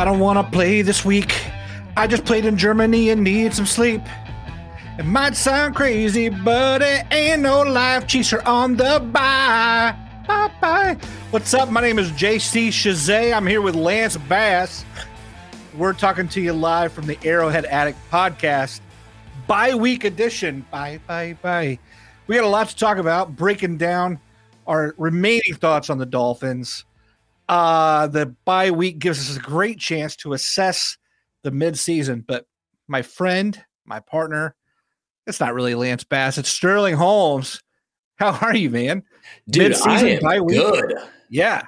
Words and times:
I 0.00 0.04
don't 0.06 0.18
want 0.18 0.38
to 0.38 0.50
play 0.50 0.80
this 0.80 1.04
week. 1.04 1.44
I 1.94 2.06
just 2.06 2.24
played 2.24 2.46
in 2.46 2.56
Germany 2.56 3.10
and 3.10 3.22
need 3.22 3.52
some 3.52 3.66
sleep. 3.66 4.00
It 4.98 5.04
might 5.04 5.36
sound 5.36 5.74
crazy, 5.74 6.30
but 6.30 6.80
it 6.80 7.04
ain't 7.10 7.42
no 7.42 7.60
life 7.60 8.06
chaser 8.06 8.40
on 8.48 8.76
the 8.76 9.06
bye. 9.12 9.94
Bye 10.26 10.50
bye. 10.58 10.96
What's 11.32 11.52
up? 11.52 11.68
My 11.68 11.82
name 11.82 11.98
is 11.98 12.10
JC 12.12 12.68
Shazay. 12.68 13.36
I'm 13.36 13.46
here 13.46 13.60
with 13.60 13.74
Lance 13.74 14.16
Bass. 14.16 14.86
We're 15.76 15.92
talking 15.92 16.28
to 16.28 16.40
you 16.40 16.54
live 16.54 16.94
from 16.94 17.06
the 17.06 17.18
Arrowhead 17.22 17.66
Addict 17.66 17.98
podcast, 18.10 18.80
bye 19.46 19.74
week 19.74 20.04
edition. 20.04 20.64
Bye 20.70 20.98
bye 21.06 21.36
bye. 21.42 21.78
We 22.26 22.36
got 22.36 22.44
a 22.44 22.48
lot 22.48 22.70
to 22.70 22.76
talk 22.76 22.96
about, 22.96 23.36
breaking 23.36 23.76
down 23.76 24.18
our 24.66 24.94
remaining 24.96 25.56
thoughts 25.56 25.90
on 25.90 25.98
the 25.98 26.06
Dolphins. 26.06 26.86
Uh, 27.50 28.06
the 28.06 28.26
bye 28.44 28.70
week 28.70 29.00
gives 29.00 29.28
us 29.28 29.36
a 29.36 29.40
great 29.40 29.76
chance 29.76 30.14
to 30.14 30.34
assess 30.34 30.96
the 31.42 31.50
midseason. 31.50 32.24
But 32.24 32.46
my 32.86 33.02
friend, 33.02 33.60
my 33.84 33.98
partner, 33.98 34.54
it's 35.26 35.40
not 35.40 35.52
really 35.52 35.74
Lance 35.74 36.04
Bass, 36.04 36.38
it's 36.38 36.48
Sterling 36.48 36.94
Holmes. 36.94 37.60
How 38.20 38.38
are 38.40 38.54
you, 38.54 38.70
man? 38.70 39.02
Dude, 39.48 39.74
I 39.84 40.00
am 40.00 40.20
bye 40.20 40.40
week? 40.40 40.58
good. 40.58 40.94
Yeah. 41.28 41.62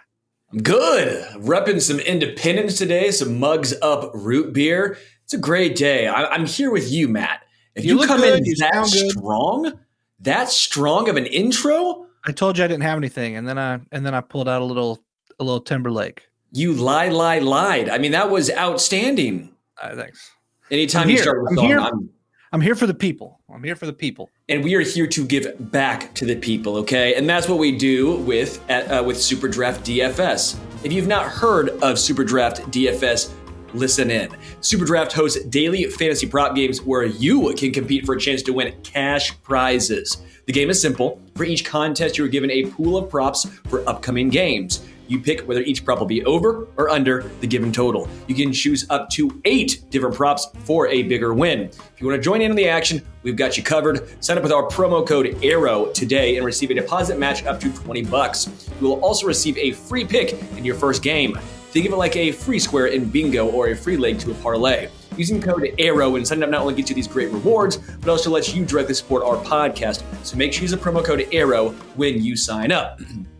I'm 0.53 0.63
good. 0.63 1.25
Repping 1.39 1.83
some 1.83 1.99
independence 1.99 2.79
today, 2.79 3.11
some 3.11 3.41
mugs 3.41 3.75
up 3.83 4.13
root 4.15 4.53
beer. 4.53 4.99
It's 5.25 5.35
a 5.35 5.39
great 5.39 5.75
day. 5.75 6.07
I, 6.07 6.27
I'm 6.27 6.47
here 6.47 6.71
with 6.71 6.93
you, 6.93 7.09
Matt. 7.09 7.43
If 7.75 7.85
You 7.85 8.01
you, 8.01 8.07
come 8.07 8.21
good, 8.21 8.39
in 8.39 8.45
you 8.45 8.55
that 8.57 8.87
strong, 8.87 9.81
that 10.21 10.49
strong 10.49 11.09
of 11.09 11.17
an 11.17 11.27
intro, 11.27 12.07
I 12.25 12.31
told 12.31 12.57
you 12.57 12.63
I 12.63 12.69
didn't 12.69 12.85
have 12.85 12.99
anything, 12.99 13.35
and 13.35 13.49
then 13.49 13.59
I 13.59 13.81
and 13.91 14.07
then 14.07 14.15
I 14.15 14.21
pulled 14.21 14.49
out 14.49 14.63
a 14.63 14.65
little 14.65 15.03
a 15.41 15.45
little 15.45 15.61
Timberlake. 15.61 16.27
you 16.53 16.73
lie, 16.73 17.09
lie, 17.09 17.39
lied. 17.39 17.89
I 17.89 17.99
mean, 17.99 18.13
that 18.13 18.31
was 18.31 18.51
outstanding. 18.51 19.53
Uh, 19.81 19.97
thanks. 19.97 20.31
Anytime 20.71 21.05
I'm 21.05 21.11
you 21.11 21.19
start 21.19 21.43
with 21.43 21.51
I'm 21.53 21.57
song, 21.57 21.67
here. 21.67 21.81
I'm, 21.81 22.11
I'm 22.53 22.61
here 22.61 22.75
for 22.75 22.87
the 22.87 22.95
people. 22.95 23.41
I'm 23.53 23.63
here 23.65 23.77
for 23.77 23.87
the 23.87 23.93
people. 23.93 24.31
and 24.49 24.63
we 24.63 24.75
are 24.75 24.81
here 24.81 25.07
to 25.07 25.25
give 25.27 25.47
back 25.73 26.15
to 26.15 26.27
the 26.27 26.37
people, 26.37 26.77
okay? 26.77 27.15
And 27.15 27.29
that's 27.29 27.49
what 27.49 27.59
we 27.59 27.77
do 27.77 28.17
with 28.17 28.61
uh, 28.71 29.03
with 29.07 29.21
Super 29.21 29.49
Draft 29.49 29.85
DFS. 29.85 30.57
If 30.85 30.93
you've 30.93 31.07
not 31.07 31.27
heard 31.27 31.71
of 31.83 31.99
Super 31.99 32.25
Draft 32.25 32.63
DFS, 32.71 33.31
listen 33.75 34.11
in. 34.11 34.31
Super 34.61 34.85
Draft 34.85 35.13
hosts 35.13 35.43
daily 35.45 35.85
fantasy 35.85 36.27
prop 36.27 36.55
games 36.55 36.83
where 36.83 37.05
you 37.05 37.55
can 37.55 37.73
compete 37.73 38.05
for 38.05 38.15
a 38.15 38.21
chance 38.21 38.43
to 38.43 38.53
win 38.53 38.75
cash 38.83 39.41
prizes. 39.43 40.23
The 40.47 40.53
game 40.53 40.71
is 40.71 40.81
simple. 40.81 41.21
For 41.37 41.45
each 41.45 41.65
contest, 41.65 42.19
you 42.19 42.25
are 42.25 42.29
given 42.29 42.51
a 42.51 42.67
pool 42.67 42.97
of 42.97 43.09
props 43.09 43.47
for 43.69 43.89
upcoming 43.89 44.29
games. 44.29 44.85
You 45.09 45.21
pick 45.21 45.41
whether 45.43 45.63
each 45.63 45.85
prop 45.85 45.99
will 45.99 46.07
be 46.07 46.25
over 46.25 46.69
or 46.77 46.89
under 46.89 47.23
the 47.41 47.47
given 47.47 47.73
total. 47.73 48.09
You 48.29 48.35
can 48.35 48.53
choose 48.53 48.87
up 48.91 49.11
to 49.11 49.41
eight 49.45 49.85
different 49.91 50.15
props 50.15 50.49
for 50.65 50.89
a 50.89 51.03
bigger 51.03 51.35
win. 51.35 51.61
If 51.61 51.93
you 51.99 52.07
want 52.07 52.19
to 52.19 52.23
join 52.23 52.41
in 52.41 52.51
on 52.51 52.57
the 52.57 52.69
action, 52.69 53.03
we've 53.23 53.37
got 53.37 53.57
you 53.57 53.63
covered. 53.63 54.23
Sign 54.23 54.37
up 54.37 54.43
with 54.43 54.53
our 54.53 54.69
promo 54.69 55.07
code 55.07 55.43
ARROW 55.43 55.93
today 55.93 56.37
and 56.37 56.47
receive 56.47 56.71
a 56.71 56.75
deposit 56.75 57.19
match 57.19 57.45
up 57.45 57.61
to 57.61 57.73
20 57.73 58.03
bucks. 58.05 58.71
You 58.81 58.89
will 58.89 59.01
also 59.01 59.27
receive 59.27 59.57
a 59.59 59.73
free 59.73 60.05
pick 60.05 60.33
in 60.57 60.65
your 60.65 60.75
first 60.75 61.03
game. 61.03 61.39
Think 61.71 61.87
of 61.87 61.93
it 61.93 61.97
like 61.97 62.17
a 62.17 62.33
free 62.33 62.59
square 62.59 62.89
in 62.89 63.07
bingo 63.07 63.47
or 63.49 63.69
a 63.69 63.77
free 63.77 63.97
leg 63.97 64.19
to 64.21 64.31
a 64.31 64.35
parlay. 64.35 64.89
Using 65.17 65.41
code 65.41 65.75
ARROW 65.79 66.17
and 66.17 66.27
signing 66.27 66.45
up 66.45 66.51
not 66.51 66.63
only 66.63 66.75
gets 66.75 66.89
you 66.91 66.97
these 66.97 67.09
great 67.09 67.31
rewards, 67.31 67.77
but 67.77 68.09
also 68.09 68.31
lets 68.31 68.55
you 68.55 68.65
directly 68.65 68.95
support 68.95 69.23
our 69.23 69.37
podcast. 69.45 70.03
So 70.25 70.37
make 70.37 70.53
sure 70.53 70.61
you 70.61 70.65
use 70.65 70.71
the 70.71 70.77
promo 70.77 71.05
code 71.05 71.27
ARROW 71.33 71.71
when 71.97 72.23
you 72.23 72.37
sign 72.37 72.73
up. 72.73 73.01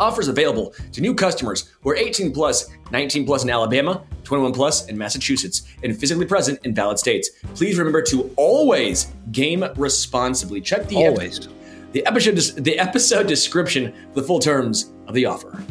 Offers 0.00 0.28
available 0.28 0.74
to 0.92 1.00
new 1.02 1.14
customers 1.14 1.72
who 1.82 1.90
are 1.90 1.96
18 1.96 2.32
plus, 2.32 2.70
19 2.90 3.26
plus 3.26 3.44
in 3.44 3.50
Alabama, 3.50 4.02
21 4.24 4.52
plus 4.52 4.88
in 4.88 4.96
Massachusetts, 4.96 5.62
and 5.84 5.96
physically 5.96 6.24
present 6.24 6.58
in 6.64 6.74
valid 6.74 6.98
states. 6.98 7.28
Please 7.54 7.78
remember 7.78 8.00
to 8.02 8.32
always 8.36 9.12
game 9.30 9.62
responsibly. 9.76 10.60
Check 10.62 10.88
the 10.88 10.96
Always. 10.96 11.48
the 11.92 12.04
episode 12.06 12.36
the 12.64 12.78
episode 12.78 13.26
description 13.26 13.92
for 14.14 14.22
the 14.22 14.26
full 14.26 14.38
terms 14.38 14.92
of 15.06 15.14
the 15.14 15.26
offer. 15.26 15.62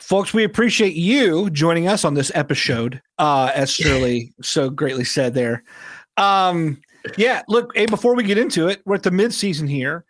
Folks, 0.00 0.34
we 0.34 0.42
appreciate 0.42 0.94
you 0.94 1.48
joining 1.50 1.86
us 1.86 2.04
on 2.04 2.14
this 2.14 2.32
episode, 2.34 3.00
uh, 3.18 3.52
as 3.54 3.70
Shirley 3.70 4.34
so 4.42 4.68
greatly 4.68 5.04
said 5.04 5.32
there. 5.32 5.62
Um, 6.16 6.82
yeah, 7.16 7.42
look, 7.46 7.70
hey, 7.76 7.86
before 7.86 8.16
we 8.16 8.24
get 8.24 8.36
into 8.36 8.66
it, 8.66 8.82
we're 8.84 8.96
at 8.96 9.04
the 9.04 9.10
midseason 9.10 9.68
here. 9.70 10.04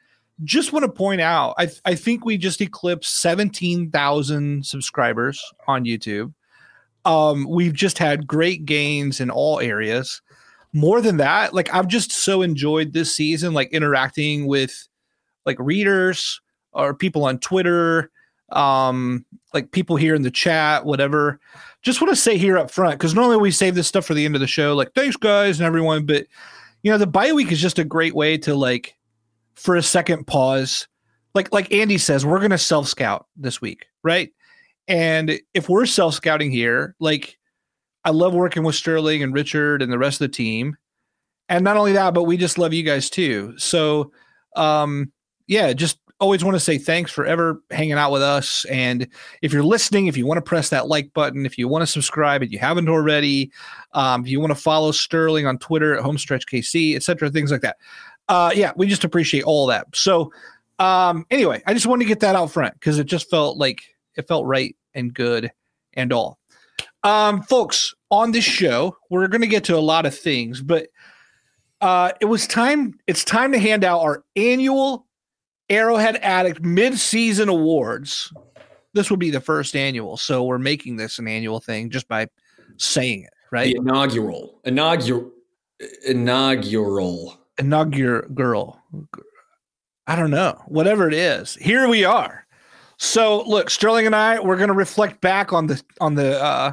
Just 0.44 0.72
want 0.72 0.84
to 0.84 0.90
point 0.90 1.20
out, 1.20 1.54
I, 1.58 1.68
I 1.84 1.94
think 1.94 2.24
we 2.24 2.36
just 2.36 2.60
eclipsed 2.60 3.20
17,000 3.20 4.66
subscribers 4.66 5.42
on 5.68 5.84
YouTube. 5.84 6.32
Um, 7.04 7.46
we've 7.48 7.74
just 7.74 7.98
had 7.98 8.26
great 8.26 8.64
gains 8.64 9.20
in 9.20 9.30
all 9.30 9.60
areas. 9.60 10.22
More 10.72 11.00
than 11.00 11.18
that, 11.18 11.52
like 11.52 11.72
I've 11.74 11.88
just 11.88 12.12
so 12.12 12.42
enjoyed 12.42 12.92
this 12.92 13.14
season, 13.14 13.52
like 13.52 13.70
interacting 13.72 14.46
with 14.46 14.88
like 15.44 15.58
readers 15.58 16.40
or 16.72 16.94
people 16.94 17.24
on 17.24 17.38
Twitter, 17.38 18.10
um, 18.50 19.24
like 19.52 19.70
people 19.72 19.96
here 19.96 20.14
in 20.14 20.22
the 20.22 20.30
chat, 20.30 20.86
whatever. 20.86 21.38
Just 21.82 22.00
want 22.00 22.10
to 22.10 22.16
say 22.16 22.38
here 22.38 22.56
up 22.56 22.70
front, 22.70 22.98
because 22.98 23.14
normally 23.14 23.36
we 23.36 23.50
save 23.50 23.74
this 23.74 23.88
stuff 23.88 24.06
for 24.06 24.14
the 24.14 24.24
end 24.24 24.34
of 24.34 24.40
the 24.40 24.46
show, 24.46 24.74
like 24.74 24.94
thanks 24.94 25.16
guys 25.16 25.58
and 25.58 25.66
everyone, 25.66 26.06
but 26.06 26.26
you 26.82 26.90
know, 26.90 26.98
the 26.98 27.06
bye 27.06 27.32
week 27.32 27.52
is 27.52 27.60
just 27.60 27.78
a 27.78 27.84
great 27.84 28.14
way 28.14 28.36
to 28.38 28.54
like 28.54 28.96
for 29.54 29.76
a 29.76 29.82
second 29.82 30.26
pause. 30.26 30.86
Like 31.34 31.52
like 31.52 31.72
Andy 31.72 31.98
says, 31.98 32.26
we're 32.26 32.40
gonna 32.40 32.58
self 32.58 32.88
scout 32.88 33.26
this 33.36 33.60
week, 33.60 33.86
right? 34.02 34.30
And 34.88 35.40
if 35.54 35.68
we're 35.68 35.86
self 35.86 36.14
scouting 36.14 36.50
here, 36.50 36.94
like 37.00 37.38
I 38.04 38.10
love 38.10 38.34
working 38.34 38.64
with 38.64 38.74
Sterling 38.74 39.22
and 39.22 39.32
Richard 39.32 39.82
and 39.82 39.92
the 39.92 39.98
rest 39.98 40.20
of 40.20 40.30
the 40.30 40.36
team. 40.36 40.76
And 41.48 41.64
not 41.64 41.76
only 41.76 41.92
that, 41.92 42.14
but 42.14 42.24
we 42.24 42.36
just 42.36 42.58
love 42.58 42.72
you 42.72 42.82
guys 42.82 43.08
too. 43.08 43.54
So 43.58 44.12
um 44.56 45.12
yeah, 45.46 45.72
just 45.72 45.98
always 46.22 46.44
want 46.44 46.54
to 46.54 46.60
say 46.60 46.78
thanks 46.78 47.10
for 47.10 47.26
ever 47.26 47.60
hanging 47.72 47.94
out 47.94 48.12
with 48.12 48.22
us. 48.22 48.64
And 48.66 49.08
if 49.42 49.52
you're 49.52 49.64
listening, 49.64 50.06
if 50.06 50.16
you 50.16 50.24
want 50.24 50.38
to 50.38 50.42
press 50.42 50.68
that 50.68 50.86
like 50.86 51.12
button, 51.14 51.44
if 51.44 51.58
you 51.58 51.66
want 51.66 51.82
to 51.82 51.86
subscribe, 51.86 52.44
if 52.44 52.52
you 52.52 52.60
haven't 52.60 52.88
already, 52.88 53.50
um, 53.92 54.22
if 54.22 54.30
you 54.30 54.38
want 54.38 54.52
to 54.52 54.58
follow 54.58 54.92
Sterling 54.92 55.46
on 55.46 55.58
Twitter 55.58 55.96
at 55.96 56.04
HomestretchKC, 56.04 56.94
etc., 56.94 57.28
things 57.28 57.50
like 57.50 57.62
that. 57.62 57.76
Uh, 58.32 58.50
yeah, 58.54 58.72
we 58.76 58.86
just 58.86 59.04
appreciate 59.04 59.44
all 59.44 59.66
that. 59.66 59.86
So 59.94 60.32
um, 60.78 61.26
anyway, 61.30 61.62
I 61.66 61.74
just 61.74 61.84
wanted 61.84 62.04
to 62.04 62.08
get 62.08 62.20
that 62.20 62.34
out 62.34 62.50
front 62.50 62.72
because 62.72 62.98
it 62.98 63.04
just 63.04 63.28
felt 63.28 63.58
like 63.58 63.82
it 64.16 64.26
felt 64.26 64.46
right 64.46 64.74
and 64.94 65.12
good 65.12 65.52
and 65.92 66.14
all. 66.14 66.38
Um, 67.04 67.42
folks, 67.42 67.92
on 68.10 68.32
this 68.32 68.44
show, 68.44 68.96
we're 69.10 69.28
going 69.28 69.42
to 69.42 69.46
get 69.46 69.64
to 69.64 69.76
a 69.76 69.80
lot 69.80 70.06
of 70.06 70.18
things, 70.18 70.62
but 70.62 70.88
uh, 71.82 72.12
it 72.22 72.24
was 72.24 72.46
time. 72.46 72.98
It's 73.06 73.22
time 73.22 73.52
to 73.52 73.58
hand 73.58 73.84
out 73.84 74.00
our 74.00 74.24
annual 74.34 75.06
Arrowhead 75.68 76.16
Addict 76.22 76.62
mid-season 76.62 77.50
awards. 77.50 78.32
This 78.94 79.10
will 79.10 79.18
be 79.18 79.30
the 79.30 79.42
first 79.42 79.76
annual, 79.76 80.16
so 80.16 80.42
we're 80.44 80.56
making 80.56 80.96
this 80.96 81.18
an 81.18 81.28
annual 81.28 81.60
thing 81.60 81.90
just 81.90 82.08
by 82.08 82.28
saying 82.78 83.24
it, 83.24 83.32
right? 83.50 83.74
The 83.74 83.80
inaugural, 83.82 84.58
inaugural, 84.64 85.30
inaugural. 86.06 87.41
Inaugural 87.58 88.28
girl. 88.28 88.82
I 90.06 90.16
don't 90.16 90.30
know, 90.30 90.60
whatever 90.66 91.08
it 91.08 91.14
is. 91.14 91.54
Here 91.56 91.88
we 91.88 92.04
are. 92.04 92.46
So 92.98 93.42
look, 93.48 93.70
Sterling 93.70 94.06
and 94.06 94.16
I, 94.16 94.40
we're 94.40 94.56
going 94.56 94.68
to 94.68 94.74
reflect 94.74 95.20
back 95.20 95.52
on 95.52 95.66
the 95.66 95.82
on 96.00 96.14
the 96.14 96.40
uh, 96.42 96.72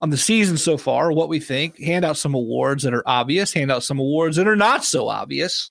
on 0.00 0.10
the 0.10 0.16
season 0.16 0.56
so 0.56 0.76
far, 0.76 1.12
what 1.12 1.28
we 1.28 1.38
think, 1.38 1.78
hand 1.78 2.04
out 2.04 2.16
some 2.16 2.34
awards 2.34 2.82
that 2.82 2.92
are 2.92 3.04
obvious, 3.06 3.52
hand 3.52 3.70
out 3.70 3.84
some 3.84 3.98
awards 3.98 4.36
that 4.36 4.48
are 4.48 4.56
not 4.56 4.84
so 4.84 5.08
obvious, 5.08 5.70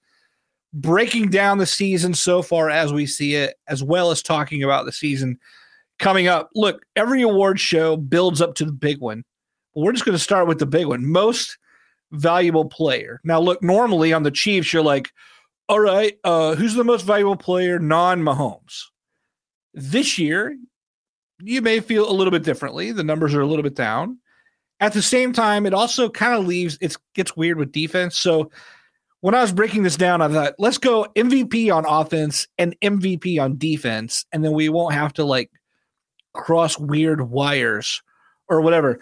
breaking 0.73 1.29
down 1.29 1.57
the 1.57 1.65
season 1.65 2.13
so 2.13 2.41
far 2.41 2.69
as 2.69 2.93
we 2.93 3.05
see 3.05 3.35
it, 3.35 3.55
as 3.67 3.83
well 3.83 4.09
as 4.09 4.23
talking 4.23 4.63
about 4.63 4.85
the 4.85 4.91
season 4.91 5.37
coming 5.99 6.27
up. 6.27 6.49
Look, 6.55 6.85
every 6.95 7.21
award 7.21 7.59
show 7.59 7.97
builds 7.97 8.41
up 8.41 8.55
to 8.55 8.65
the 8.65 8.71
big 8.71 8.99
one. 8.99 9.23
We're 9.75 9.91
just 9.91 10.05
going 10.05 10.17
to 10.17 10.23
start 10.23 10.47
with 10.47 10.59
the 10.59 10.65
big 10.65 10.87
one 10.87 11.05
most 11.05 11.57
valuable 12.11 12.65
player. 12.65 13.19
Now, 13.23 13.39
look, 13.39 13.63
normally 13.63 14.13
on 14.13 14.23
the 14.23 14.31
Chiefs, 14.31 14.73
you're 14.73 14.83
like, 14.83 15.11
all 15.69 15.79
right, 15.79 16.17
uh, 16.23 16.55
who's 16.55 16.73
the 16.73 16.83
most 16.83 17.03
valuable 17.03 17.37
player 17.37 17.79
non 17.79 18.21
Mahomes? 18.21 18.83
This 19.73 20.17
year, 20.17 20.57
you 21.41 21.61
may 21.61 21.79
feel 21.79 22.09
a 22.09 22.13
little 22.13 22.31
bit 22.31 22.43
differently. 22.43 22.91
The 22.91 23.03
numbers 23.03 23.33
are 23.33 23.41
a 23.41 23.47
little 23.47 23.63
bit 23.63 23.75
down. 23.75 24.19
At 24.79 24.93
the 24.93 25.01
same 25.01 25.31
time, 25.31 25.65
it 25.65 25.73
also 25.73 26.09
kind 26.09 26.33
of 26.33 26.45
leaves 26.45 26.77
it 26.81 26.95
gets 27.13 27.37
weird 27.37 27.57
with 27.57 27.71
defense. 27.71 28.17
So 28.17 28.51
when 29.21 29.35
I 29.35 29.41
was 29.41 29.51
breaking 29.51 29.83
this 29.83 29.95
down, 29.95 30.21
I 30.21 30.27
thought 30.27 30.55
let's 30.57 30.79
go 30.79 31.07
MVP 31.15 31.73
on 31.73 31.85
offense 31.85 32.47
and 32.57 32.75
MVP 32.81 33.39
on 33.39 33.57
defense, 33.57 34.25
and 34.31 34.43
then 34.43 34.53
we 34.53 34.69
won't 34.69 34.93
have 34.93 35.13
to 35.13 35.23
like 35.23 35.51
cross 36.33 36.77
weird 36.77 37.29
wires 37.29 38.01
or 38.49 38.61
whatever. 38.61 38.99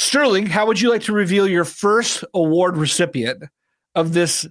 Sterling, 0.00 0.46
how 0.46 0.64
would 0.66 0.80
you 0.80 0.88
like 0.88 1.02
to 1.02 1.12
reveal 1.12 1.46
your 1.46 1.66
first 1.66 2.24
award 2.32 2.78
recipient 2.78 3.44
of 3.94 4.14
this 4.14 4.46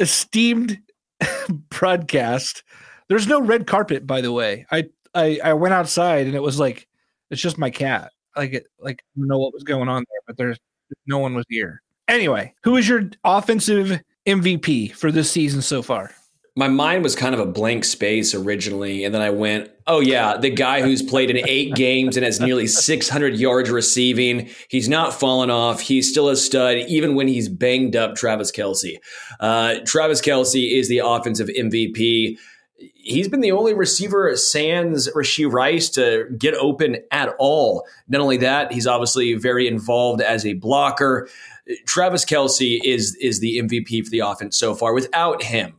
esteemed 0.00 0.80
broadcast? 1.70 2.64
There's 3.08 3.28
no 3.28 3.40
red 3.40 3.68
carpet, 3.68 4.04
by 4.04 4.20
the 4.20 4.32
way. 4.32 4.66
I 4.72 4.88
I, 5.14 5.38
I 5.44 5.52
went 5.52 5.74
outside 5.74 6.26
and 6.26 6.34
it 6.34 6.42
was 6.42 6.58
like 6.58 6.88
it's 7.30 7.40
just 7.40 7.56
my 7.56 7.70
cat. 7.70 8.10
Like 8.36 8.52
it 8.52 8.66
like 8.80 9.00
I 9.00 9.20
don't 9.20 9.28
know 9.28 9.38
what 9.38 9.54
was 9.54 9.62
going 9.62 9.88
on 9.88 10.04
there, 10.10 10.20
but 10.26 10.36
there's 10.36 10.58
no 11.06 11.18
one 11.18 11.36
was 11.36 11.46
here. 11.48 11.82
Anyway, 12.08 12.52
who 12.64 12.76
is 12.76 12.88
your 12.88 13.10
offensive 13.22 14.00
MVP 14.26 14.92
for 14.92 15.12
this 15.12 15.30
season 15.30 15.62
so 15.62 15.82
far? 15.82 16.10
My 16.56 16.68
mind 16.68 17.04
was 17.04 17.14
kind 17.14 17.34
of 17.34 17.40
a 17.40 17.46
blank 17.46 17.84
space 17.84 18.34
originally, 18.34 19.04
and 19.04 19.14
then 19.14 19.22
I 19.22 19.30
went, 19.30 19.70
"Oh 19.86 20.00
yeah, 20.00 20.36
the 20.36 20.50
guy 20.50 20.82
who's 20.82 21.02
played 21.02 21.30
in 21.30 21.48
eight 21.48 21.74
games 21.76 22.16
and 22.16 22.24
has 22.24 22.40
nearly 22.40 22.66
600 22.66 23.36
yards 23.36 23.70
receiving. 23.70 24.50
He's 24.68 24.88
not 24.88 25.14
fallen 25.14 25.50
off. 25.50 25.80
He's 25.80 26.10
still 26.10 26.28
a 26.28 26.36
stud, 26.36 26.78
even 26.88 27.14
when 27.14 27.28
he's 27.28 27.48
banged 27.48 27.96
up." 27.96 28.16
Travis 28.16 28.50
Kelce. 28.50 28.96
Uh, 29.38 29.76
Travis 29.86 30.20
Kelce 30.20 30.78
is 30.78 30.88
the 30.88 30.98
offensive 30.98 31.48
MVP 31.48 32.36
he's 33.02 33.28
been 33.28 33.40
the 33.40 33.52
only 33.52 33.74
receiver 33.74 34.34
sans 34.36 35.08
Rashee 35.14 35.50
Rice 35.50 35.88
to 35.90 36.26
get 36.38 36.54
open 36.54 36.98
at 37.10 37.34
all. 37.38 37.86
Not 38.08 38.20
only 38.20 38.38
that, 38.38 38.72
he's 38.72 38.86
obviously 38.86 39.34
very 39.34 39.66
involved 39.66 40.20
as 40.20 40.46
a 40.46 40.54
blocker. 40.54 41.28
Travis 41.86 42.24
Kelce 42.24 42.80
is 42.82 43.14
is 43.16 43.40
the 43.40 43.58
MVP 43.58 44.04
for 44.04 44.10
the 44.10 44.20
offense 44.20 44.58
so 44.58 44.74
far. 44.74 44.92
Without 44.92 45.42
him, 45.42 45.74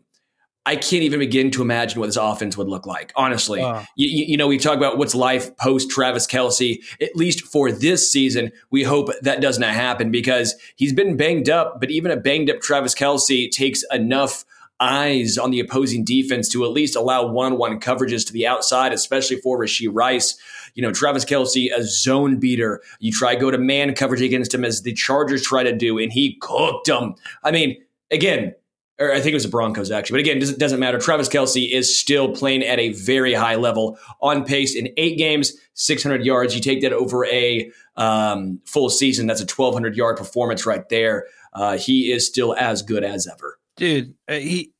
I 0.65 0.75
can't 0.75 1.01
even 1.01 1.19
begin 1.19 1.49
to 1.51 1.63
imagine 1.63 1.99
what 1.99 2.05
this 2.05 2.17
offense 2.17 2.55
would 2.55 2.67
look 2.67 2.85
like. 2.85 3.11
Honestly, 3.15 3.61
you, 3.95 4.25
you, 4.27 4.37
know, 4.37 4.47
we 4.47 4.59
talk 4.59 4.77
about 4.77 4.97
what's 4.97 5.15
life 5.15 5.55
post 5.57 5.89
Travis 5.89 6.27
Kelce. 6.27 6.83
At 7.01 7.15
least 7.15 7.41
for 7.41 7.71
this 7.71 8.11
season, 8.11 8.51
we 8.69 8.83
hope 8.83 9.09
that 9.21 9.41
does 9.41 9.57
not 9.57 9.73
happen 9.73 10.11
because 10.11 10.55
he's 10.75 10.93
been 10.93 11.17
banged 11.17 11.49
up. 11.49 11.79
But 11.79 11.89
even 11.89 12.11
a 12.11 12.17
banged 12.17 12.51
up 12.51 12.61
Travis 12.61 12.93
Kelce 12.93 13.49
takes 13.49 13.83
enough 13.91 14.45
eyes 14.79 15.37
on 15.37 15.49
the 15.49 15.59
opposing 15.59 16.03
defense 16.03 16.49
to 16.49 16.63
at 16.63 16.71
least 16.71 16.95
allow 16.95 17.25
one-on-one 17.25 17.79
coverages 17.79 18.25
to 18.27 18.33
the 18.33 18.45
outside, 18.45 18.93
especially 18.93 19.37
for 19.37 19.59
Rashee 19.59 19.89
Rice. 19.91 20.37
You 20.75 20.83
know, 20.83 20.91
Travis 20.91 21.25
Kelce, 21.25 21.75
a 21.75 21.83
zone 21.83 22.39
beater. 22.39 22.81
You 22.99 23.11
try 23.11 23.35
go 23.35 23.49
to 23.49 23.57
man 23.57 23.95
coverage 23.95 24.21
against 24.21 24.53
him 24.53 24.63
as 24.63 24.83
the 24.83 24.93
Chargers 24.93 25.43
try 25.43 25.63
to 25.63 25.75
do, 25.75 25.97
and 25.97 26.11
he 26.11 26.37
cooked 26.39 26.85
them. 26.85 27.15
I 27.43 27.51
mean, 27.51 27.77
again, 28.11 28.53
or 29.01 29.11
I 29.11 29.19
think 29.19 29.31
it 29.31 29.35
was 29.35 29.43
the 29.43 29.49
Broncos 29.49 29.91
actually, 29.91 30.21
but 30.21 30.29
again, 30.29 30.41
it 30.41 30.59
doesn't 30.59 30.79
matter. 30.79 30.99
Travis 30.99 31.27
Kelce 31.27 31.71
is 31.71 31.99
still 31.99 32.33
playing 32.33 32.63
at 32.63 32.79
a 32.79 32.93
very 32.93 33.33
high 33.33 33.55
level, 33.55 33.97
on 34.21 34.43
pace 34.43 34.75
in 34.75 34.89
eight 34.97 35.17
games, 35.17 35.53
600 35.73 36.25
yards. 36.25 36.55
You 36.55 36.61
take 36.61 36.81
that 36.81 36.93
over 36.93 37.25
a 37.25 37.71
um, 37.95 38.59
full 38.65 38.89
season, 38.89 39.27
that's 39.27 39.41
a 39.41 39.45
1,200 39.45 39.95
yard 39.95 40.17
performance 40.17 40.65
right 40.65 40.87
there. 40.89 41.25
Uh, 41.53 41.77
he 41.77 42.11
is 42.11 42.25
still 42.25 42.55
as 42.55 42.81
good 42.81 43.03
as 43.03 43.27
ever 43.27 43.57
dude. 43.81 44.13
Uh, 44.27 44.33
he 44.33 44.71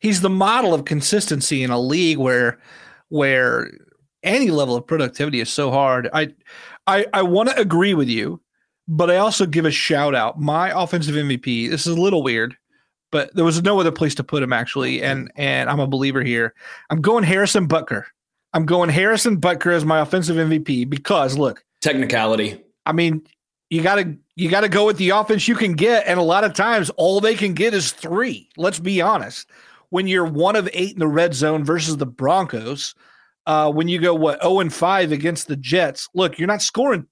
he's 0.00 0.20
the 0.20 0.30
model 0.30 0.74
of 0.74 0.84
consistency 0.84 1.62
in 1.62 1.70
a 1.70 1.80
league 1.80 2.18
where 2.18 2.58
where 3.08 3.70
any 4.22 4.50
level 4.50 4.76
of 4.76 4.86
productivity 4.86 5.40
is 5.40 5.50
so 5.50 5.70
hard. 5.70 6.08
I 6.12 6.34
I 6.86 7.06
I 7.12 7.22
want 7.22 7.48
to 7.48 7.58
agree 7.58 7.94
with 7.94 8.08
you, 8.08 8.40
but 8.86 9.10
I 9.10 9.16
also 9.16 9.46
give 9.46 9.64
a 9.64 9.70
shout 9.70 10.14
out. 10.14 10.38
My 10.38 10.70
offensive 10.78 11.14
MVP. 11.14 11.70
This 11.70 11.86
is 11.86 11.96
a 11.96 12.00
little 12.00 12.22
weird, 12.22 12.56
but 13.10 13.34
there 13.34 13.44
was 13.44 13.62
no 13.62 13.80
other 13.80 13.92
place 13.92 14.14
to 14.16 14.24
put 14.24 14.42
him 14.42 14.52
actually, 14.52 15.02
and 15.02 15.30
and 15.36 15.68
I'm 15.68 15.80
a 15.80 15.86
believer 15.86 16.22
here. 16.22 16.54
I'm 16.90 17.00
going 17.00 17.24
Harrison 17.24 17.68
Butker. 17.68 18.04
I'm 18.52 18.66
going 18.66 18.90
Harrison 18.90 19.40
Butker 19.40 19.72
as 19.72 19.84
my 19.84 20.00
offensive 20.00 20.36
MVP 20.36 20.88
because 20.88 21.36
look, 21.36 21.64
technicality. 21.80 22.62
I 22.86 22.92
mean, 22.92 23.22
you 23.68 23.82
got 23.82 23.96
to 23.96 24.16
you 24.36 24.50
got 24.50 24.62
to 24.62 24.68
go 24.68 24.86
with 24.86 24.96
the 24.96 25.10
offense 25.10 25.48
you 25.48 25.54
can 25.54 25.74
get, 25.74 26.06
and 26.06 26.18
a 26.18 26.24
lot 26.24 26.44
of 26.44 26.54
times 26.54 26.90
all 26.90 27.20
they 27.20 27.34
can 27.34 27.54
get 27.54 27.74
is 27.74 27.92
three. 27.92 28.48
Let's 28.56 28.78
be 28.78 29.00
honest. 29.00 29.48
When 29.90 30.06
you're 30.06 30.26
one 30.26 30.54
of 30.54 30.68
eight 30.72 30.92
in 30.92 31.00
the 31.00 31.08
red 31.08 31.34
zone 31.34 31.64
versus 31.64 31.96
the 31.96 32.06
Broncos, 32.06 32.94
uh, 33.46 33.72
when 33.72 33.88
you 33.88 34.00
go 34.00 34.14
what 34.14 34.40
zero 34.40 34.54
oh 34.54 34.60
and 34.60 34.72
five 34.72 35.10
against 35.10 35.48
the 35.48 35.56
Jets, 35.56 36.08
look, 36.14 36.38
you're 36.38 36.48
not 36.48 36.62
scoring. 36.62 37.06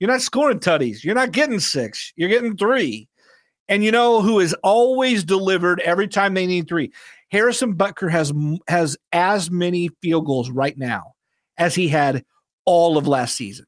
You're 0.00 0.10
not 0.10 0.22
scoring 0.22 0.58
tutties. 0.58 1.04
You're 1.04 1.14
not 1.14 1.32
getting 1.32 1.60
six. 1.60 2.12
You're 2.16 2.28
getting 2.28 2.56
three. 2.56 3.08
And 3.68 3.82
you 3.82 3.90
know 3.90 4.20
who 4.20 4.40
is 4.40 4.54
always 4.62 5.24
delivered 5.24 5.80
every 5.80 6.08
time 6.08 6.34
they 6.34 6.46
need 6.46 6.68
three? 6.68 6.92
Harrison 7.30 7.74
Butker 7.74 8.10
has 8.10 8.32
has 8.68 8.96
as 9.12 9.50
many 9.50 9.88
field 10.02 10.26
goals 10.26 10.50
right 10.50 10.76
now 10.76 11.14
as 11.56 11.74
he 11.74 11.88
had 11.88 12.24
all 12.64 12.96
of 12.98 13.08
last 13.08 13.36
season. 13.36 13.66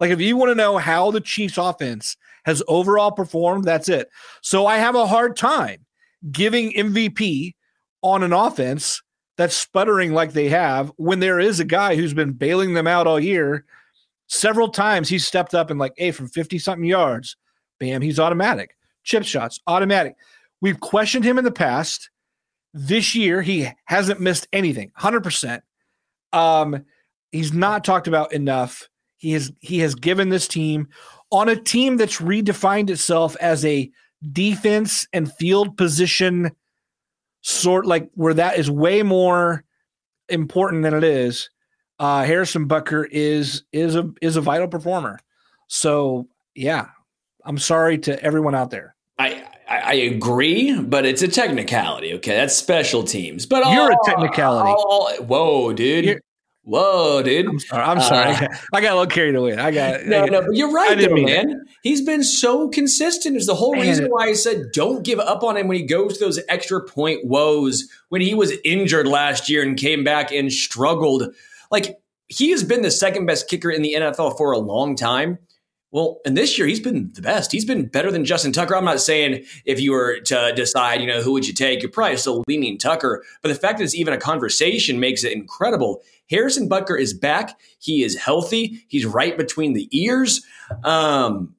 Like, 0.00 0.10
if 0.10 0.20
you 0.20 0.36
want 0.36 0.50
to 0.50 0.54
know 0.54 0.78
how 0.78 1.10
the 1.10 1.20
Chiefs 1.20 1.58
offense 1.58 2.16
has 2.44 2.62
overall 2.68 3.10
performed, 3.10 3.64
that's 3.64 3.88
it. 3.88 4.08
So 4.42 4.66
I 4.66 4.78
have 4.78 4.94
a 4.94 5.06
hard 5.06 5.36
time 5.36 5.84
giving 6.30 6.72
MVP 6.72 7.54
on 8.02 8.22
an 8.22 8.32
offense 8.32 9.02
that's 9.36 9.56
sputtering 9.56 10.12
like 10.12 10.32
they 10.32 10.48
have 10.48 10.92
when 10.96 11.20
there 11.20 11.40
is 11.40 11.60
a 11.60 11.64
guy 11.64 11.96
who's 11.96 12.14
been 12.14 12.32
bailing 12.32 12.74
them 12.74 12.86
out 12.86 13.06
all 13.06 13.20
year. 13.20 13.64
Several 14.28 14.68
times 14.68 15.08
he's 15.08 15.26
stepped 15.26 15.54
up 15.54 15.70
and 15.70 15.80
like, 15.80 15.94
hey, 15.96 16.10
from 16.10 16.28
50 16.28 16.58
something 16.58 16.84
yards, 16.84 17.36
bam, 17.80 18.02
he's 18.02 18.18
automatic. 18.18 18.76
Chip 19.08 19.24
shots, 19.24 19.60
automatic. 19.66 20.16
We've 20.60 20.78
questioned 20.78 21.24
him 21.24 21.38
in 21.38 21.44
the 21.44 21.50
past. 21.50 22.10
This 22.74 23.14
year, 23.14 23.40
he 23.42 23.68
hasn't 23.86 24.20
missed 24.20 24.46
anything, 24.52 24.92
100%. 24.98 25.62
Um, 26.32 26.84
he's 27.32 27.52
not 27.52 27.84
talked 27.84 28.06
about 28.06 28.32
enough 28.32 28.88
he 29.18 29.32
has 29.32 29.52
he 29.60 29.80
has 29.80 29.94
given 29.94 30.30
this 30.30 30.48
team 30.48 30.88
on 31.30 31.48
a 31.48 31.60
team 31.60 31.96
that's 31.98 32.18
redefined 32.18 32.88
itself 32.88 33.36
as 33.40 33.64
a 33.64 33.90
defense 34.32 35.06
and 35.12 35.30
field 35.34 35.76
position 35.76 36.50
sort 37.42 37.84
like 37.84 38.08
where 38.14 38.34
that 38.34 38.58
is 38.58 38.70
way 38.70 39.02
more 39.02 39.64
important 40.28 40.82
than 40.82 40.94
it 40.94 41.04
is. 41.04 41.50
Uh, 41.98 42.24
Harrison 42.24 42.68
Butker 42.68 43.06
is 43.10 43.64
is 43.72 43.96
a 43.96 44.10
is 44.22 44.36
a 44.36 44.40
vital 44.40 44.68
performer. 44.68 45.18
So 45.66 46.28
yeah, 46.54 46.86
I'm 47.44 47.58
sorry 47.58 47.98
to 47.98 48.22
everyone 48.22 48.54
out 48.54 48.70
there. 48.70 48.94
I 49.18 49.44
I 49.68 49.94
agree, 49.94 50.80
but 50.80 51.04
it's 51.04 51.22
a 51.22 51.28
technicality. 51.28 52.14
Okay, 52.14 52.34
that's 52.34 52.56
special 52.56 53.02
teams. 53.02 53.44
But 53.46 53.70
you're 53.70 53.90
a 53.90 53.96
technicality. 54.04 54.70
All, 54.70 55.12
whoa, 55.24 55.72
dude! 55.72 56.04
You're, 56.04 56.20
Whoa, 56.68 57.22
dude! 57.22 57.46
I'm 57.46 57.58
sorry. 57.58 57.82
I'm 57.82 58.00
sorry. 58.02 58.26
Uh, 58.26 58.30
I, 58.30 58.40
got, 58.40 58.50
I, 58.74 58.80
got, 58.82 58.92
a 58.92 58.96
little 58.96 59.06
carried 59.06 59.34
away. 59.34 59.56
I 59.56 59.70
got 59.70 60.04
no, 60.04 60.26
no, 60.26 60.42
but 60.42 60.54
you're 60.54 60.70
right, 60.70 60.98
though, 60.98 61.14
man. 61.14 61.50
It. 61.50 61.56
He's 61.82 62.02
been 62.02 62.22
so 62.22 62.68
consistent. 62.68 63.36
Is 63.36 63.46
the 63.46 63.54
whole 63.54 63.72
reason 63.72 64.08
why 64.08 64.26
I 64.26 64.34
said 64.34 64.66
don't 64.74 65.02
give 65.02 65.18
up 65.18 65.42
on 65.42 65.56
him 65.56 65.66
when 65.66 65.78
he 65.78 65.84
goes 65.84 66.18
to 66.18 66.26
those 66.26 66.38
extra 66.50 66.84
point 66.84 67.24
woes 67.24 67.88
when 68.10 68.20
he 68.20 68.34
was 68.34 68.52
injured 68.64 69.06
last 69.08 69.48
year 69.48 69.62
and 69.62 69.78
came 69.78 70.04
back 70.04 70.30
and 70.30 70.52
struggled. 70.52 71.34
Like 71.70 71.96
he 72.26 72.50
has 72.50 72.62
been 72.64 72.82
the 72.82 72.90
second 72.90 73.24
best 73.24 73.48
kicker 73.48 73.70
in 73.70 73.80
the 73.80 73.94
NFL 73.94 74.36
for 74.36 74.52
a 74.52 74.58
long 74.58 74.94
time. 74.94 75.38
Well, 75.90 76.20
and 76.26 76.36
this 76.36 76.58
year 76.58 76.66
he's 76.66 76.80
been 76.80 77.10
the 77.14 77.22
best. 77.22 77.50
He's 77.50 77.64
been 77.64 77.86
better 77.86 78.10
than 78.10 78.24
Justin 78.24 78.52
Tucker. 78.52 78.76
I'm 78.76 78.84
not 78.84 79.00
saying 79.00 79.44
if 79.64 79.80
you 79.80 79.92
were 79.92 80.20
to 80.20 80.52
decide, 80.54 81.00
you 81.00 81.06
know, 81.06 81.22
who 81.22 81.32
would 81.32 81.46
you 81.46 81.54
take, 81.54 81.80
you're 81.80 81.90
probably 81.90 82.18
still 82.18 82.44
leaning 82.46 82.76
Tucker. 82.76 83.24
But 83.40 83.48
the 83.48 83.54
fact 83.54 83.78
that 83.78 83.84
it's 83.84 83.94
even 83.94 84.12
a 84.12 84.18
conversation 84.18 85.00
makes 85.00 85.24
it 85.24 85.32
incredible. 85.32 86.02
Harrison 86.28 86.68
Butker 86.68 87.00
is 87.00 87.14
back. 87.14 87.58
He 87.78 88.02
is 88.02 88.16
healthy. 88.16 88.84
He's 88.88 89.06
right 89.06 89.36
between 89.36 89.72
the 89.72 89.88
ears. 89.98 90.44
Um, 90.84 91.54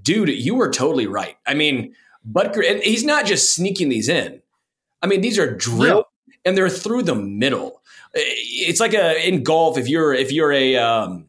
dude, 0.00 0.30
you 0.30 0.54
were 0.54 0.70
totally 0.70 1.06
right. 1.06 1.36
I 1.46 1.52
mean, 1.52 1.94
Butker, 2.30 2.66
and 2.68 2.82
he's 2.82 3.04
not 3.04 3.26
just 3.26 3.54
sneaking 3.54 3.90
these 3.90 4.08
in. 4.08 4.40
I 5.02 5.06
mean, 5.06 5.20
these 5.20 5.38
are 5.38 5.54
drilled 5.54 6.06
and 6.46 6.56
they're 6.56 6.70
through 6.70 7.02
the 7.02 7.14
middle. 7.14 7.82
It's 8.14 8.80
like 8.80 8.94
a 8.94 9.26
in 9.26 9.42
golf 9.42 9.76
if 9.76 9.88
you're 9.88 10.14
if 10.14 10.32
you're 10.32 10.52
a 10.52 10.76
um, 10.76 11.26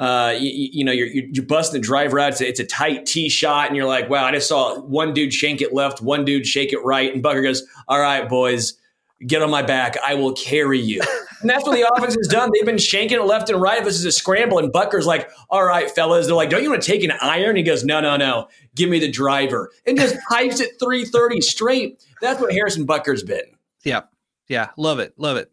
uh, 0.00 0.34
you, 0.36 0.70
you, 0.72 0.84
know, 0.84 0.92
you're, 0.92 1.08
you're 1.08 1.44
busting 1.44 1.78
the 1.78 1.86
driver 1.86 2.18
out. 2.18 2.30
It's 2.30 2.40
a, 2.40 2.48
it's 2.48 2.60
a 2.60 2.64
tight 2.64 3.04
tee 3.04 3.28
shot, 3.28 3.68
and 3.68 3.76
you're 3.76 3.86
like, 3.86 4.08
wow, 4.08 4.24
I 4.24 4.32
just 4.32 4.48
saw 4.48 4.80
one 4.80 5.12
dude 5.12 5.34
shank 5.34 5.60
it 5.60 5.74
left, 5.74 6.00
one 6.00 6.24
dude 6.24 6.46
shake 6.46 6.72
it 6.72 6.82
right. 6.82 7.12
And 7.12 7.22
Butker 7.22 7.42
goes, 7.42 7.66
all 7.86 8.00
right, 8.00 8.26
boys, 8.26 8.80
get 9.26 9.42
on 9.42 9.50
my 9.50 9.60
back. 9.62 9.98
I 10.02 10.14
will 10.14 10.32
carry 10.32 10.80
you. 10.80 11.02
And 11.42 11.50
that's 11.50 11.66
what 11.66 11.74
the 11.74 11.82
offense 11.94 12.14
has 12.14 12.28
done. 12.28 12.50
They've 12.54 12.64
been 12.64 12.76
shanking 12.76 13.12
it 13.12 13.24
left 13.24 13.50
and 13.50 13.60
right. 13.60 13.84
This 13.84 13.96
is 13.96 14.06
a 14.06 14.12
scramble. 14.12 14.58
And 14.58 14.72
Butker's 14.72 15.06
like, 15.06 15.30
all 15.50 15.64
right, 15.64 15.90
fellas. 15.90 16.26
They're 16.26 16.34
like, 16.34 16.48
don't 16.48 16.62
you 16.62 16.70
want 16.70 16.82
to 16.82 16.90
take 16.90 17.04
an 17.04 17.12
iron? 17.20 17.56
He 17.56 17.62
goes, 17.62 17.84
no, 17.84 18.00
no, 18.00 18.16
no. 18.16 18.48
Give 18.74 18.88
me 18.88 19.00
the 19.00 19.10
driver. 19.10 19.70
And 19.86 19.98
just 19.98 20.16
pipes 20.30 20.60
it 20.60 20.78
330 20.80 21.42
straight. 21.42 22.02
That's 22.22 22.40
what 22.40 22.52
Harrison 22.52 22.86
Butker's 22.86 23.22
been. 23.22 23.44
Yeah. 23.84 24.02
Yeah. 24.48 24.70
Love 24.78 24.98
it. 24.98 25.12
Love 25.18 25.36
it. 25.36 25.52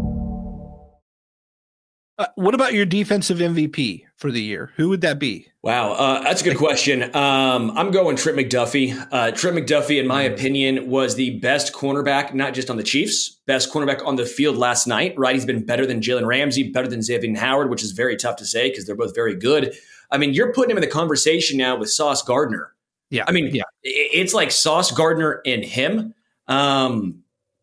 Uh, 2.21 2.27
what 2.35 2.53
about 2.53 2.71
your 2.71 2.85
defensive 2.85 3.39
MVP 3.39 4.05
for 4.15 4.29
the 4.29 4.43
year? 4.43 4.69
Who 4.75 4.89
would 4.89 5.01
that 5.01 5.17
be? 5.17 5.47
Wow, 5.63 5.93
uh, 5.93 6.21
that's 6.21 6.41
a 6.41 6.43
good 6.43 6.57
question. 6.57 7.03
Um, 7.15 7.75
I'm 7.75 7.89
going 7.89 8.15
Trent 8.15 8.37
McDuffie. 8.37 9.07
Uh, 9.11 9.31
Trent 9.31 9.57
McDuffie, 9.57 9.99
in 9.99 10.05
my 10.05 10.21
opinion, 10.21 10.87
was 10.87 11.15
the 11.15 11.39
best 11.39 11.73
cornerback, 11.73 12.35
not 12.35 12.53
just 12.53 12.69
on 12.69 12.77
the 12.77 12.83
Chiefs, 12.83 13.39
best 13.47 13.73
cornerback 13.73 14.05
on 14.05 14.17
the 14.17 14.25
field 14.27 14.55
last 14.55 14.85
night. 14.85 15.15
Right, 15.17 15.33
he's 15.33 15.47
been 15.47 15.65
better 15.65 15.87
than 15.87 15.99
Jalen 15.99 16.27
Ramsey, 16.27 16.69
better 16.69 16.87
than 16.87 17.01
Xavier 17.01 17.35
Howard, 17.37 17.71
which 17.71 17.81
is 17.81 17.91
very 17.91 18.15
tough 18.15 18.35
to 18.35 18.45
say 18.45 18.69
because 18.69 18.85
they're 18.85 18.95
both 18.95 19.15
very 19.15 19.33
good. 19.33 19.73
I 20.11 20.19
mean, 20.19 20.35
you're 20.35 20.53
putting 20.53 20.69
him 20.69 20.77
in 20.77 20.81
the 20.81 20.87
conversation 20.87 21.57
now 21.57 21.75
with 21.75 21.89
Sauce 21.89 22.21
Gardner. 22.21 22.71
Yeah, 23.09 23.25
I 23.27 23.31
mean, 23.31 23.47
yeah, 23.47 23.63
it's 23.81 24.35
like 24.35 24.51
Sauce 24.51 24.91
Gardner 24.91 25.41
and 25.43 25.65
him. 25.65 26.13
Um, 26.47 27.20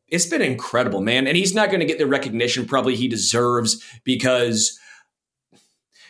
it's 0.08 0.26
been 0.26 0.42
incredible, 0.42 1.00
man. 1.00 1.26
And 1.26 1.36
he's 1.36 1.54
not 1.54 1.68
going 1.68 1.80
to 1.80 1.86
get 1.86 1.98
the 1.98 2.06
recognition 2.06 2.66
probably 2.66 2.96
he 2.96 3.08
deserves 3.08 3.82
because 4.04 4.78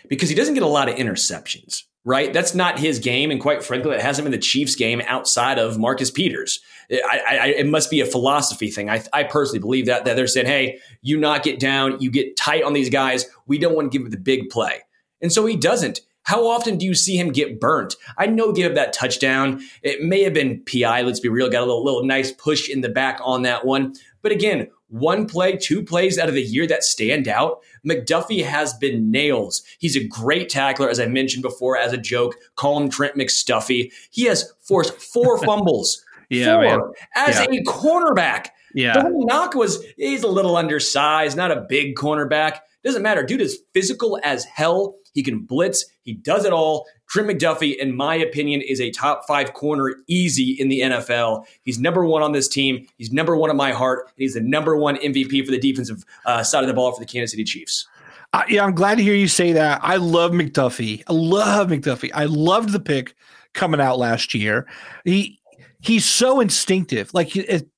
because 0.08 0.28
he 0.28 0.34
doesn't 0.34 0.54
get 0.54 0.62
a 0.62 0.66
lot 0.66 0.88
of 0.88 0.94
interceptions, 0.94 1.82
right? 2.04 2.32
That's 2.32 2.54
not 2.54 2.78
his 2.78 2.98
game, 2.98 3.30
and 3.30 3.40
quite 3.40 3.62
frankly, 3.62 3.94
it 3.94 4.00
hasn't 4.00 4.24
been 4.24 4.32
the 4.32 4.38
Chiefs' 4.38 4.74
game 4.74 5.02
outside 5.06 5.58
of 5.58 5.78
Marcus 5.78 6.10
Peters. 6.10 6.60
I, 6.90 7.20
I, 7.28 7.46
it 7.48 7.66
must 7.66 7.90
be 7.90 8.00
a 8.00 8.06
philosophy 8.06 8.70
thing. 8.70 8.88
I, 8.88 9.04
I 9.12 9.24
personally 9.24 9.58
believe 9.58 9.86
that 9.86 10.04
that 10.06 10.16
they're 10.16 10.26
saying, 10.26 10.46
"Hey, 10.46 10.78
you 11.02 11.18
knock 11.18 11.46
it 11.46 11.60
down, 11.60 12.00
you 12.00 12.10
get 12.10 12.36
tight 12.36 12.62
on 12.62 12.72
these 12.72 12.90
guys. 12.90 13.26
We 13.46 13.58
don't 13.58 13.74
want 13.74 13.92
to 13.92 13.98
give 13.98 14.06
him 14.06 14.10
the 14.10 14.18
big 14.18 14.48
play," 14.48 14.82
and 15.20 15.32
so 15.32 15.44
he 15.44 15.56
doesn't. 15.56 16.00
How 16.28 16.46
often 16.46 16.76
do 16.76 16.84
you 16.84 16.94
see 16.94 17.16
him 17.16 17.32
get 17.32 17.58
burnt? 17.58 17.96
I 18.18 18.26
know 18.26 18.52
give 18.52 18.70
up 18.70 18.74
that 18.74 18.92
touchdown. 18.92 19.62
It 19.82 20.02
may 20.02 20.22
have 20.24 20.34
been 20.34 20.62
PI. 20.70 21.00
Let's 21.00 21.20
be 21.20 21.30
real. 21.30 21.48
Got 21.48 21.62
a 21.62 21.64
little, 21.64 21.82
little 21.82 22.04
nice 22.04 22.32
push 22.32 22.68
in 22.68 22.82
the 22.82 22.90
back 22.90 23.18
on 23.24 23.42
that 23.44 23.64
one. 23.64 23.94
But 24.20 24.32
again, 24.32 24.68
one 24.88 25.26
play, 25.26 25.56
two 25.56 25.82
plays 25.82 26.18
out 26.18 26.28
of 26.28 26.34
the 26.34 26.42
year 26.42 26.66
that 26.66 26.84
stand 26.84 27.28
out. 27.28 27.60
McDuffie 27.88 28.44
has 28.44 28.74
been 28.74 29.10
nails. 29.10 29.62
He's 29.78 29.96
a 29.96 30.06
great 30.06 30.50
tackler, 30.50 30.90
as 30.90 31.00
I 31.00 31.06
mentioned 31.06 31.42
before, 31.44 31.78
as 31.78 31.94
a 31.94 31.98
joke. 31.98 32.34
Call 32.56 32.78
him 32.78 32.90
Trent 32.90 33.14
McStuffy. 33.16 33.90
He 34.10 34.24
has 34.24 34.52
forced 34.60 35.00
four 35.00 35.38
fumbles. 35.44 36.04
yeah, 36.28 36.52
four 36.56 36.60
man. 36.62 36.80
as 37.14 37.36
Yeah. 37.38 37.46
a 37.58 37.64
cornerback. 37.64 38.48
Yeah. 38.74 38.92
The 38.92 39.00
whole 39.00 39.24
knock 39.26 39.54
was 39.54 39.82
he's 39.96 40.24
a 40.24 40.28
little 40.28 40.56
undersized, 40.58 41.38
not 41.38 41.50
a 41.50 41.64
big 41.70 41.94
cornerback. 41.96 42.58
Doesn't 42.84 43.02
matter. 43.02 43.22
Dude 43.22 43.40
is 43.40 43.58
physical 43.72 44.20
as 44.22 44.44
hell. 44.44 44.96
He 45.18 45.24
can 45.24 45.40
blitz. 45.40 45.84
He 46.02 46.12
does 46.12 46.44
it 46.44 46.52
all. 46.52 46.86
Trent 47.08 47.28
McDuffie, 47.28 47.76
in 47.76 47.96
my 47.96 48.14
opinion, 48.14 48.60
is 48.60 48.80
a 48.80 48.92
top 48.92 49.26
five 49.26 49.52
corner 49.52 49.96
easy 50.06 50.52
in 50.52 50.68
the 50.68 50.78
NFL. 50.78 51.44
He's 51.64 51.80
number 51.80 52.04
one 52.04 52.22
on 52.22 52.30
this 52.30 52.46
team. 52.46 52.86
He's 52.98 53.10
number 53.10 53.36
one 53.36 53.50
in 53.50 53.56
my 53.56 53.72
heart. 53.72 54.12
He's 54.16 54.34
the 54.34 54.40
number 54.40 54.76
one 54.76 54.96
MVP 54.98 55.44
for 55.44 55.50
the 55.50 55.58
defensive 55.58 56.04
uh, 56.24 56.44
side 56.44 56.62
of 56.62 56.68
the 56.68 56.74
ball 56.74 56.92
for 56.92 57.00
the 57.00 57.06
Kansas 57.06 57.32
City 57.32 57.42
Chiefs. 57.42 57.88
Uh, 58.32 58.44
yeah, 58.48 58.62
I'm 58.62 58.76
glad 58.76 58.98
to 58.98 59.02
hear 59.02 59.16
you 59.16 59.26
say 59.26 59.52
that. 59.54 59.80
I 59.82 59.96
love 59.96 60.30
McDuffie. 60.30 61.02
I 61.08 61.12
love 61.14 61.66
McDuffie. 61.66 62.12
I 62.14 62.26
loved 62.26 62.70
the 62.70 62.78
pick 62.78 63.16
coming 63.54 63.80
out 63.80 63.98
last 63.98 64.34
year. 64.34 64.68
He 65.04 65.40
he's 65.80 66.04
so 66.04 66.38
instinctive. 66.38 67.12
Like 67.12 67.34
it, 67.34 67.68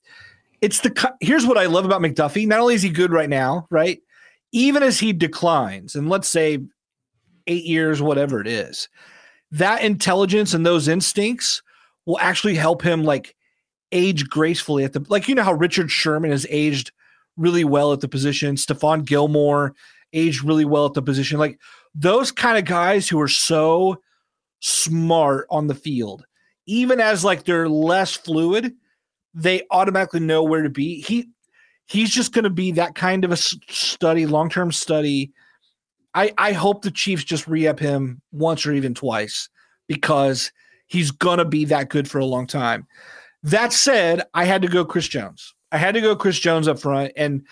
it's 0.60 0.80
the 0.80 1.14
here's 1.20 1.46
what 1.46 1.56
I 1.56 1.64
love 1.64 1.86
about 1.86 2.02
McDuffie. 2.02 2.46
Not 2.46 2.60
only 2.60 2.74
is 2.74 2.82
he 2.82 2.90
good 2.90 3.12
right 3.12 3.30
now, 3.30 3.66
right? 3.70 4.02
Even 4.52 4.82
as 4.82 5.00
he 5.00 5.14
declines, 5.14 5.94
and 5.94 6.10
let's 6.10 6.28
say 6.28 6.58
eight 7.46 7.64
years, 7.64 8.02
whatever 8.02 8.40
it 8.40 8.46
is, 8.46 8.88
that 9.50 9.82
intelligence 9.82 10.54
and 10.54 10.64
those 10.64 10.88
instincts 10.88 11.62
will 12.06 12.18
actually 12.18 12.54
help 12.54 12.82
him 12.82 13.04
like 13.04 13.34
age 13.92 14.28
gracefully 14.28 14.84
at 14.84 14.92
the 14.92 15.04
like 15.08 15.28
you 15.28 15.34
know 15.34 15.42
how 15.42 15.52
Richard 15.52 15.90
Sherman 15.90 16.30
has 16.30 16.46
aged 16.48 16.92
really 17.36 17.64
well 17.64 17.92
at 17.92 18.00
the 18.00 18.08
position, 18.08 18.54
Stephon 18.56 19.04
Gilmore 19.04 19.74
aged 20.12 20.44
really 20.44 20.64
well 20.64 20.86
at 20.86 20.94
the 20.94 21.02
position. 21.02 21.38
Like 21.38 21.58
those 21.94 22.30
kind 22.32 22.58
of 22.58 22.64
guys 22.64 23.08
who 23.08 23.20
are 23.20 23.28
so 23.28 24.00
smart 24.60 25.46
on 25.50 25.66
the 25.66 25.74
field, 25.74 26.24
even 26.66 27.00
as 27.00 27.24
like 27.24 27.44
they're 27.44 27.68
less 27.68 28.14
fluid, 28.14 28.74
they 29.34 29.62
automatically 29.70 30.20
know 30.20 30.42
where 30.42 30.62
to 30.62 30.70
be. 30.70 31.00
He 31.00 31.28
he's 31.86 32.10
just 32.10 32.32
going 32.32 32.44
to 32.44 32.50
be 32.50 32.72
that 32.72 32.94
kind 32.94 33.24
of 33.24 33.32
a 33.32 33.36
study, 33.36 34.26
long 34.26 34.48
term 34.48 34.70
study. 34.72 35.32
I 36.14 36.32
I 36.38 36.52
hope 36.52 36.82
the 36.82 36.90
Chiefs 36.90 37.24
just 37.24 37.46
re 37.46 37.66
up 37.66 37.78
him 37.78 38.20
once 38.32 38.66
or 38.66 38.72
even 38.72 38.94
twice 38.94 39.48
because 39.86 40.52
he's 40.86 41.10
gonna 41.10 41.44
be 41.44 41.64
that 41.66 41.88
good 41.88 42.08
for 42.08 42.18
a 42.18 42.24
long 42.24 42.46
time. 42.46 42.86
That 43.42 43.72
said, 43.72 44.22
I 44.34 44.44
had 44.44 44.62
to 44.62 44.68
go 44.68 44.84
Chris 44.84 45.08
Jones. 45.08 45.54
I 45.72 45.78
had 45.78 45.94
to 45.94 46.00
go 46.00 46.16
Chris 46.16 46.38
Jones 46.38 46.68
up 46.68 46.78
front, 46.78 47.12
and 47.16 47.42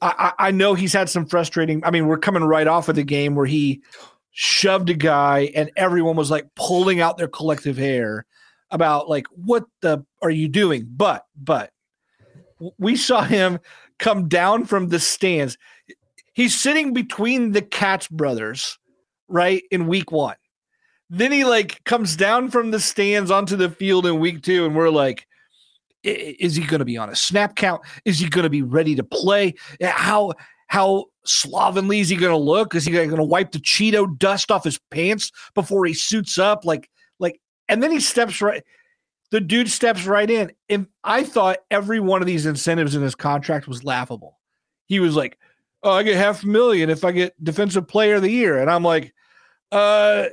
I 0.00 0.32
I 0.38 0.50
know 0.50 0.74
he's 0.74 0.92
had 0.92 1.08
some 1.08 1.26
frustrating. 1.26 1.84
I 1.84 1.90
mean, 1.90 2.06
we're 2.06 2.18
coming 2.18 2.44
right 2.44 2.66
off 2.66 2.88
of 2.88 2.96
the 2.96 3.04
game 3.04 3.34
where 3.34 3.46
he 3.46 3.82
shoved 4.30 4.90
a 4.90 4.94
guy, 4.94 5.50
and 5.54 5.70
everyone 5.76 6.16
was 6.16 6.30
like 6.30 6.46
pulling 6.54 7.00
out 7.00 7.18
their 7.18 7.28
collective 7.28 7.76
hair 7.76 8.24
about 8.70 9.08
like 9.08 9.26
what 9.30 9.64
the 9.80 10.04
are 10.22 10.30
you 10.30 10.48
doing? 10.48 10.86
But 10.90 11.24
but 11.36 11.72
we 12.78 12.96
saw 12.96 13.22
him 13.22 13.58
come 13.98 14.28
down 14.28 14.64
from 14.64 14.88
the 14.88 14.98
stands. 14.98 15.58
He's 16.38 16.58
sitting 16.58 16.92
between 16.92 17.50
the 17.50 17.62
Katz 17.62 18.06
brothers, 18.06 18.78
right 19.26 19.64
in 19.72 19.88
week 19.88 20.12
one. 20.12 20.36
Then 21.10 21.32
he 21.32 21.44
like 21.44 21.82
comes 21.82 22.14
down 22.14 22.48
from 22.52 22.70
the 22.70 22.78
stands 22.78 23.28
onto 23.32 23.56
the 23.56 23.68
field 23.68 24.06
in 24.06 24.20
week 24.20 24.44
two, 24.44 24.64
and 24.64 24.76
we're 24.76 24.88
like, 24.88 25.26
"I- 26.06 26.10
i- 26.10 26.36
is 26.38 26.54
he 26.54 26.62
going 26.64 26.78
to 26.78 26.84
be 26.84 26.96
on 26.96 27.10
a 27.10 27.16
snap 27.16 27.56
count? 27.56 27.82
Is 28.04 28.20
he 28.20 28.28
going 28.28 28.44
to 28.44 28.50
be 28.50 28.62
ready 28.62 28.94
to 28.94 29.02
play? 29.02 29.54
How 29.82 30.32
how 30.68 31.06
slovenly 31.24 31.98
is 31.98 32.08
he 32.08 32.14
going 32.14 32.30
to 32.30 32.36
look? 32.38 32.76
Is 32.76 32.84
he 32.84 32.92
going 32.92 33.10
to 33.10 33.24
wipe 33.24 33.50
the 33.50 33.58
Cheeto 33.58 34.16
dust 34.16 34.52
off 34.52 34.62
his 34.62 34.78
pants 34.92 35.32
before 35.56 35.86
he 35.86 35.92
suits 35.92 36.38
up? 36.38 36.64
Like 36.64 36.88
like, 37.18 37.40
and 37.68 37.82
then 37.82 37.90
he 37.90 37.98
steps 37.98 38.40
right. 38.40 38.62
The 39.32 39.40
dude 39.40 39.72
steps 39.72 40.06
right 40.06 40.30
in. 40.30 40.52
And 40.68 40.86
I 41.02 41.24
thought 41.24 41.58
every 41.68 41.98
one 41.98 42.22
of 42.22 42.28
these 42.28 42.46
incentives 42.46 42.94
in 42.94 43.02
his 43.02 43.16
contract 43.16 43.66
was 43.66 43.82
laughable. 43.82 44.38
He 44.86 45.00
was 45.00 45.16
like, 45.16 45.36
"Oh, 45.82 45.92
I 45.92 46.02
get 46.02 46.16
half 46.16 46.44
a 46.44 46.46
million 46.46 46.90
if 46.90 47.04
I 47.04 47.12
get 47.12 47.42
defensive 47.42 47.86
player 47.88 48.16
of 48.16 48.22
the 48.22 48.30
year," 48.30 48.58
and 48.58 48.70
I'm 48.70 48.82
like, 48.82 49.12
"Uh." 49.72 50.26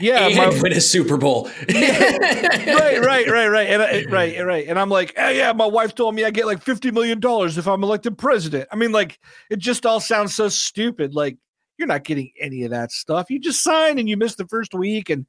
Yeah, 0.00 0.26
and 0.26 0.36
my- 0.36 0.48
win 0.62 0.72
a 0.72 0.80
Super 0.80 1.16
Bowl. 1.16 1.44
right, 1.68 3.00
right, 3.00 3.28
right, 3.28 3.46
right, 3.48 3.68
and 3.68 3.80
I, 3.80 4.04
right, 4.10 4.44
right, 4.44 4.66
and 4.66 4.76
I'm 4.76 4.88
like, 4.88 5.14
oh, 5.16 5.28
yeah, 5.28 5.52
my 5.52 5.66
wife 5.66 5.94
told 5.94 6.16
me 6.16 6.24
I 6.24 6.30
get 6.30 6.46
like 6.46 6.62
fifty 6.62 6.90
million 6.90 7.20
dollars 7.20 7.58
if 7.58 7.68
I'm 7.68 7.84
elected 7.84 8.18
president. 8.18 8.68
I 8.72 8.76
mean, 8.76 8.90
like, 8.90 9.20
it 9.50 9.60
just 9.60 9.86
all 9.86 10.00
sounds 10.00 10.34
so 10.34 10.48
stupid. 10.48 11.14
Like, 11.14 11.36
you're 11.78 11.86
not 11.86 12.02
getting 12.02 12.32
any 12.40 12.64
of 12.64 12.70
that 12.70 12.90
stuff. 12.90 13.30
You 13.30 13.38
just 13.38 13.62
sign 13.62 13.98
and 13.98 14.08
you 14.08 14.16
miss 14.16 14.34
the 14.34 14.48
first 14.48 14.74
week, 14.74 15.10
and 15.10 15.26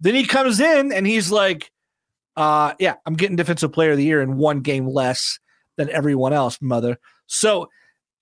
then 0.00 0.16
he 0.16 0.24
comes 0.24 0.58
in 0.58 0.92
and 0.92 1.06
he's 1.06 1.30
like, 1.30 1.70
uh, 2.36 2.74
yeah, 2.80 2.94
I'm 3.06 3.14
getting 3.14 3.36
defensive 3.36 3.72
player 3.72 3.92
of 3.92 3.98
the 3.98 4.04
year 4.04 4.20
in 4.20 4.36
one 4.36 4.60
game 4.60 4.88
less 4.88 5.38
than 5.76 5.90
everyone 5.90 6.32
else, 6.32 6.58
mother. 6.60 6.98
So, 7.26 7.68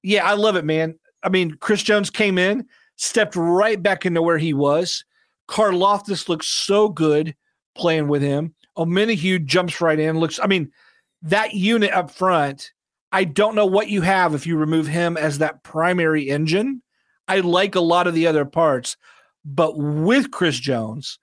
yeah, 0.06 0.24
I 0.24 0.34
love 0.34 0.54
it, 0.54 0.64
man. 0.64 0.96
I 1.24 1.30
mean, 1.30 1.56
Chris 1.58 1.82
Jones 1.82 2.10
came 2.10 2.38
in, 2.38 2.66
stepped 2.94 3.34
right 3.34 3.82
back 3.82 4.06
into 4.06 4.22
where 4.22 4.38
he 4.38 4.54
was. 4.54 5.04
Karlaftis 5.48 6.28
looks 6.28 6.46
so 6.46 6.88
good 6.88 7.34
playing 7.74 8.06
with 8.06 8.22
him. 8.22 8.54
Omenihu 8.78 9.44
jumps 9.44 9.80
right 9.80 9.98
in. 9.98 10.20
Looks, 10.20 10.38
I 10.40 10.46
mean, 10.46 10.70
that 11.22 11.54
unit 11.54 11.92
up 11.92 12.12
front. 12.12 12.70
I 13.10 13.24
don't 13.24 13.56
know 13.56 13.66
what 13.66 13.88
you 13.88 14.00
have 14.02 14.32
if 14.32 14.46
you 14.46 14.56
remove 14.56 14.86
him 14.86 15.16
as 15.16 15.38
that 15.38 15.64
primary 15.64 16.30
engine. 16.30 16.82
I 17.26 17.40
like 17.40 17.74
a 17.74 17.80
lot 17.80 18.06
of 18.06 18.14
the 18.14 18.28
other 18.28 18.44
parts, 18.44 18.96
but 19.44 19.76
with 19.76 20.30
Chris 20.30 20.56
Jones, 20.60 21.18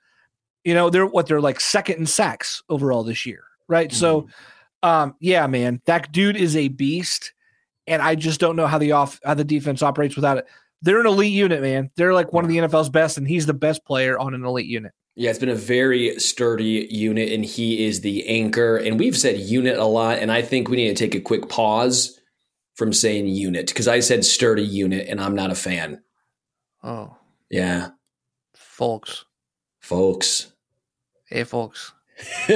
you 0.66 0.74
know, 0.74 0.90
they're 0.90 1.06
what 1.06 1.28
they're 1.28 1.40
like 1.40 1.62
second 1.62 2.00
in 2.00 2.06
sacks 2.06 2.62
overall 2.68 3.06
this 3.06 3.26
year, 3.26 3.46
right? 3.70 3.90
Mm-hmm. 3.90 3.98
So, 3.98 4.28
um, 4.82 5.16
yeah, 5.22 5.48
man, 5.48 5.82
that 5.86 6.12
dude 6.12 6.36
is 6.36 6.58
a 6.58 6.68
beast, 6.68 7.32
and 7.88 8.02
I 8.02 8.16
just 8.16 8.40
don't 8.40 8.56
know 8.56 8.68
how 8.68 8.78
the 8.78 8.94
off 8.94 9.20
how 9.24 9.34
the 9.34 9.44
defense 9.44 9.82
operates 9.82 10.16
without 10.16 10.38
it. 10.38 10.48
They're 10.82 11.00
an 11.00 11.08
elite 11.08 11.32
unit, 11.32 11.62
man. 11.62 11.92
They're 11.96 12.14
like 12.14 12.34
one 12.34 12.44
of 12.44 12.50
the 12.50 12.58
NFL's 12.58 12.90
best, 12.90 13.18
and 13.18 13.28
he's 13.28 13.46
the 13.46 13.54
best 13.54 13.86
player 13.86 14.20
on 14.20 14.34
an 14.34 14.44
elite 14.44 14.68
unit. 14.68 14.92
Yeah, 15.16 15.30
it's 15.30 15.40
been 15.40 15.50
a 15.50 15.56
very 15.56 16.20
sturdy 16.20 16.88
unit, 16.90 17.32
and 17.32 17.46
he 17.46 17.86
is 17.86 18.02
the 18.02 18.28
anchor. 18.28 18.78
And 18.78 19.00
we've 19.00 19.18
said 19.18 19.38
unit 19.40 19.78
a 19.78 19.86
lot, 19.86 20.20
and 20.20 20.32
I 20.32 20.42
think 20.42 20.68
we 20.68 20.78
need 20.78 20.90
to 20.90 20.96
take 20.96 21.16
a 21.16 21.22
quick 21.22 21.48
pause 21.50 22.20
from 22.76 22.92
saying 22.92 23.28
unit 23.28 23.68
because 23.68 23.88
I 23.88 24.00
said 24.00 24.26
sturdy 24.26 24.64
unit, 24.64 25.08
and 25.08 25.22
I'm 25.22 25.36
not 25.36 25.52
a 25.52 25.56
fan. 25.56 26.02
Oh, 26.84 27.16
yeah, 27.50 27.92
folks, 28.56 29.24
folks, 29.80 30.52
hey, 31.28 31.44
folks. 31.44 31.94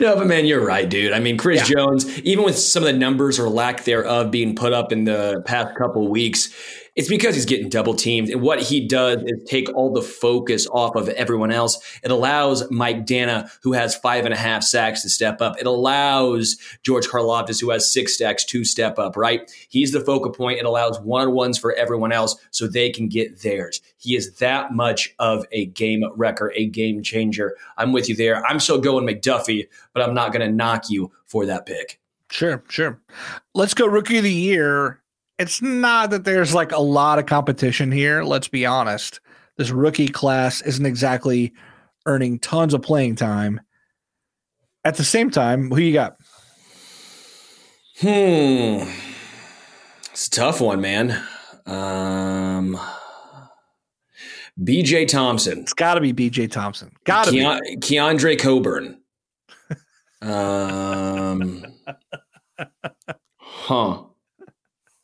no, 0.00 0.16
but 0.16 0.26
man, 0.26 0.44
you're 0.44 0.64
right, 0.64 0.88
dude. 0.88 1.12
I 1.12 1.20
mean, 1.20 1.36
Chris 1.36 1.68
yeah. 1.68 1.74
Jones, 1.76 2.18
even 2.20 2.44
with 2.44 2.58
some 2.58 2.82
of 2.82 2.86
the 2.86 2.98
numbers 2.98 3.38
or 3.38 3.48
lack 3.48 3.84
thereof 3.84 4.30
being 4.30 4.54
put 4.54 4.72
up 4.72 4.92
in 4.92 5.04
the 5.04 5.42
past 5.46 5.76
couple 5.76 6.08
weeks, 6.08 6.50
it's 6.94 7.08
because 7.08 7.34
he's 7.34 7.46
getting 7.46 7.70
double 7.70 7.94
teamed. 7.94 8.28
And 8.28 8.42
what 8.42 8.60
he 8.60 8.86
does 8.86 9.22
is 9.24 9.42
take 9.44 9.72
all 9.74 9.92
the 9.92 10.02
focus 10.02 10.66
off 10.66 10.94
of 10.94 11.08
everyone 11.10 11.50
else. 11.50 11.78
It 12.02 12.10
allows 12.10 12.70
Mike 12.70 13.06
Danna, 13.06 13.50
who 13.62 13.72
has 13.72 13.94
five 13.94 14.24
and 14.26 14.34
a 14.34 14.36
half 14.36 14.62
sacks, 14.62 15.02
to 15.02 15.08
step 15.08 15.40
up. 15.40 15.58
It 15.58 15.66
allows 15.66 16.58
George 16.82 17.06
Karlaftis, 17.06 17.60
who 17.60 17.70
has 17.70 17.90
six 17.90 18.18
sacks, 18.18 18.44
to 18.46 18.64
step 18.64 18.98
up, 18.98 19.16
right? 19.16 19.50
He's 19.68 19.92
the 19.92 20.00
focal 20.00 20.30
point. 20.30 20.58
It 20.58 20.66
allows 20.66 21.00
one 21.00 21.28
on 21.28 21.32
ones 21.32 21.58
for 21.58 21.72
everyone 21.74 22.12
else 22.12 22.36
so 22.50 22.66
they 22.66 22.90
can 22.90 23.08
get 23.08 23.40
theirs. 23.40 23.80
He 23.96 24.14
is 24.14 24.34
that 24.34 24.72
much 24.72 25.14
of 25.18 25.46
a 25.52 25.66
game 25.66 26.04
wrecker, 26.16 26.52
a 26.54 26.66
game 26.66 27.02
changer. 27.02 27.56
I'm 27.78 27.92
with 27.92 28.08
you 28.08 28.16
there. 28.16 28.44
I'm 28.46 28.60
still 28.60 28.78
going 28.78 29.06
McDuffie, 29.06 29.66
but 29.94 30.02
I'm 30.02 30.14
not 30.14 30.32
going 30.32 30.46
to 30.46 30.54
knock 30.54 30.90
you 30.90 31.10
for 31.26 31.46
that 31.46 31.64
pick. 31.64 32.00
Sure, 32.30 32.62
sure. 32.68 32.98
Let's 33.54 33.74
go 33.74 33.86
rookie 33.86 34.18
of 34.18 34.24
the 34.24 34.32
year 34.32 35.01
it's 35.38 35.60
not 35.62 36.10
that 36.10 36.24
there's 36.24 36.54
like 36.54 36.72
a 36.72 36.80
lot 36.80 37.18
of 37.18 37.26
competition 37.26 37.90
here. 37.92 38.22
Let's 38.22 38.48
be 38.48 38.66
honest. 38.66 39.20
This 39.58 39.70
rookie 39.70 40.08
class 40.08 40.60
isn't 40.62 40.86
exactly 40.86 41.52
earning 42.06 42.38
tons 42.38 42.74
of 42.74 42.82
playing 42.82 43.16
time. 43.16 43.60
At 44.84 44.96
the 44.96 45.04
same 45.04 45.30
time, 45.30 45.70
who 45.70 45.78
you 45.80 45.92
got? 45.92 46.16
Hmm. 48.00 48.88
It's 50.10 50.26
a 50.26 50.30
tough 50.30 50.60
one, 50.60 50.80
man. 50.80 51.22
Um, 51.66 52.78
BJ 54.60 55.06
Thompson. 55.06 55.60
It's 55.60 55.72
got 55.72 55.94
to 55.94 56.00
be 56.00 56.12
BJ 56.12 56.50
Thompson. 56.50 56.92
Got 57.04 57.26
to 57.26 57.30
Keon- 57.30 57.60
be. 57.62 57.76
Keondre 57.76 58.38
Coburn. 58.38 58.98
um, 60.20 61.64
huh. 63.36 64.02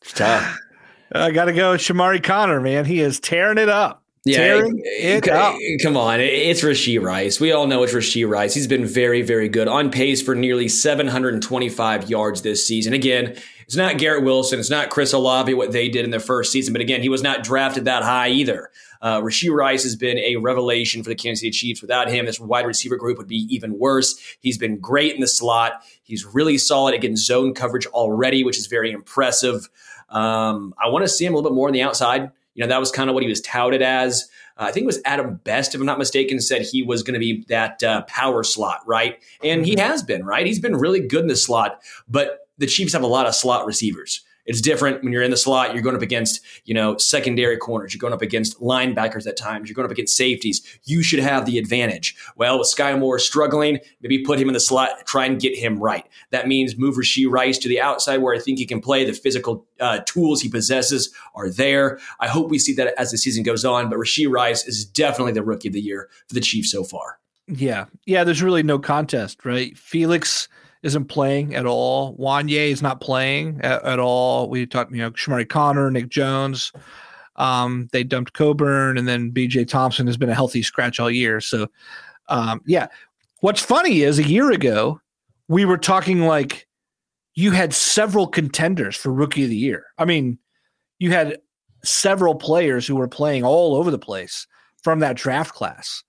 Tough. 0.08 0.58
I 1.12 1.30
got 1.30 1.46
to 1.46 1.52
go 1.52 1.72
with 1.72 1.80
Chamarri 1.80 2.22
Conner, 2.22 2.60
man. 2.60 2.84
He 2.84 3.00
is 3.00 3.18
tearing 3.18 3.58
it 3.58 3.68
up. 3.68 4.02
Yeah, 4.24 4.36
tearing 4.38 4.78
it, 4.84 5.24
it 5.24 5.28
up. 5.28 5.56
Come 5.82 5.96
on, 5.96 6.20
it's 6.20 6.60
Rashee 6.60 7.02
Rice. 7.02 7.40
We 7.40 7.52
all 7.52 7.66
know 7.66 7.82
it's 7.82 7.94
Rashee 7.94 8.28
Rice. 8.28 8.52
He's 8.52 8.66
been 8.66 8.84
very, 8.84 9.22
very 9.22 9.48
good, 9.48 9.68
on 9.68 9.90
pace 9.90 10.20
for 10.20 10.34
nearly 10.34 10.68
725 10.68 12.10
yards 12.10 12.42
this 12.42 12.66
season. 12.66 12.92
Again, 12.92 13.36
it's 13.64 13.76
not 13.76 13.96
Garrett 13.96 14.24
Wilson, 14.24 14.58
it's 14.58 14.70
not 14.70 14.90
Chris 14.90 15.12
Olave 15.12 15.54
what 15.54 15.72
they 15.72 15.88
did 15.88 16.04
in 16.04 16.10
their 16.10 16.20
first 16.20 16.52
season, 16.52 16.72
but 16.74 16.82
again, 16.82 17.00
he 17.00 17.08
was 17.08 17.22
not 17.22 17.42
drafted 17.42 17.86
that 17.86 18.02
high 18.02 18.28
either. 18.28 18.70
Uh, 19.00 19.20
Rashee 19.20 19.50
Rice 19.50 19.84
has 19.84 19.94
been 19.94 20.18
a 20.18 20.36
revelation 20.36 21.02
for 21.02 21.08
the 21.08 21.14
Kansas 21.14 21.40
City 21.40 21.50
Chiefs. 21.52 21.80
Without 21.80 22.10
him, 22.10 22.26
this 22.26 22.40
wide 22.40 22.66
receiver 22.66 22.97
group 22.97 23.18
would 23.18 23.28
be 23.28 23.47
even 23.49 23.78
worse. 23.78 24.18
He's 24.40 24.58
been 24.58 24.78
great 24.78 25.14
in 25.14 25.21
the 25.21 25.28
slot. 25.28 25.82
He's 26.02 26.25
really 26.25 26.58
solid 26.58 26.94
against 26.94 27.26
zone 27.26 27.54
coverage 27.54 27.86
already, 27.86 28.42
which 28.42 28.58
is 28.58 28.66
very 28.66 28.90
impressive. 28.90 29.68
Um, 30.08 30.75
I 30.82 30.88
want 30.88 31.04
to 31.04 31.08
see 31.08 31.25
him 31.25 31.34
a 31.34 31.36
little 31.36 31.50
bit 31.50 31.54
more 31.54 31.68
on 31.68 31.73
the 31.73 31.82
outside. 31.82 32.30
You 32.54 32.64
know, 32.64 32.68
that 32.68 32.80
was 32.80 32.90
kind 32.90 33.08
of 33.08 33.14
what 33.14 33.23
he 33.23 33.28
was 33.28 33.40
touted 33.40 33.82
as. 33.82 34.28
Uh, 34.56 34.64
I 34.64 34.73
think 34.73 34.84
it 34.84 34.86
was 34.86 35.00
Adam 35.04 35.40
Best, 35.44 35.75
if 35.75 35.80
I'm 35.80 35.86
not 35.86 35.99
mistaken, 35.99 36.40
said 36.40 36.62
he 36.62 36.82
was 36.82 37.02
going 37.02 37.14
to 37.14 37.21
be 37.21 37.44
that 37.49 37.82
uh, 37.82 38.02
power 38.02 38.42
slot, 38.42 38.80
right? 38.86 39.23
And 39.44 39.64
he 39.64 39.76
has 39.78 40.02
been, 40.02 40.25
right? 40.25 40.44
He's 40.44 40.58
been 40.58 40.76
really 40.76 41.00
good 41.00 41.23
in 41.23 41.28
the 41.28 41.36
slot, 41.36 41.80
but 42.08 42.49
the 42.58 42.66
Chiefs 42.66 42.92
have 42.92 43.02
a 43.02 43.06
lot 43.08 43.26
of 43.26 43.34
slot 43.34 43.66
receivers. 43.66 44.25
It's 44.49 44.63
different 44.63 45.04
when 45.04 45.13
you're 45.13 45.23
in 45.23 45.30
the 45.30 45.37
slot. 45.37 45.75
You're 45.75 45.82
going 45.82 45.95
up 45.95 46.00
against, 46.00 46.41
you 46.65 46.73
know, 46.73 46.97
secondary 46.97 47.58
corners. 47.58 47.93
You're 47.93 48.00
going 48.00 48.15
up 48.15 48.23
against 48.23 48.58
linebackers 48.61 49.26
at 49.26 49.37
times. 49.37 49.69
You're 49.69 49.75
going 49.75 49.84
up 49.84 49.93
against 49.93 50.17
safeties. 50.17 50.63
You 50.84 51.02
should 51.02 51.19
have 51.19 51.45
the 51.45 51.58
advantage. 51.58 52.17
Well, 52.34 52.58
with 52.58 52.67
Skyy 52.67 52.99
Moore 52.99 53.19
struggling, 53.19 53.78
maybe 54.00 54.25
put 54.25 54.41
him 54.41 54.49
in 54.49 54.54
the 54.54 54.61
slot, 54.61 55.04
try 55.04 55.26
and 55.26 55.39
get 55.39 55.54
him 55.54 55.78
right. 55.78 56.08
That 56.30 56.49
means 56.49 56.78
move 56.78 56.97
Rashee 56.97 57.30
Rice 57.30 57.58
to 57.58 57.69
the 57.69 57.78
outside 57.78 58.19
where 58.19 58.34
I 58.34 58.39
think 58.39 58.58
he 58.58 58.65
can 58.65 58.80
play. 58.80 59.04
The 59.04 59.13
physical 59.13 59.67
uh, 59.80 60.00
tools 60.06 60.41
he 60.41 60.49
possesses 60.49 61.15
are 61.34 61.50
there. 61.50 61.99
I 62.19 62.28
hope 62.28 62.49
we 62.49 62.58
see 62.58 62.73
that 62.76 62.95
as 62.99 63.11
the 63.11 63.19
season 63.19 63.43
goes 63.43 63.67
on. 63.67 63.91
But 63.91 63.99
Rashee 63.99 64.30
Rice 64.30 64.67
is 64.67 64.87
definitely 64.87 65.32
the 65.32 65.43
rookie 65.43 65.69
of 65.69 65.75
the 65.75 65.82
year 65.82 66.08
for 66.26 66.34
the 66.34 66.41
Chiefs 66.41 66.73
so 66.73 66.84
far. 66.84 67.19
Yeah. 67.49 67.84
Yeah. 68.06 68.25
There's 68.25 68.43
really 68.43 68.63
no 68.63 68.78
contest, 68.78 69.45
right? 69.45 69.76
Felix 69.76 70.49
isn't 70.82 71.06
playing 71.06 71.54
at 71.54 71.67
all. 71.67 72.17
Wanya 72.17 72.71
is 72.71 72.82
not 72.82 73.00
playing 73.00 73.60
at, 73.62 73.84
at, 73.84 73.99
all. 73.99 74.49
We 74.49 74.67
talked, 74.67 74.93
you 74.93 74.99
know, 74.99 75.10
Chamarri 75.10 75.49
Conner, 75.49 75.91
Nick 75.91 76.08
Jones. 76.08 76.73
Um, 77.36 77.88
they 77.93 78.04
dumped 78.04 78.32
Coburn, 78.32 78.99
and 78.99 79.06
then 79.06 79.32
BJ 79.32 79.67
Thompson 79.67 80.06
has 80.06 80.17
been 80.17 80.30
a 80.30 80.34
healthy 80.34 80.62
scratch 80.62 80.99
all 81.00 81.10
year. 81.10 81.41
So, 81.41 81.69
um, 82.28 82.60
yeah. 82.67 82.88
What's 83.41 83.62
funny 83.62 84.02
is 84.02 84.19
a 84.19 84.28
year 84.28 84.50
ago, 84.50 85.00
we 85.47 85.64
were 85.64 85.78
talking 85.78 86.21
like 86.21 86.67
you 87.34 87.52
had 87.52 87.73
several 87.73 88.26
contenders 88.26 88.97
for 88.97 89.12
rookie 89.12 89.45
of 89.45 89.50
the 89.50 89.56
year. 89.56 89.86
I 89.97 90.04
mean, 90.04 90.38
you 90.99 91.12
had 91.12 91.38
several 91.84 92.34
players 92.34 92.86
who 92.86 92.97
were 92.97 93.08
playing 93.08 93.45
all 93.45 93.76
over 93.76 93.91
the 93.91 93.99
place 93.99 94.47
from 94.82 94.99
that 95.00 95.17
draft 95.17 95.54
class. 95.54 96.02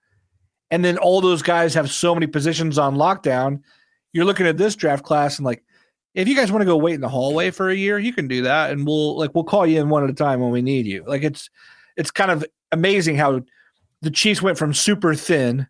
And 0.71 0.83
then 0.83 0.97
all 0.97 1.21
those 1.21 1.41
guys 1.41 1.73
have 1.73 1.91
so 1.91 2.13
many 2.13 2.27
positions 2.27 2.77
on 2.77 2.95
lockdown 2.95 3.61
you're 4.13 4.25
looking 4.25 4.47
at 4.47 4.57
this 4.57 4.75
draft 4.75 5.03
class 5.03 5.37
and 5.37 5.45
like 5.45 5.63
if 6.15 6.27
you 6.27 6.35
guys 6.35 6.51
want 6.51 6.61
to 6.61 6.65
go 6.65 6.77
wait 6.77 6.95
in 6.95 7.01
the 7.01 7.09
hallway 7.09 7.51
for 7.51 7.69
a 7.69 7.75
year, 7.75 7.99
you 7.99 8.11
can 8.11 8.27
do 8.27 8.41
that, 8.43 8.71
and 8.71 8.85
we'll 8.85 9.17
like 9.17 9.33
we'll 9.35 9.43
call 9.43 9.65
you 9.65 9.79
in 9.79 9.89
one 9.89 10.03
at 10.03 10.09
a 10.09 10.13
time 10.13 10.39
when 10.39 10.51
we 10.51 10.61
need 10.61 10.85
you. 10.85 11.03
Like 11.05 11.23
it's 11.23 11.49
it's 11.95 12.11
kind 12.11 12.31
of 12.31 12.43
amazing 12.71 13.15
how 13.15 13.41
the 14.01 14.11
Chiefs 14.11 14.41
went 14.41 14.57
from 14.57 14.73
super 14.73 15.13
thin 15.13 15.67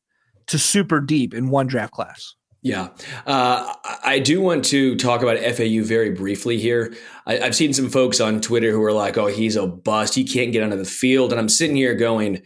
to 0.48 0.58
super 0.58 1.00
deep 1.02 1.34
in 1.34 1.50
one 1.50 1.68
draft 1.68 1.94
class. 1.94 2.36
Yeah. 2.62 2.90
Uh, 3.26 3.74
I 4.04 4.20
do 4.20 4.42
want 4.42 4.66
to 4.66 4.96
talk 4.98 5.22
about 5.22 5.38
FAU 5.38 5.82
very 5.82 6.12
briefly 6.12 6.58
here. 6.58 6.94
I, 7.26 7.36
have 7.36 7.56
seen 7.56 7.72
some 7.72 7.90
folks 7.90 8.20
on 8.20 8.42
Twitter 8.42 8.72
who 8.72 8.84
are 8.84 8.92
like, 8.92 9.18
oh, 9.18 9.28
he's 9.28 9.56
a 9.56 9.66
bust. 9.66 10.14
He 10.14 10.26
can't 10.26 10.52
get 10.52 10.62
onto 10.62 10.76
the 10.76 10.84
field. 10.84 11.32
And 11.32 11.40
I'm 11.40 11.48
sitting 11.48 11.78
here 11.78 11.96
going, 11.96 12.42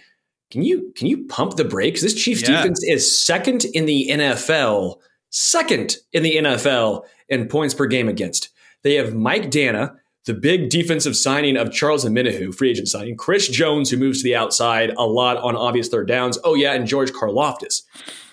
can 0.51 0.61
you 0.61 0.93
can 0.95 1.07
you 1.07 1.25
pump 1.25 1.55
the 1.55 1.65
brakes? 1.65 2.01
This 2.01 2.13
Chiefs 2.13 2.43
yeah. 2.43 2.57
defense 2.57 2.83
is 2.83 3.17
second 3.17 3.65
in 3.73 3.85
the 3.85 4.09
NFL 4.11 4.97
second 5.33 5.97
in 6.13 6.23
the 6.23 6.37
NFL 6.37 7.03
in 7.27 7.47
points 7.47 7.73
per 7.73 7.87
game 7.87 8.07
against. 8.07 8.49
They 8.83 8.95
have 8.95 9.15
Mike 9.15 9.49
Danna, 9.49 9.95
the 10.25 10.33
big 10.33 10.69
defensive 10.69 11.17
signing 11.17 11.57
of 11.57 11.71
Charles 11.71 12.05
Omenihu, 12.05 12.55
free 12.55 12.69
agent 12.69 12.87
signing, 12.87 13.17
Chris 13.17 13.49
Jones, 13.49 13.89
who 13.89 13.97
moves 13.97 14.19
to 14.19 14.23
the 14.23 14.35
outside 14.35 14.91
a 14.97 15.05
lot 15.05 15.37
on 15.37 15.55
obvious 15.55 15.89
third 15.89 16.07
downs. 16.07 16.37
Oh, 16.43 16.53
yeah, 16.53 16.73
and 16.73 16.87
George 16.87 17.11
Karlaftis. 17.11 17.81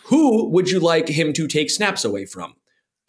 Who 0.05 0.49
would 0.51 0.71
you 0.71 0.79
like 0.79 1.09
him 1.09 1.33
to 1.33 1.47
take 1.47 1.71
snaps 1.71 2.05
away 2.05 2.27
from? 2.27 2.55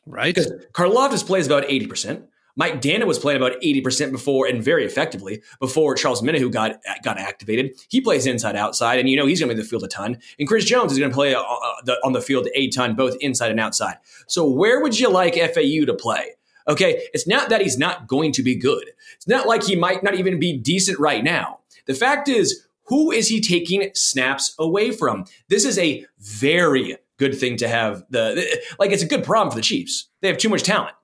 Right. 0.06 0.34
Because 0.34 0.51
Karlaftis 0.73 1.25
plays 1.25 1.45
about 1.45 1.63
80%. 1.63 2.23
Mike 2.56 2.82
Danna 2.82 3.06
was 3.06 3.20
playing 3.20 3.42
about 3.42 3.60
80% 3.62 4.12
before 4.12 4.48
and 4.48 4.64
very 4.64 4.86
effectively 4.86 5.42
before 5.60 5.96
Charles 5.96 6.22
Omenihu 6.22 6.52
got 6.52 6.80
got 7.04 7.18
activated. 7.18 7.74
He 7.90 8.02
plays 8.02 8.26
inside 8.26 8.56
outside, 8.56 9.00
and 9.00 9.10
you 9.10 9.18
know 9.18 9.26
he's 9.26 9.40
going 9.40 9.50
to 9.50 9.56
be 9.56 9.62
the 9.62 9.68
field 9.68 9.84
a 9.84 9.88
ton. 9.88 10.18
And 10.40 10.48
Chris 10.48 10.66
Jones 10.66 10.92
is 10.92 11.00
going 11.00 11.12
to 11.12 11.16
play 11.16 11.34
uh, 11.34 11.42
uh, 11.42 11.56
the, 11.86 11.98
on 12.04 12.14
the 12.14 12.22
field 12.22 12.48
a 12.56 12.70
ton, 12.70 12.96
both 12.96 13.16
inside 13.22 13.52
and 13.52 13.60
outside. 13.60 13.98
So 14.28 14.50
where 14.50 14.82
would 14.82 15.00
you 15.00 15.10
like 15.10 15.36
FAU 15.36 15.86
to 15.86 15.94
play? 15.94 16.32
Okay, 16.68 17.08
it's 17.14 17.28
not 17.28 17.50
that 17.50 17.62
he's 17.62 17.78
not 17.78 18.08
going 18.08 18.32
to 18.34 18.44
be 18.44 18.56
good. 18.56 18.92
It's 19.16 19.28
not 19.28 19.48
like 19.48 19.64
he 19.64 19.76
might 19.76 20.04
not 20.04 20.16
even 20.16 20.40
be 20.40 20.58
decent 20.58 21.00
right 21.00 21.24
now. 21.24 21.60
The 21.86 21.94
fact 21.94 22.30
is, 22.30 22.68
who 22.86 23.12
is 23.12 23.30
he 23.30 23.42
taking 23.42 23.90
snaps 23.94 24.56
away 24.60 24.92
from? 24.92 25.26
This 25.48 25.66
is 25.66 25.80
a 25.80 26.06
very 26.20 26.98
good 27.18 27.38
thing 27.38 27.58
to 27.58 27.68
have. 27.68 28.04
The 28.10 28.62
like, 28.80 28.92
it's 28.92 29.04
a 29.04 29.08
good 29.08 29.24
problem 29.24 29.52
for 29.52 29.56
the 29.56 29.64
Chiefs. 29.64 30.10
They 30.22 30.28
have 30.28 30.38
too 30.38 30.50
much 30.50 30.64
talent. 30.64 30.96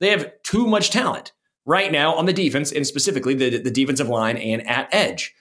They 0.00 0.10
have 0.10 0.30
too 0.42 0.66
much 0.66 0.90
talent 0.90 1.32
right 1.66 1.92
now 1.92 2.14
on 2.14 2.26
the 2.26 2.32
defense 2.32 2.72
and 2.72 2.86
specifically 2.86 3.34
the, 3.34 3.58
the 3.58 3.70
defensive 3.70 4.08
line 4.08 4.36
and 4.36 4.66
at 4.66 4.88
edge. 4.92 5.34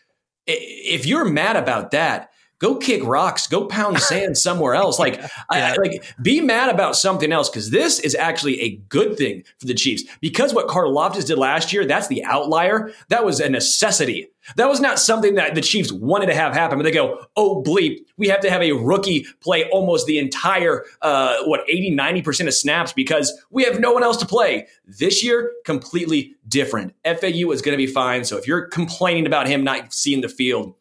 If 0.45 1.05
you're 1.05 1.25
mad 1.25 1.55
about 1.55 1.91
that, 1.91 2.28
go 2.59 2.75
kick 2.75 3.03
rocks, 3.03 3.47
go 3.47 3.65
pound 3.65 3.99
sand 4.01 4.37
somewhere 4.37 4.75
else. 4.75 4.99
Like, 4.99 5.21
I, 5.49 5.75
like 5.75 6.03
be 6.21 6.41
mad 6.41 6.69
about 6.69 6.95
something 6.95 7.31
else 7.31 7.49
because 7.49 7.71
this 7.71 7.99
is 7.99 8.15
actually 8.15 8.61
a 8.61 8.75
good 8.89 9.17
thing 9.17 9.43
for 9.57 9.65
the 9.65 9.73
Chiefs. 9.73 10.03
Because 10.21 10.53
what 10.53 10.67
Karlaftis 10.67 11.25
did 11.25 11.37
last 11.37 11.73
year, 11.73 11.85
that's 11.85 12.07
the 12.07 12.23
outlier. 12.23 12.91
That 13.09 13.25
was 13.25 13.39
a 13.39 13.49
necessity. 13.49 14.27
That 14.55 14.69
was 14.69 14.79
not 14.79 14.99
something 14.99 15.35
that 15.35 15.53
the 15.55 15.61
Chiefs 15.61 15.91
wanted 15.91 16.27
to 16.27 16.35
have 16.35 16.53
happen. 16.53 16.77
But 16.77 16.83
they 16.83 16.91
go, 16.91 17.25
oh 17.35 17.63
bleep, 17.63 17.99
we 18.17 18.27
have 18.27 18.39
to 18.41 18.49
have 18.49 18.61
a 18.61 18.71
rookie 18.71 19.25
play 19.41 19.69
almost 19.69 20.05
the 20.05 20.17
entire 20.17 20.85
uh, 21.01 21.43
what 21.45 21.61
80, 21.67 21.91
90 21.91 22.21
percent 22.21 22.47
of 22.47 22.53
snaps 22.53 22.93
because 22.93 23.31
we 23.51 23.63
have 23.63 23.79
no 23.79 23.91
one 23.91 24.03
else 24.03 24.17
to 24.17 24.25
play. 24.25 24.67
This 24.85 25.23
year, 25.23 25.51
completely 25.65 26.35
different. 26.47 26.93
FAU 27.05 27.51
is 27.51 27.61
going 27.61 27.73
to 27.73 27.77
be 27.77 27.87
fine. 27.87 28.23
So 28.23 28.37
if 28.37 28.47
you're 28.47 28.67
complaining 28.67 29.25
about 29.25 29.47
him 29.47 29.63
not 29.63 29.93
seeing 29.93 30.21
the 30.21 30.29
field, 30.29 30.73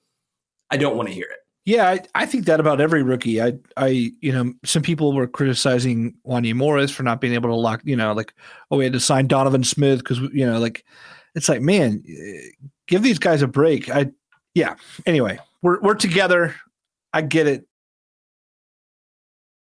I 0.70 0.76
don't 0.76 0.96
want 0.96 1.08
to 1.08 1.14
hear 1.14 1.26
it. 1.30 1.38
Yeah, 1.68 1.90
I, 1.90 2.00
I, 2.14 2.24
think 2.24 2.46
that 2.46 2.60
about 2.60 2.80
every 2.80 3.02
rookie. 3.02 3.42
I, 3.42 3.52
I, 3.76 4.10
you 4.22 4.32
know, 4.32 4.54
some 4.64 4.80
people 4.80 5.12
were 5.12 5.26
criticizing 5.26 6.14
Wanya 6.26 6.54
Morris 6.54 6.90
for 6.90 7.02
not 7.02 7.20
being 7.20 7.34
able 7.34 7.50
to 7.50 7.54
lock, 7.54 7.82
you 7.84 7.94
know, 7.94 8.14
like, 8.14 8.32
oh, 8.70 8.78
we 8.78 8.84
had 8.84 8.94
to 8.94 9.00
sign 9.00 9.26
Donovan 9.26 9.62
Smith 9.62 9.98
because, 9.98 10.18
you 10.32 10.46
know, 10.46 10.58
like, 10.58 10.82
it's 11.34 11.46
like, 11.46 11.60
man, 11.60 12.02
give 12.86 13.02
these 13.02 13.18
guys 13.18 13.42
a 13.42 13.46
break. 13.46 13.90
I, 13.90 14.06
yeah. 14.54 14.76
Anyway, 15.04 15.38
we're 15.60 15.78
we're 15.82 15.94
together. 15.94 16.54
I 17.12 17.20
get 17.20 17.46
it. 17.46 17.66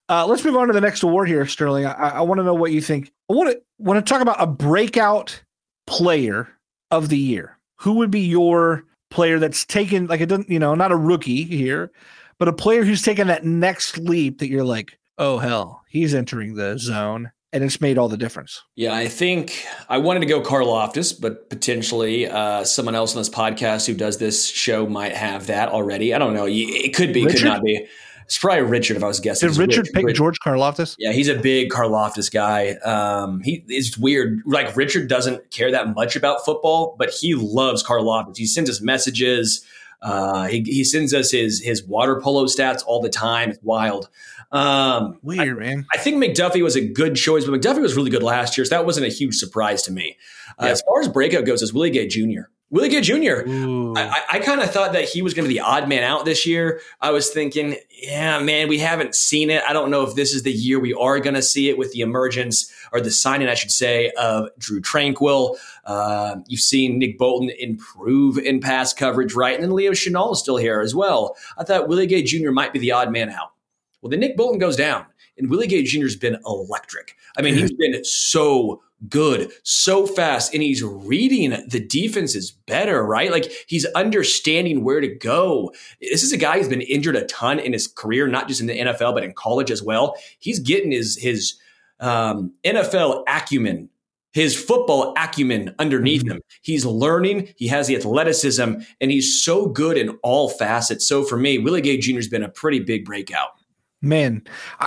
Uh, 0.07 0.27
let's 0.27 0.45
move 0.45 0.55
on 0.55 0.67
to 0.67 0.73
the 0.73 0.81
next 0.81 1.01
award 1.01 1.27
here, 1.27 1.47
Sterling. 1.47 1.87
I, 1.87 2.09
I 2.09 2.21
want 2.21 2.37
to 2.37 2.43
know 2.43 2.53
what 2.53 2.71
you 2.71 2.79
think. 2.79 3.11
I 3.27 3.33
want 3.33 3.49
to 3.49 3.61
want 3.79 4.05
to 4.05 4.07
talk 4.07 4.21
about 4.21 4.39
a 4.39 4.45
breakout 4.45 5.41
player 5.87 6.47
of 6.91 7.09
the 7.09 7.17
year. 7.17 7.57
Who 7.77 7.93
would 7.93 8.11
be 8.11 8.21
your 8.21 8.85
player 9.09 9.39
that's 9.39 9.65
taken 9.65 10.07
like 10.07 10.21
it 10.21 10.27
doesn't 10.27 10.49
you 10.49 10.59
know 10.59 10.75
not 10.75 10.91
a 10.91 10.97
rookie 10.97 11.43
here 11.43 11.91
but 12.37 12.47
a 12.47 12.53
player 12.53 12.83
who's 12.83 13.01
taken 13.01 13.27
that 13.27 13.45
next 13.45 13.97
leap 13.97 14.39
that 14.39 14.47
you're 14.47 14.63
like 14.63 14.99
oh 15.17 15.37
hell 15.37 15.81
he's 15.87 16.13
entering 16.13 16.55
the 16.55 16.77
zone 16.77 17.31
and 17.53 17.63
it's 17.63 17.79
made 17.79 17.97
all 17.97 18.09
the 18.09 18.17
difference. 18.17 18.61
Yeah 18.75 18.93
i 18.93 19.07
think 19.07 19.65
i 19.87 19.97
wanted 19.97 20.19
to 20.19 20.25
go 20.25 20.41
Karlaftis 20.41 21.19
but 21.19 21.49
potentially 21.49 22.27
uh, 22.27 22.63
someone 22.63 22.95
else 22.95 23.15
on 23.15 23.21
this 23.21 23.29
podcast 23.29 23.87
who 23.87 23.93
does 23.93 24.17
this 24.17 24.47
show 24.47 24.85
might 24.85 25.15
have 25.15 25.47
that 25.47 25.69
already. 25.69 26.13
I 26.13 26.19
don't 26.19 26.33
know. 26.33 26.45
It 26.47 26.93
could 26.93 27.13
be 27.13 27.25
Richard? 27.25 27.37
could 27.39 27.45
not 27.45 27.63
be 27.63 27.87
it's 28.27 28.37
probably 28.37 28.63
Richard 28.63 28.97
if 28.97 29.03
I 29.05 29.07
was 29.07 29.21
guessing. 29.21 29.47
Did 29.47 29.57
Richard 29.57 29.87
Rich, 29.93 30.05
pick 30.05 30.15
George 30.15 30.37
Karlaftis? 30.45 30.97
Yeah, 30.99 31.13
he's 31.13 31.29
a 31.29 31.35
big 31.35 31.69
Karlaftis 31.69 32.29
guy. 32.29 32.71
Um, 32.83 33.39
he 33.39 33.63
is 33.69 33.97
weird. 33.97 34.41
Like 34.45 34.75
Richard 34.75 35.07
doesn't 35.07 35.49
care 35.49 35.71
that 35.71 35.95
much 35.95 36.17
about 36.17 36.43
football, 36.43 36.97
but 36.99 37.09
he 37.09 37.35
loves 37.35 37.85
Karlaftis. 37.85 38.35
He 38.35 38.45
sends 38.45 38.69
us 38.69 38.81
messages. 38.81 39.65
Uh, 40.01 40.47
he, 40.47 40.61
he 40.63 40.83
sends 40.83 41.13
us 41.13 41.31
his 41.31 41.61
his 41.61 41.85
water 41.85 42.19
polo 42.19 42.47
stats 42.47 42.83
all 42.85 43.01
the 43.01 43.09
time. 43.09 43.51
It's 43.51 43.63
wild. 43.63 44.09
Um, 44.51 45.19
Weird, 45.23 45.57
I, 45.57 45.65
man. 45.65 45.85
I 45.93 45.97
think 45.97 46.21
McDuffie 46.21 46.61
was 46.61 46.75
a 46.75 46.85
good 46.85 47.15
choice, 47.15 47.45
but 47.45 47.57
McDuffie 47.57 47.81
was 47.81 47.95
really 47.95 48.11
good 48.11 48.23
last 48.23 48.57
year, 48.57 48.65
so 48.65 48.75
that 48.75 48.85
wasn't 48.85 49.05
a 49.05 49.09
huge 49.09 49.35
surprise 49.35 49.81
to 49.83 49.91
me. 49.93 50.17
Uh, 50.59 50.65
yeah. 50.65 50.71
As 50.71 50.81
far 50.81 50.99
as 50.99 51.07
breakout 51.07 51.45
goes, 51.45 51.61
is 51.61 51.73
Willie 51.73 51.91
Gay 51.91 52.07
Jr. 52.07 52.41
Willie 52.69 52.89
Gay 52.89 52.99
Jr. 53.01 53.47
Ooh. 53.47 53.95
I, 53.95 54.23
I 54.33 54.39
kind 54.39 54.59
of 54.59 54.69
thought 54.71 54.91
that 54.91 55.05
he 55.05 55.21
was 55.21 55.33
going 55.33 55.45
to 55.45 55.47
be 55.47 55.55
the 55.55 55.63
odd 55.65 55.87
man 55.87 56.03
out 56.03 56.25
this 56.25 56.45
year. 56.45 56.81
I 56.99 57.11
was 57.11 57.29
thinking, 57.29 57.77
yeah, 57.89 58.39
man, 58.39 58.67
we 58.67 58.77
haven't 58.77 59.15
seen 59.15 59.49
it. 59.49 59.63
I 59.67 59.71
don't 59.71 59.89
know 59.89 60.03
if 60.03 60.15
this 60.15 60.33
is 60.33 60.43
the 60.43 60.51
year 60.51 60.77
we 60.77 60.93
are 60.93 61.19
going 61.21 61.35
to 61.35 61.41
see 61.41 61.69
it 61.69 61.77
with 61.77 61.93
the 61.93 62.01
emergence 62.01 62.71
or 62.91 62.99
the 62.99 63.09
signing, 63.09 63.47
I 63.47 63.53
should 63.53 63.71
say, 63.71 64.11
of 64.19 64.49
Drew 64.57 64.81
Tranquill. 64.81 65.57
Uh, 65.85 66.37
you've 66.47 66.59
seen 66.59 66.99
Nick 66.99 67.17
Bolton 67.17 67.51
improve 67.57 68.37
in 68.37 68.59
pass 68.59 68.93
coverage, 68.93 69.33
right? 69.33 69.55
And 69.55 69.63
then 69.63 69.73
Leo 69.73 69.91
Chenal 69.91 70.33
is 70.33 70.39
still 70.39 70.57
here 70.57 70.81
as 70.81 70.93
well. 70.93 71.37
I 71.57 71.63
thought 71.63 71.87
Willie 71.87 72.07
Gay 72.07 72.23
Jr. 72.23 72.51
might 72.51 72.73
be 72.73 72.79
the 72.79 72.91
odd 72.91 73.11
man 73.11 73.29
out. 73.29 73.53
Well, 74.01 74.09
then 74.09 74.19
Nick 74.19 74.37
Bolton 74.37 74.59
goes 74.59 74.75
down, 74.75 75.05
and 75.37 75.49
Willie 75.49 75.67
Gay 75.67 75.83
Jr. 75.83 76.03
has 76.03 76.15
been 76.15 76.37
electric. 76.45 77.15
I 77.37 77.41
mean, 77.41 77.55
he's 77.55 77.73
been 77.73 78.03
so 78.03 78.81
good, 79.09 79.51
so 79.63 80.07
fast, 80.07 80.53
and 80.53 80.63
he's 80.63 80.83
reading 80.83 81.51
the 81.67 81.79
defenses 81.79 82.51
better, 82.51 83.03
right? 83.03 83.31
Like 83.31 83.51
he's 83.67 83.85
understanding 83.95 84.83
where 84.83 85.01
to 85.01 85.07
go. 85.07 85.71
This 86.01 86.23
is 86.23 86.31
a 86.31 86.37
guy 86.37 86.57
who's 86.57 86.67
been 86.67 86.81
injured 86.81 87.15
a 87.15 87.25
ton 87.25 87.59
in 87.59 87.73
his 87.73 87.87
career, 87.87 88.27
not 88.27 88.47
just 88.47 88.61
in 88.61 88.67
the 88.67 88.77
NFL, 88.77 89.13
but 89.13 89.23
in 89.23 89.33
college 89.33 89.71
as 89.71 89.83
well. 89.83 90.15
He's 90.39 90.59
getting 90.59 90.91
his 90.91 91.17
his 91.17 91.59
um, 91.99 92.53
NFL 92.63 93.23
acumen 93.27 93.89
his 94.37 94.55
football 94.55 95.15
acumen 95.17 95.73
underneath 95.79 96.21
mm-hmm. 96.21 96.33
him. 96.33 96.41
He's 96.61 96.85
learning, 96.85 97.49
he 97.55 97.67
has 97.69 97.87
the 97.87 97.95
athleticism, 97.95 98.71
and 99.01 99.11
he's 99.11 99.41
so 99.43 99.65
good 99.65 99.97
in 99.97 100.09
all 100.21 100.47
facets. 100.49 101.07
So 101.07 101.23
for 101.23 101.37
me, 101.37 101.57
Willie 101.57 101.81
Gay 101.81 101.97
Jr. 101.97 102.17
has 102.17 102.27
been 102.27 102.43
a 102.43 102.49
pretty 102.49 102.79
big 102.79 103.03
breakout. 103.03 103.56
Man, 104.01 104.43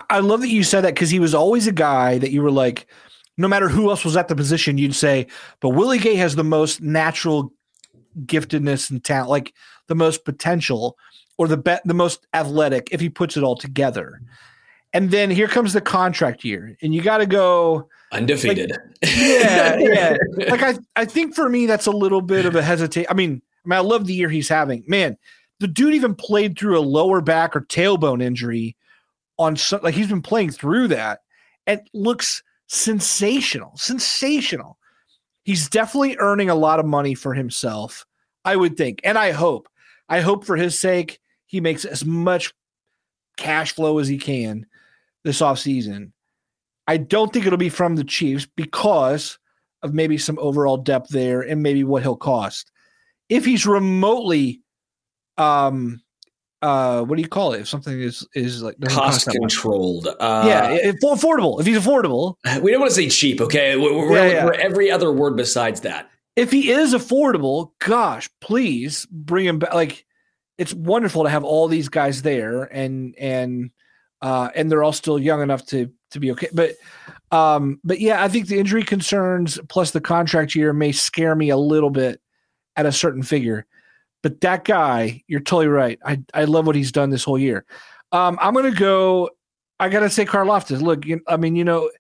I 0.09 0.21
love 0.21 0.41
that 0.43 0.49
you 0.49 0.63
said 0.63 0.83
that 0.83 0.95
because 0.95 1.11
he 1.11 1.19
was 1.19 1.35
always 1.35 1.67
a 1.67 1.73
guy 1.73 2.19
that 2.19 2.31
you 2.31 2.43
were 2.43 2.51
like, 2.51 2.87
no 3.37 3.49
matter 3.49 3.69
who 3.69 3.91
else 3.91 4.05
was 4.05 4.17
at 4.17 4.29
the 4.29 4.37
position, 4.37 4.79
you'd 4.79 4.95
say, 4.95 5.27
but 5.61 5.71
Willie 5.71 5.99
Gay 5.99 6.15
has 6.15 6.37
the 6.37 6.45
most 6.45 6.81
natural 6.81 7.53
giftedness 8.27 8.91
and 8.91 9.03
talent, 9.03 9.31
like 9.31 9.55
the 9.89 9.95
most 9.95 10.25
potential 10.25 10.97
or 11.39 11.49
the 11.49 11.57
be- 11.57 11.79
the 11.85 11.95
most 11.95 12.27
athletic 12.35 12.89
if 12.93 13.01
he 13.01 13.09
puts 13.09 13.37
it 13.37 13.43
all 13.43 13.57
together. 13.57 14.21
And 14.93 15.11
then 15.11 15.31
here 15.31 15.49
comes 15.49 15.73
the 15.73 15.81
contract 15.81 16.45
year, 16.45 16.77
and 16.83 16.95
you 16.95 17.01
got 17.01 17.19
to 17.19 17.27
go 17.27 17.89
undefeated. 18.13 18.71
Like, 18.71 18.81
yeah, 19.17 19.77
yeah. 19.79 20.17
like 20.49 20.63
I, 20.63 20.75
I 20.97 21.05
think 21.05 21.35
for 21.35 21.49
me 21.49 21.67
that's 21.67 21.87
a 21.87 21.93
little 21.93 22.21
bit 22.21 22.45
of 22.45 22.57
a 22.57 22.63
hesitate. 22.63 23.07
I 23.09 23.15
mean, 23.15 23.41
I 23.65 23.69
mean, 23.69 23.79
I 23.79 23.81
love 23.81 24.07
the 24.07 24.15
year 24.15 24.29
he's 24.29 24.49
having. 24.49 24.85
Man, 24.87 25.17
the 25.61 25.69
dude 25.69 25.95
even 25.95 26.15
played 26.15 26.59
through 26.59 26.79
a 26.79 26.81
lower 26.81 27.21
back 27.21 27.57
or 27.57 27.63
tailbone 27.63 28.23
injury 28.23 28.77
on 29.41 29.57
like 29.83 29.95
he's 29.95 30.09
been 30.09 30.21
playing 30.23 30.51
through 30.51 30.87
that 30.89 31.21
and 31.67 31.81
looks 31.95 32.43
sensational, 32.69 33.73
sensational. 33.75 34.77
He's 35.45 35.69
definitely 35.69 36.17
earning 36.19 36.51
a 36.51 36.55
lot 36.55 36.79
of 36.79 36.85
money 36.85 37.15
for 37.15 37.33
himself, 37.33 38.05
I 38.45 38.55
would 38.55 38.77
think. 38.77 39.01
And 39.03 39.17
I 39.17 39.33
hope, 39.33 39.67
I 40.11 40.21
hope 40.21 40.45
for 40.45 40.57
his 40.57 40.79
sake, 40.79 41.19
he 41.47 41.59
makes 41.61 41.87
as 41.87 42.05
much 42.05 42.53
cash 43.39 43.73
flow 43.73 43.99
as 43.99 44.09
he 44.09 44.19
can 44.19 44.67
this 45.25 45.41
offseason. 45.41 46.13
I 46.87 46.99
don't 46.99 47.33
think 47.33 47.47
it'll 47.47 47.57
be 47.57 47.71
from 47.71 47.97
the 47.97 48.05
Chiefs 48.05 48.47
because 48.57 49.39
of 49.83 49.95
maybe 49.95 50.19
some 50.19 50.39
overall 50.39 50.77
depth 50.77 51.09
there 51.09 51.41
and 51.41 51.63
maybe 51.63 51.83
what 51.83 52.03
he'll 52.03 52.15
cost. 52.15 52.71
If 53.31 53.47
he's 53.47 53.65
remotely 53.65 54.61
um 55.39 56.03
uh, 56.63 57.03
what 57.03 57.17
do 57.17 57.23
you 57.23 57.29
call 57.29 57.53
it? 57.55 57.61
If 57.61 57.69
something 57.69 58.01
is 58.01 58.27
is 58.35 58.63
like 58.63 58.77
cost 58.89 59.27
controlled, 59.29 60.09
uh, 60.09 60.45
yeah, 60.47 60.71
if, 60.73 60.97
affordable. 61.01 61.61
If 61.61 61.67
he's 61.67 61.79
affordable, 61.79 62.37
we 62.63 62.71
don't 62.71 62.81
want 62.81 62.91
to 62.91 62.97
say 62.97 63.09
cheap. 63.09 63.41
Okay, 63.41 63.77
we're, 63.77 64.13
yeah, 64.15 64.27
yeah. 64.27 64.45
we're, 64.45 64.55
every 64.55 64.91
other 64.91 65.13
word 65.13 65.37
besides 65.37 65.81
that. 65.83 66.11
If 66.37 66.51
he 66.51 66.71
is 66.71 66.95
affordable, 66.95 67.73
gosh, 67.79 68.29
please 68.41 69.07
bring 69.11 69.47
him 69.47 69.59
back. 69.59 69.75
Like, 69.75 70.05
it's 70.59 70.75
wonderful 70.75 71.25
to 71.25 71.31
have 71.31 71.45
all 71.45 71.67
these 71.67 71.89
guys 71.89 72.23
there, 72.23 72.65
and 72.65 73.15
and 73.19 73.71
uh, 74.21 74.51
and 74.55 74.71
they're 74.71 74.83
all 74.83 74.93
still 74.93 75.19
young 75.19 75.43
enough 75.43 75.65
to 75.67 75.91
to 76.11 76.21
be 76.21 76.31
okay. 76.33 76.49
But 76.53 76.75
um, 77.31 77.81
but 77.85 78.01
yeah, 78.01 78.23
I 78.23 78.29
think 78.29 78.49
the 78.49 78.59
injury 78.59 78.83
concerns 78.83 79.59
plus 79.69 79.93
the 79.93 80.01
contract 80.01 80.55
year 80.55 80.75
may 80.75 80.93
scare 80.93 81.35
me 81.35 81.49
a 81.49 81.57
little 81.57 81.91
bit 81.91 82.21
at 82.77 82.87
a 82.87 82.93
certain 82.93 83.23
figure. 83.23 83.67
But 84.23 84.41
that 84.43 84.65
guy, 84.65 85.23
you're 85.27 85.41
totally 85.41 85.69
right. 85.69 85.99
I, 86.05 86.21
I 86.35 86.45
love 86.45 86.67
what 86.67 86.77
he's 86.77 86.93
done 86.93 87.11
this 87.11 87.25
whole 87.25 87.39
year. 87.39 87.65
Um, 88.13 88.39
I'm 88.41 88.55
gonna 88.55 88.71
go. 88.71 89.31
I 89.79 89.89
gotta 89.89 90.11
say, 90.11 90.27
Karlaftis. 90.27 90.83
Look, 90.83 91.07
you, 91.07 91.21
I 91.27 91.37
mean, 91.37 91.57
you 91.57 91.65
know, 91.65 91.91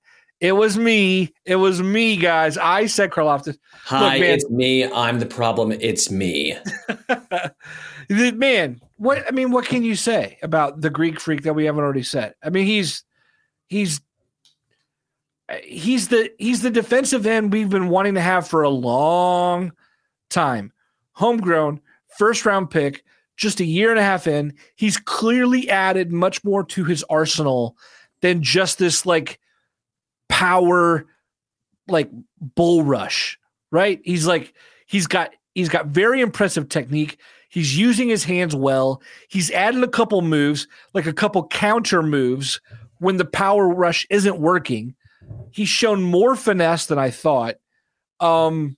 it 0.40 0.52
was 0.52 0.78
me. 0.78 1.32
It 1.44 1.56
was 1.56 1.82
me, 1.82 2.16
guys. 2.16 2.56
I 2.56 2.86
said 2.86 3.10
Karlaftis. 3.10 3.58
Hi, 3.84 4.00
Look, 4.00 4.20
man, 4.20 4.34
it's 4.34 4.50
me. 4.50 4.84
I'm 4.90 5.18
the 5.18 5.26
problem. 5.26 5.72
It's 5.72 6.10
me. 6.10 6.56
man, 8.10 8.80
what 8.96 9.24
I 9.26 9.30
mean, 9.32 9.50
what 9.50 9.66
can 9.66 9.82
you 9.82 9.94
say 9.94 10.38
about 10.42 10.80
the 10.80 10.90
Greek 10.90 11.20
freak 11.20 11.42
that 11.42 11.54
we 11.54 11.66
haven't 11.66 11.82
already 11.82 12.02
said? 12.02 12.34
I 12.42 12.50
mean, 12.50 12.66
he's 12.66 13.04
he's 13.68 14.00
he's 15.62 16.08
the 16.08 16.30
he's 16.38 16.62
the 16.62 16.70
defensive 16.70 17.26
end 17.26 17.52
we've 17.52 17.70
been 17.70 17.88
wanting 17.88 18.14
to 18.14 18.20
have 18.20 18.48
for 18.48 18.62
a 18.62 18.70
long 18.70 19.72
time. 20.30 20.72
Homegrown, 21.12 21.80
first 22.18 22.46
round 22.46 22.70
pick, 22.70 23.04
just 23.36 23.60
a 23.60 23.64
year 23.64 23.90
and 23.90 23.98
a 23.98 24.02
half 24.02 24.26
in. 24.26 24.54
He's 24.76 24.96
clearly 24.96 25.68
added 25.70 26.12
much 26.12 26.44
more 26.44 26.64
to 26.64 26.84
his 26.84 27.04
arsenal 27.10 27.76
than 28.20 28.42
just 28.42 28.78
this 28.78 29.06
like 29.06 29.40
power, 30.28 31.06
like 31.88 32.10
bull 32.54 32.82
rush, 32.82 33.38
right? 33.70 34.00
He's 34.04 34.26
like, 34.26 34.54
he's 34.86 35.06
got, 35.06 35.30
he's 35.54 35.68
got 35.68 35.86
very 35.86 36.20
impressive 36.20 36.68
technique. 36.68 37.18
He's 37.48 37.76
using 37.76 38.08
his 38.08 38.22
hands 38.22 38.54
well. 38.54 39.02
He's 39.28 39.50
added 39.50 39.82
a 39.82 39.88
couple 39.88 40.22
moves, 40.22 40.68
like 40.94 41.06
a 41.06 41.12
couple 41.12 41.46
counter 41.48 42.02
moves 42.02 42.60
when 42.98 43.16
the 43.16 43.24
power 43.24 43.68
rush 43.68 44.06
isn't 44.10 44.38
working. 44.38 44.94
He's 45.50 45.68
shown 45.68 46.02
more 46.02 46.36
finesse 46.36 46.86
than 46.86 46.98
I 46.98 47.10
thought. 47.10 47.56
Um, 48.20 48.76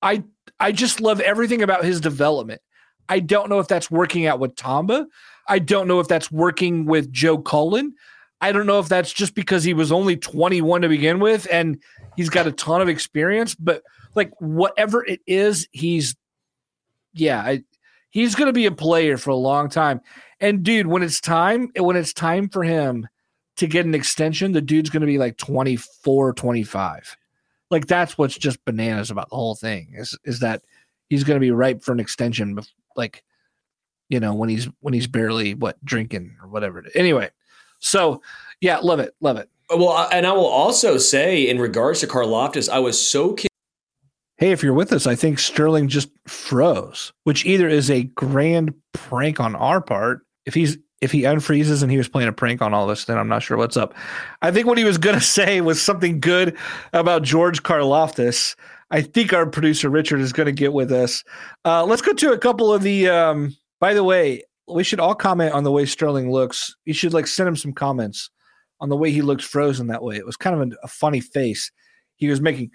I 0.00 0.24
I 0.58 0.72
just 0.72 1.00
love 1.00 1.20
everything 1.20 1.62
about 1.62 1.84
his 1.84 2.00
development. 2.00 2.62
I 3.08 3.20
don't 3.20 3.48
know 3.48 3.58
if 3.58 3.68
that's 3.68 3.90
working 3.90 4.26
out 4.26 4.40
with 4.40 4.56
Tamba. 4.56 5.06
I 5.48 5.58
don't 5.58 5.88
know 5.88 6.00
if 6.00 6.08
that's 6.08 6.30
working 6.30 6.86
with 6.86 7.12
Joe 7.12 7.38
Cullen. 7.38 7.94
I 8.40 8.52
don't 8.52 8.66
know 8.66 8.78
if 8.78 8.88
that's 8.88 9.12
just 9.12 9.34
because 9.34 9.64
he 9.64 9.74
was 9.74 9.90
only 9.90 10.16
21 10.16 10.82
to 10.82 10.88
begin 10.88 11.20
with 11.20 11.46
and 11.50 11.82
he's 12.16 12.28
got 12.28 12.46
a 12.46 12.52
ton 12.52 12.82
of 12.82 12.88
experience, 12.88 13.54
but 13.54 13.82
like 14.14 14.32
whatever 14.40 15.04
it 15.04 15.20
is, 15.26 15.68
he's 15.72 16.14
yeah, 17.14 17.40
I, 17.40 17.64
he's 18.10 18.34
going 18.34 18.46
to 18.46 18.52
be 18.52 18.66
a 18.66 18.72
player 18.72 19.16
for 19.16 19.30
a 19.30 19.36
long 19.36 19.70
time. 19.70 20.00
And 20.38 20.62
dude, 20.62 20.86
when 20.86 21.02
it's 21.02 21.20
time, 21.20 21.70
when 21.78 21.96
it's 21.96 22.12
time 22.12 22.48
for 22.48 22.62
him 22.62 23.08
to 23.56 23.66
get 23.66 23.86
an 23.86 23.94
extension, 23.94 24.52
the 24.52 24.60
dude's 24.60 24.90
going 24.90 25.00
to 25.00 25.06
be 25.06 25.18
like 25.18 25.38
24, 25.38 26.34
25. 26.34 27.16
Like 27.70 27.86
that's 27.86 28.18
what's 28.18 28.36
just 28.36 28.64
bananas 28.64 29.10
about 29.10 29.30
the 29.30 29.36
whole 29.36 29.56
thing 29.56 29.94
is 29.96 30.16
is 30.24 30.40
that 30.40 30.62
he's 31.08 31.24
going 31.24 31.36
to 31.36 31.44
be 31.44 31.50
ripe 31.50 31.82
for 31.82 31.92
an 31.92 32.00
extension 32.00 32.58
like 32.96 33.22
you 34.08 34.20
know 34.20 34.34
when 34.34 34.48
he's 34.48 34.68
when 34.80 34.94
he's 34.94 35.06
barely 35.06 35.54
what 35.54 35.82
drinking 35.84 36.36
or 36.42 36.48
whatever. 36.48 36.84
Anyway, 36.94 37.30
so 37.78 38.22
yeah, 38.60 38.78
love 38.78 39.00
it, 39.00 39.14
love 39.20 39.36
it. 39.36 39.48
Uh, 39.72 39.76
well, 39.78 39.90
uh, 39.90 40.08
and 40.12 40.26
I 40.26 40.32
will 40.32 40.46
also 40.46 40.98
say 40.98 41.48
in 41.48 41.58
regards 41.58 42.00
to 42.00 42.06
Karlaftis, 42.06 42.68
I 42.68 42.78
was 42.78 43.04
so. 43.04 43.36
Hey, 44.38 44.52
if 44.52 44.62
you're 44.62 44.74
with 44.74 44.92
us, 44.92 45.06
I 45.06 45.14
think 45.14 45.38
Sterling 45.38 45.88
just 45.88 46.10
froze, 46.26 47.12
which 47.24 47.46
either 47.46 47.68
is 47.68 47.90
a 47.90 48.02
grand 48.02 48.74
prank 48.92 49.40
on 49.40 49.56
our 49.56 49.80
part. 49.80 50.26
If 50.44 50.54
he's 50.54 50.78
if 51.00 51.12
he 51.12 51.22
unfreezes 51.22 51.82
and 51.82 51.90
he 51.90 51.98
was 51.98 52.08
playing 52.08 52.28
a 52.28 52.32
prank 52.32 52.62
on 52.62 52.72
all 52.72 52.86
this, 52.86 53.04
then 53.04 53.18
I'm 53.18 53.28
not 53.28 53.42
sure 53.42 53.56
what's 53.56 53.76
up. 53.76 53.94
I 54.42 54.50
think 54.50 54.66
what 54.66 54.78
he 54.78 54.84
was 54.84 54.98
gonna 54.98 55.20
say 55.22 55.60
was 55.60 55.80
something 55.80 56.20
good 56.20 56.56
about 56.92 57.22
George 57.22 57.62
Karlaftis. 57.62 58.56
I 58.90 59.02
think 59.02 59.32
our 59.32 59.46
producer 59.46 59.90
Richard 59.90 60.20
is 60.20 60.32
going 60.32 60.46
to 60.46 60.52
get 60.52 60.72
with 60.72 60.92
us. 60.92 61.24
Uh, 61.64 61.84
let's 61.84 62.02
go 62.02 62.12
to 62.12 62.32
a 62.32 62.38
couple 62.38 62.72
of 62.72 62.82
the. 62.82 63.08
Um, 63.08 63.56
by 63.80 63.94
the 63.94 64.04
way, 64.04 64.42
we 64.68 64.84
should 64.84 65.00
all 65.00 65.14
comment 65.14 65.52
on 65.52 65.64
the 65.64 65.72
way 65.72 65.86
Sterling 65.86 66.30
looks. 66.30 66.74
You 66.84 66.94
should 66.94 67.12
like 67.12 67.26
send 67.26 67.48
him 67.48 67.56
some 67.56 67.72
comments 67.72 68.30
on 68.80 68.88
the 68.88 68.96
way 68.96 69.10
he 69.10 69.22
looks 69.22 69.44
frozen 69.44 69.88
that 69.88 70.02
way. 70.02 70.16
It 70.16 70.26
was 70.26 70.36
kind 70.36 70.60
of 70.60 70.68
a, 70.68 70.74
a 70.84 70.88
funny 70.88 71.20
face 71.20 71.70
he 72.16 72.28
was 72.28 72.40
making. 72.40 72.70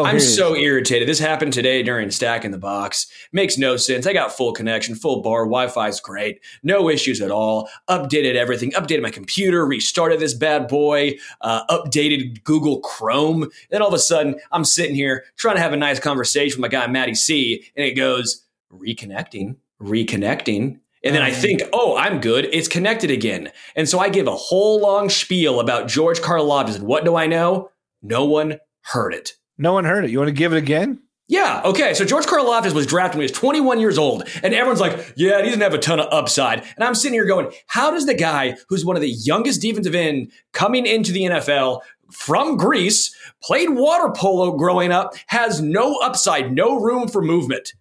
Oh, 0.00 0.04
I'm 0.06 0.18
so 0.18 0.56
irritated. 0.56 1.06
This 1.06 1.18
happened 1.18 1.52
today 1.52 1.82
during 1.82 2.10
Stack 2.10 2.46
in 2.46 2.52
the 2.52 2.58
Box. 2.58 3.06
Makes 3.32 3.58
no 3.58 3.76
sense. 3.76 4.06
I 4.06 4.14
got 4.14 4.32
full 4.32 4.52
connection, 4.54 4.94
full 4.94 5.20
bar. 5.20 5.44
Wi 5.44 5.68
Fi's 5.68 6.00
great. 6.00 6.40
No 6.62 6.88
issues 6.88 7.20
at 7.20 7.30
all. 7.30 7.68
Updated 7.88 8.34
everything. 8.34 8.70
Updated 8.72 9.02
my 9.02 9.10
computer. 9.10 9.66
Restarted 9.66 10.18
this 10.18 10.32
bad 10.32 10.68
boy. 10.68 11.18
Uh, 11.42 11.66
updated 11.66 12.42
Google 12.44 12.80
Chrome. 12.80 13.50
Then 13.70 13.82
all 13.82 13.88
of 13.88 13.94
a 13.94 13.98
sudden, 13.98 14.36
I'm 14.52 14.64
sitting 14.64 14.94
here 14.94 15.24
trying 15.36 15.56
to 15.56 15.62
have 15.62 15.74
a 15.74 15.76
nice 15.76 16.00
conversation 16.00 16.62
with 16.62 16.72
my 16.72 16.78
guy, 16.78 16.86
Matty 16.86 17.14
C. 17.14 17.66
And 17.76 17.84
it 17.84 17.92
goes 17.92 18.46
reconnecting, 18.72 19.56
reconnecting. 19.82 20.78
And 21.04 21.14
then 21.14 21.22
I 21.22 21.30
mm. 21.30 21.34
think, 21.34 21.62
oh, 21.74 21.94
I'm 21.98 22.22
good. 22.22 22.48
It's 22.52 22.68
connected 22.68 23.10
again. 23.10 23.50
And 23.76 23.86
so 23.86 23.98
I 23.98 24.08
give 24.08 24.28
a 24.28 24.36
whole 24.36 24.80
long 24.80 25.10
spiel 25.10 25.60
about 25.60 25.88
George 25.88 26.20
Karlaftis. 26.20 26.76
And 26.76 26.86
what 26.86 27.04
do 27.04 27.16
I 27.16 27.26
know? 27.26 27.70
No 28.02 28.24
one 28.24 28.60
heard 28.82 29.12
it. 29.12 29.34
No 29.60 29.74
one 29.74 29.84
heard 29.84 30.06
it. 30.06 30.10
You 30.10 30.18
want 30.18 30.28
to 30.28 30.34
give 30.34 30.54
it 30.54 30.56
again? 30.56 31.02
Yeah, 31.28 31.60
okay. 31.66 31.92
So 31.92 32.04
George 32.04 32.24
Karlaftis 32.24 32.72
was 32.72 32.86
drafted 32.86 33.18
when 33.18 33.22
he 33.22 33.30
was 33.30 33.38
21 33.38 33.78
years 33.78 33.98
old, 33.98 34.24
and 34.42 34.54
everyone's 34.54 34.80
like, 34.80 35.12
yeah, 35.16 35.38
he 35.38 35.44
doesn't 35.44 35.60
have 35.60 35.74
a 35.74 35.78
ton 35.78 36.00
of 36.00 36.08
upside. 36.10 36.60
And 36.74 36.82
I'm 36.82 36.94
sitting 36.94 37.12
here 37.12 37.26
going, 37.26 37.52
how 37.66 37.90
does 37.90 38.06
the 38.06 38.14
guy 38.14 38.56
who's 38.68 38.84
one 38.84 38.96
of 38.96 39.02
the 39.02 39.10
youngest 39.10 39.60
defensive 39.60 39.94
end 39.94 40.32
coming 40.52 40.86
into 40.86 41.12
the 41.12 41.24
NFL 41.24 41.82
from 42.10 42.56
Greece, 42.56 43.14
played 43.42 43.70
water 43.70 44.10
polo 44.16 44.56
growing 44.56 44.92
up, 44.92 45.14
has 45.26 45.60
no 45.60 45.96
upside, 45.98 46.52
no 46.52 46.80
room 46.80 47.06
for 47.06 47.22
movement? 47.22 47.74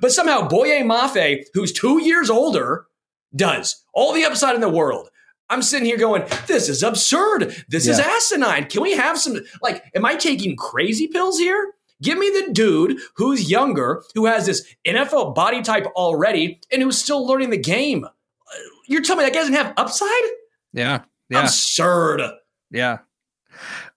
But 0.00 0.12
somehow 0.12 0.48
Boye 0.48 0.82
Mafe, 0.82 1.44
who's 1.52 1.72
two 1.72 2.00
years 2.00 2.30
older, 2.30 2.86
does 3.34 3.84
all 3.92 4.14
the 4.14 4.24
upside 4.24 4.54
in 4.54 4.60
the 4.60 4.68
world. 4.68 5.10
I'm 5.50 5.62
sitting 5.62 5.86
here 5.86 5.98
going, 5.98 6.24
this 6.46 6.68
is 6.68 6.82
absurd. 6.82 7.64
This 7.68 7.86
yeah. 7.86 7.92
is 7.92 8.00
asinine. 8.00 8.66
Can 8.66 8.82
we 8.82 8.92
have 8.92 9.18
some, 9.18 9.38
like, 9.62 9.84
am 9.94 10.04
I 10.04 10.14
taking 10.14 10.56
crazy 10.56 11.06
pills 11.06 11.38
here? 11.38 11.74
Give 12.02 12.18
me 12.18 12.28
the 12.28 12.52
dude 12.52 12.98
who's 13.16 13.50
younger, 13.50 14.02
who 14.14 14.26
has 14.26 14.46
this 14.46 14.74
NFL 14.86 15.34
body 15.34 15.62
type 15.62 15.86
already, 15.96 16.60
and 16.72 16.82
who's 16.82 16.98
still 16.98 17.26
learning 17.26 17.50
the 17.50 17.58
game. 17.58 18.04
Uh, 18.04 18.10
you're 18.86 19.02
telling 19.02 19.18
me 19.18 19.24
that 19.24 19.34
guy 19.34 19.40
doesn't 19.40 19.54
have 19.54 19.74
upside? 19.76 20.08
Yeah. 20.72 21.02
Yeah. 21.28 21.42
Absurd. 21.42 22.20
Yeah. 22.70 22.98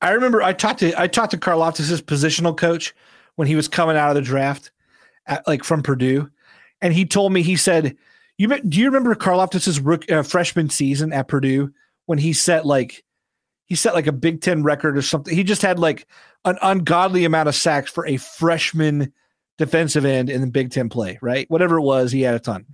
I 0.01 0.12
remember 0.12 0.41
I 0.41 0.53
talked 0.53 0.79
to 0.79 0.99
I 0.99 1.07
talked 1.07 1.31
to 1.31 1.38
Karlaftis' 1.38 2.01
positional 2.01 2.55
coach 2.55 2.93
when 3.36 3.47
he 3.47 3.55
was 3.55 3.67
coming 3.67 3.97
out 3.97 4.10
of 4.10 4.15
the 4.15 4.21
draft, 4.21 4.71
at, 5.25 5.47
like 5.47 5.63
from 5.63 5.81
Purdue, 5.81 6.29
and 6.81 6.93
he 6.93 7.05
told 7.05 7.33
me 7.33 7.41
he 7.41 7.55
said 7.55 7.97
you 8.38 8.47
do 8.62 8.80
you 8.80 8.86
remember 8.86 9.15
Karlaftis's 9.15 9.80
rook, 9.80 10.10
uh, 10.12 10.23
freshman 10.23 10.69
season 10.69 11.12
at 11.12 11.28
Purdue 11.28 11.71
when 12.06 12.17
he 12.19 12.34
set 12.34 12.65
like 12.65 13.04
he 13.65 13.76
set 13.76 13.93
like 13.93 14.08
a 14.08 14.12
Big 14.12 14.41
Ten 14.41 14.63
record 14.63 14.97
or 14.97 15.02
something? 15.02 15.36
He 15.36 15.43
just 15.43 15.62
had 15.62 15.80
like 15.80 16.08
an 16.45 16.58
ungodly 16.62 17.26
amount 17.26 17.50
of 17.50 17.56
sacks 17.56 17.91
for 17.91 18.06
a 18.06 18.17
freshman 18.17 19.12
defensive 19.58 20.06
end 20.06 20.30
in 20.30 20.41
the 20.41 20.47
Big 20.47 20.71
Ten 20.71 20.89
play, 20.89 21.17
right? 21.21 21.50
Whatever 21.50 21.78
it 21.78 21.84
was, 21.84 22.12
he 22.12 22.21
had 22.21 22.36
a 22.36 22.39
ton. 22.39 22.65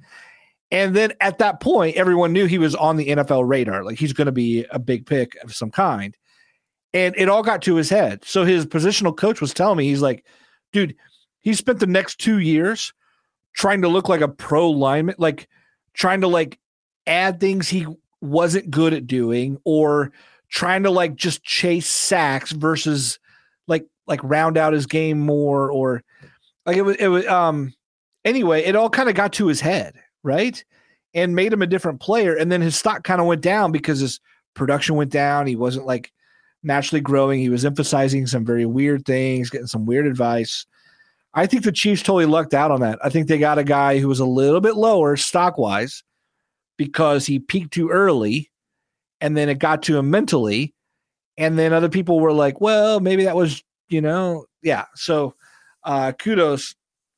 And 0.69 0.95
then 0.95 1.13
at 1.21 1.37
that 1.37 1.59
point, 1.59 1.95
everyone 1.97 2.33
knew 2.33 2.45
he 2.45 2.57
was 2.57 2.75
on 2.75 2.97
the 2.97 3.07
NFL 3.07 3.47
radar. 3.47 3.83
Like 3.83 3.99
he's 3.99 4.13
going 4.13 4.25
to 4.25 4.31
be 4.31 4.65
a 4.71 4.79
big 4.79 5.05
pick 5.05 5.37
of 5.43 5.53
some 5.53 5.69
kind. 5.69 6.17
And 6.93 7.15
it 7.15 7.29
all 7.29 7.43
got 7.43 7.61
to 7.63 7.75
his 7.75 7.89
head. 7.89 8.25
So 8.25 8.43
his 8.43 8.65
positional 8.65 9.15
coach 9.15 9.39
was 9.39 9.53
telling 9.53 9.77
me, 9.77 9.85
he's 9.85 10.01
like, 10.01 10.25
dude, 10.71 10.95
he 11.41 11.53
spent 11.53 11.79
the 11.79 11.87
next 11.87 12.19
two 12.19 12.39
years 12.39 12.91
trying 13.53 13.81
to 13.81 13.87
look 13.87 14.09
like 14.09 14.21
a 14.21 14.27
pro 14.27 14.69
lineman, 14.69 15.15
like 15.17 15.47
trying 15.93 16.21
to 16.21 16.27
like 16.27 16.59
add 17.07 17.39
things 17.39 17.69
he 17.69 17.85
wasn't 18.21 18.71
good 18.71 18.93
at 18.93 19.07
doing 19.07 19.57
or 19.65 20.11
trying 20.49 20.83
to 20.83 20.91
like 20.91 21.15
just 21.15 21.43
chase 21.43 21.89
sacks 21.89 22.51
versus 22.51 23.19
like 23.67 23.85
like 24.07 24.21
round 24.23 24.57
out 24.57 24.73
his 24.73 24.85
game 24.85 25.19
more 25.19 25.69
or 25.69 26.03
like 26.65 26.77
it 26.77 26.83
was 26.83 26.95
it 26.97 27.07
was 27.07 27.27
um 27.27 27.73
anyway 28.23 28.63
it 28.63 28.75
all 28.75 28.89
kind 28.89 29.09
of 29.09 29.15
got 29.15 29.33
to 29.33 29.47
his 29.47 29.59
head 29.59 29.95
right? 30.23 30.63
And 31.13 31.35
made 31.35 31.53
him 31.53 31.61
a 31.61 31.67
different 31.67 31.99
player 31.99 32.35
and 32.35 32.51
then 32.51 32.61
his 32.61 32.75
stock 32.75 33.03
kind 33.03 33.21
of 33.21 33.27
went 33.27 33.41
down 33.41 33.71
because 33.71 33.99
his 33.99 34.19
production 34.53 34.95
went 34.95 35.11
down. 35.11 35.45
He 35.47 35.55
wasn't 35.55 35.85
like 35.85 36.11
naturally 36.63 37.01
growing. 37.01 37.39
He 37.39 37.49
was 37.49 37.65
emphasizing 37.65 38.25
some 38.25 38.45
very 38.45 38.65
weird 38.65 39.05
things 39.05 39.49
getting 39.49 39.67
some 39.67 39.85
weird 39.85 40.07
advice 40.07 40.65
I 41.33 41.47
think 41.47 41.63
the 41.63 41.71
Chiefs 41.71 42.03
totally 42.03 42.25
lucked 42.25 42.53
out 42.53 42.71
on 42.71 42.81
that. 42.81 42.99
I 43.03 43.09
think 43.09 43.27
they 43.27 43.37
got 43.37 43.57
a 43.57 43.63
guy 43.63 43.99
who 43.99 44.07
was 44.07 44.19
a 44.19 44.25
little 44.25 44.61
bit 44.61 44.75
lower 44.75 45.15
stock 45.17 45.57
wise 45.57 46.03
because 46.77 47.25
he 47.25 47.39
peaked 47.39 47.73
too 47.73 47.89
early 47.89 48.51
and 49.19 49.35
then 49.35 49.49
it 49.49 49.59
got 49.59 49.83
to 49.83 49.97
him 49.97 50.09
mentally. 50.09 50.73
And 51.37 51.57
then 51.57 51.73
other 51.73 51.89
people 51.89 52.19
were 52.19 52.33
like, 52.33 52.61
well, 52.61 52.99
maybe 52.99 53.23
that 53.23 53.35
was, 53.35 53.63
you 53.87 54.01
know, 54.01 54.45
yeah. 54.61 54.85
So 54.95 55.33
uh, 55.83 56.11
kudos. 56.11 56.75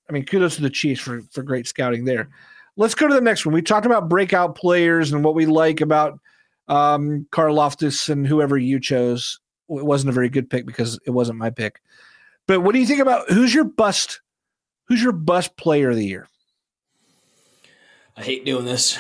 I 0.10 0.13
mean, 0.13 0.23
kudos 0.23 0.56
to 0.58 0.62
the 0.62 0.69
Chiefs 0.69 1.01
for, 1.01 1.21
for 1.32 1.41
great 1.41 1.67
scouting 1.67 2.06
there. 2.06 2.30
Let's 2.78 2.95
go 2.95 3.08
to 3.08 3.13
the 3.13 3.21
next 3.21 3.45
one. 3.45 3.56
We 3.56 3.62
talked 3.62 3.86
about 3.86 4.08
breakout 4.08 4.56
players 4.56 5.12
and 5.12 5.23
what 5.23 5.36
we 5.36 5.45
like 5.45 5.82
about 5.82 6.19
um, 6.67 7.25
Karlaftis 7.32 8.10
and 8.10 8.28
whoever 8.28 8.58
you 8.58 8.80
chose. 8.80 9.39
It 9.69 9.86
wasn't 9.86 10.12
a 10.12 10.13
very 10.13 10.30
good 10.30 10.49
pick 10.49 10.65
because 10.65 10.99
it 11.08 11.12
wasn't 11.12 11.39
my 11.39 11.49
pick. 11.49 11.82
But 12.47 12.62
what 12.62 12.73
do 12.73 12.79
you 12.79 12.86
think 12.86 13.01
about 13.01 13.29
who's 13.29 13.53
your 13.53 13.63
bust? 13.63 14.21
Who's 14.88 15.01
your 15.01 15.12
bust 15.12 15.58
player 15.58 15.89
of 15.89 15.95
the 15.95 16.05
year? 16.05 16.27
I 18.15 18.23
hate 18.23 18.45
doing 18.45 18.65
this. 18.65 18.97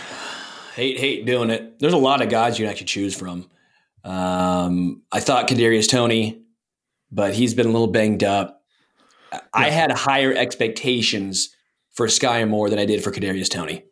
Hate 0.75 0.99
hate 0.99 1.25
doing 1.25 1.49
it. 1.49 1.79
There's 1.79 1.93
a 1.93 1.97
lot 1.97 2.21
of 2.21 2.29
guys 2.29 2.59
you 2.59 2.65
can 2.65 2.71
actually 2.71 2.87
choose 2.87 3.15
from. 3.15 3.49
Um, 4.03 5.03
I 5.11 5.19
thought 5.19 5.47
Kadarius 5.47 5.89
Toney, 5.89 6.43
but 7.11 7.33
he's 7.33 7.53
been 7.53 7.65
a 7.65 7.71
little 7.71 7.87
banged 7.87 8.23
up. 8.23 8.61
Yeah. 9.31 9.39
I 9.53 9.69
had 9.69 9.91
higher 9.91 10.33
expectations 10.33 11.49
for 11.93 12.07
Skyy 12.07 12.47
Moore 12.47 12.69
than 12.69 12.77
I 12.77 12.85
did 12.85 13.03
for 13.03 13.11
Kadarius 13.11 13.49
Toney, 13.49 13.85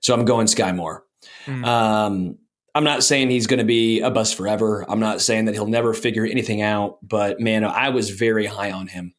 so 0.00 0.14
I'm 0.14 0.24
going 0.24 0.46
Skyy 0.46 0.74
Moore. 0.74 1.04
Mm. 1.46 1.64
Um, 1.64 2.38
I'm 2.78 2.84
not 2.84 3.02
saying 3.02 3.30
he's 3.30 3.48
going 3.48 3.58
to 3.58 3.64
be 3.64 3.98
a 4.02 4.08
bust 4.08 4.36
forever. 4.36 4.86
I'm 4.88 5.00
not 5.00 5.20
saying 5.20 5.46
that 5.46 5.54
he'll 5.54 5.66
never 5.66 5.92
figure 5.92 6.24
anything 6.24 6.62
out, 6.62 7.00
but 7.02 7.40
man, 7.40 7.64
I 7.64 7.88
was 7.88 8.10
very 8.10 8.46
high 8.46 8.70
on 8.70 8.86
him. 8.86 9.14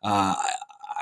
Uh, 0.00 0.36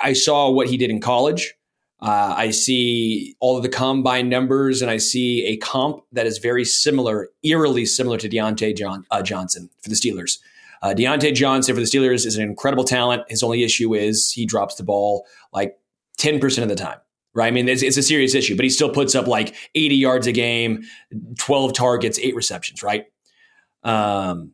I 0.03 0.14
saw 0.14 0.49
what 0.49 0.68
he 0.68 0.79
did 0.79 0.88
in 0.88 1.03
college. 1.03 1.55
Uh, 2.01 2.33
I 2.35 2.51
see 2.51 3.37
all 3.40 3.59
of 3.59 3.62
the 3.62 3.68
combine 3.68 4.31
numbers, 4.31 4.81
and 4.81 4.90
I 4.90 4.97
see 4.97 5.44
a 5.49 5.59
comp 5.59 6.03
that 6.12 6.25
is 6.25 6.38
very 6.38 6.64
similar, 6.64 7.29
eerily 7.42 7.85
similar 7.85 8.16
to 8.16 8.27
Diontae 8.27 8.75
John, 8.75 9.05
uh, 9.11 9.21
Johnson 9.21 9.68
for 9.83 9.90
the 9.90 9.94
Steelers. 9.94 10.38
Uh, 10.81 10.94
Diontae 10.97 11.35
Johnson 11.35 11.75
for 11.75 11.81
the 11.83 11.87
Steelers 11.87 12.25
is 12.25 12.37
an 12.37 12.42
incredible 12.42 12.85
talent. 12.85 13.25
His 13.29 13.42
only 13.42 13.64
issue 13.64 13.94
is 13.94 14.33
he 14.33 14.47
drops 14.47 14.77
the 14.77 14.83
ball 14.83 15.27
like 15.53 15.77
10% 16.18 16.62
of 16.62 16.71
the 16.71 16.75
time 16.75 17.01
right? 17.35 17.47
I 17.47 17.51
mean, 17.51 17.69
it's, 17.69 17.83
it's, 17.83 17.97
a 17.97 18.03
serious 18.03 18.35
issue, 18.35 18.57
but 18.57 18.64
he 18.64 18.71
still 18.71 18.91
puts 18.91 19.14
up 19.14 19.27
like 19.27 19.55
80 19.75 19.97
yards 19.97 20.27
a 20.27 20.33
game, 20.33 20.83
12 21.38 21.73
targets, 21.73 22.19
eight 22.19 22.35
receptions, 22.35 22.83
right? 22.83 23.07
Um, 23.83 24.53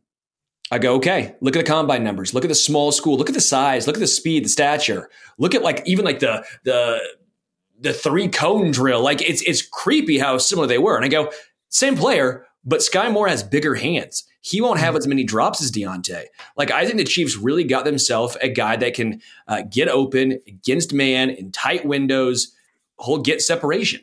I 0.71 0.79
go, 0.79 0.95
okay, 0.97 1.35
look 1.41 1.57
at 1.57 1.65
the 1.65 1.71
combine 1.71 2.05
numbers. 2.05 2.35
Look 2.35 2.45
at 2.45 2.49
the 2.49 2.55
small 2.55 2.91
school. 2.91 3.17
Look 3.17 3.29
at 3.29 3.35
the 3.35 3.41
size. 3.41 3.87
Look 3.87 3.97
at 3.97 4.01
the 4.01 4.07
speed, 4.07 4.45
the 4.45 4.49
stature. 4.49 5.11
Look 5.39 5.55
at 5.55 5.63
like 5.63 5.83
even 5.87 6.05
like 6.05 6.21
the 6.21 6.45
the 6.65 7.01
the 7.79 7.93
three 7.93 8.29
cone 8.29 8.71
drill. 8.71 9.03
Like 9.03 9.23
it's 9.23 9.43
it's 9.43 9.63
creepy 9.63 10.19
how 10.19 10.39
similar 10.39 10.67
they 10.67 10.79
were. 10.79 10.97
And 10.97 11.05
I 11.05 11.09
go, 11.09 11.31
same 11.69 11.97
player, 11.97 12.47
but 12.65 12.81
Skyy 12.81 13.13
Moore 13.13 13.29
has 13.29 13.43
bigger 13.43 13.75
hands. 13.75 14.25
He 14.41 14.61
won't 14.61 14.81
have 14.81 14.97
as 14.97 15.07
many 15.07 15.23
drops 15.23 15.63
as 15.63 15.71
Diontae. 15.71 16.25
Like 16.57 16.71
I 16.71 16.87
think 16.87 16.97
the 16.99 17.05
Chiefs 17.05 17.37
really 17.37 17.65
got 17.65 17.85
themselves 17.85 18.37
a 18.41 18.49
guy 18.49 18.77
that 18.77 18.95
can 18.95 19.21
uh, 19.47 19.63
get 19.71 19.89
open 19.89 20.41
against 20.47 20.93
man 20.93 21.31
in 21.31 21.53
tight 21.53 21.85
windows. 21.85 22.54
He'll 23.03 23.19
get 23.19 23.43
separation. 23.43 24.03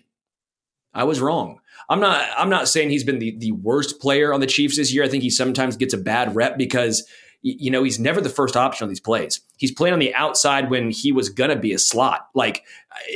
I 0.93 1.03
was 1.03 1.21
wrong. 1.21 1.59
I'm 1.89 1.99
not. 1.99 2.27
I'm 2.37 2.49
not 2.49 2.67
saying 2.67 2.89
he's 2.89 3.03
been 3.03 3.19
the 3.19 3.35
the 3.37 3.51
worst 3.51 3.99
player 3.99 4.33
on 4.33 4.39
the 4.39 4.47
Chiefs 4.47 4.77
this 4.77 4.93
year. 4.93 5.03
I 5.03 5.09
think 5.09 5.23
he 5.23 5.29
sometimes 5.29 5.77
gets 5.77 5.93
a 5.93 5.97
bad 5.97 6.35
rep 6.35 6.57
because 6.57 7.07
you 7.43 7.71
know, 7.71 7.83
he's 7.83 7.99
never 7.99 8.21
the 8.21 8.29
first 8.29 8.55
option 8.55 8.85
on 8.85 8.89
these 8.89 8.99
plays. 8.99 9.41
He's 9.57 9.71
playing 9.71 9.93
on 9.93 9.99
the 9.99 10.13
outside 10.13 10.69
when 10.69 10.91
he 10.91 11.11
was 11.11 11.29
gonna 11.29 11.55
be 11.55 11.73
a 11.73 11.79
slot. 11.79 12.27
Like 12.35 12.63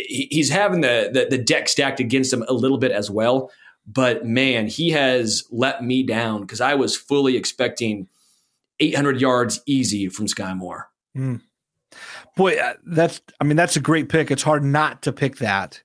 he's 0.07 0.49
having 0.49 0.81
the, 0.81 1.09
the, 1.13 1.37
the 1.37 1.43
deck 1.43 1.67
stacked 1.67 1.99
against 1.99 2.33
him 2.33 2.43
a 2.47 2.53
little 2.53 2.77
bit 2.77 2.91
as 2.91 3.11
well. 3.11 3.51
But 3.87 4.25
man, 4.25 4.67
he 4.67 4.89
has 4.91 5.43
let 5.51 5.83
me 5.83 6.01
down 6.01 6.41
because 6.41 6.59
I 6.59 6.73
was 6.73 6.97
fully 6.97 7.37
expecting 7.37 8.07
800 8.79 9.21
yards 9.21 9.61
easy 9.67 10.09
from 10.09 10.25
Skyy 10.25 10.57
Moore. 10.57 10.89
Mm. 11.15 11.41
Boy, 12.35 12.57
uh, 12.57 12.73
that's 12.85 13.21
I 13.39 13.43
mean 13.45 13.57
that's 13.57 13.75
a 13.75 13.81
great 13.81 14.09
pick. 14.09 14.29
It's 14.29 14.43
hard 14.43 14.63
not 14.63 15.01
to 15.03 15.13
pick 15.13 15.37
that 15.37 15.81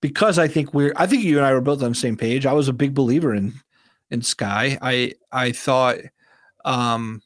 because 0.00 0.38
I 0.38 0.48
think 0.48 0.74
we're 0.74 0.92
I 0.96 1.06
think 1.06 1.24
you 1.24 1.38
and 1.38 1.46
I 1.46 1.52
were 1.52 1.60
both 1.60 1.82
on 1.82 1.90
the 1.90 1.94
same 1.94 2.16
page. 2.16 2.46
I 2.46 2.52
was 2.52 2.68
a 2.68 2.72
big 2.72 2.94
believer 2.94 3.34
in 3.34 3.54
in 4.10 4.20
Skyy. 4.20 4.78
I 4.80 5.14
I 5.32 5.52
thought 5.52 5.98
um 6.64 7.22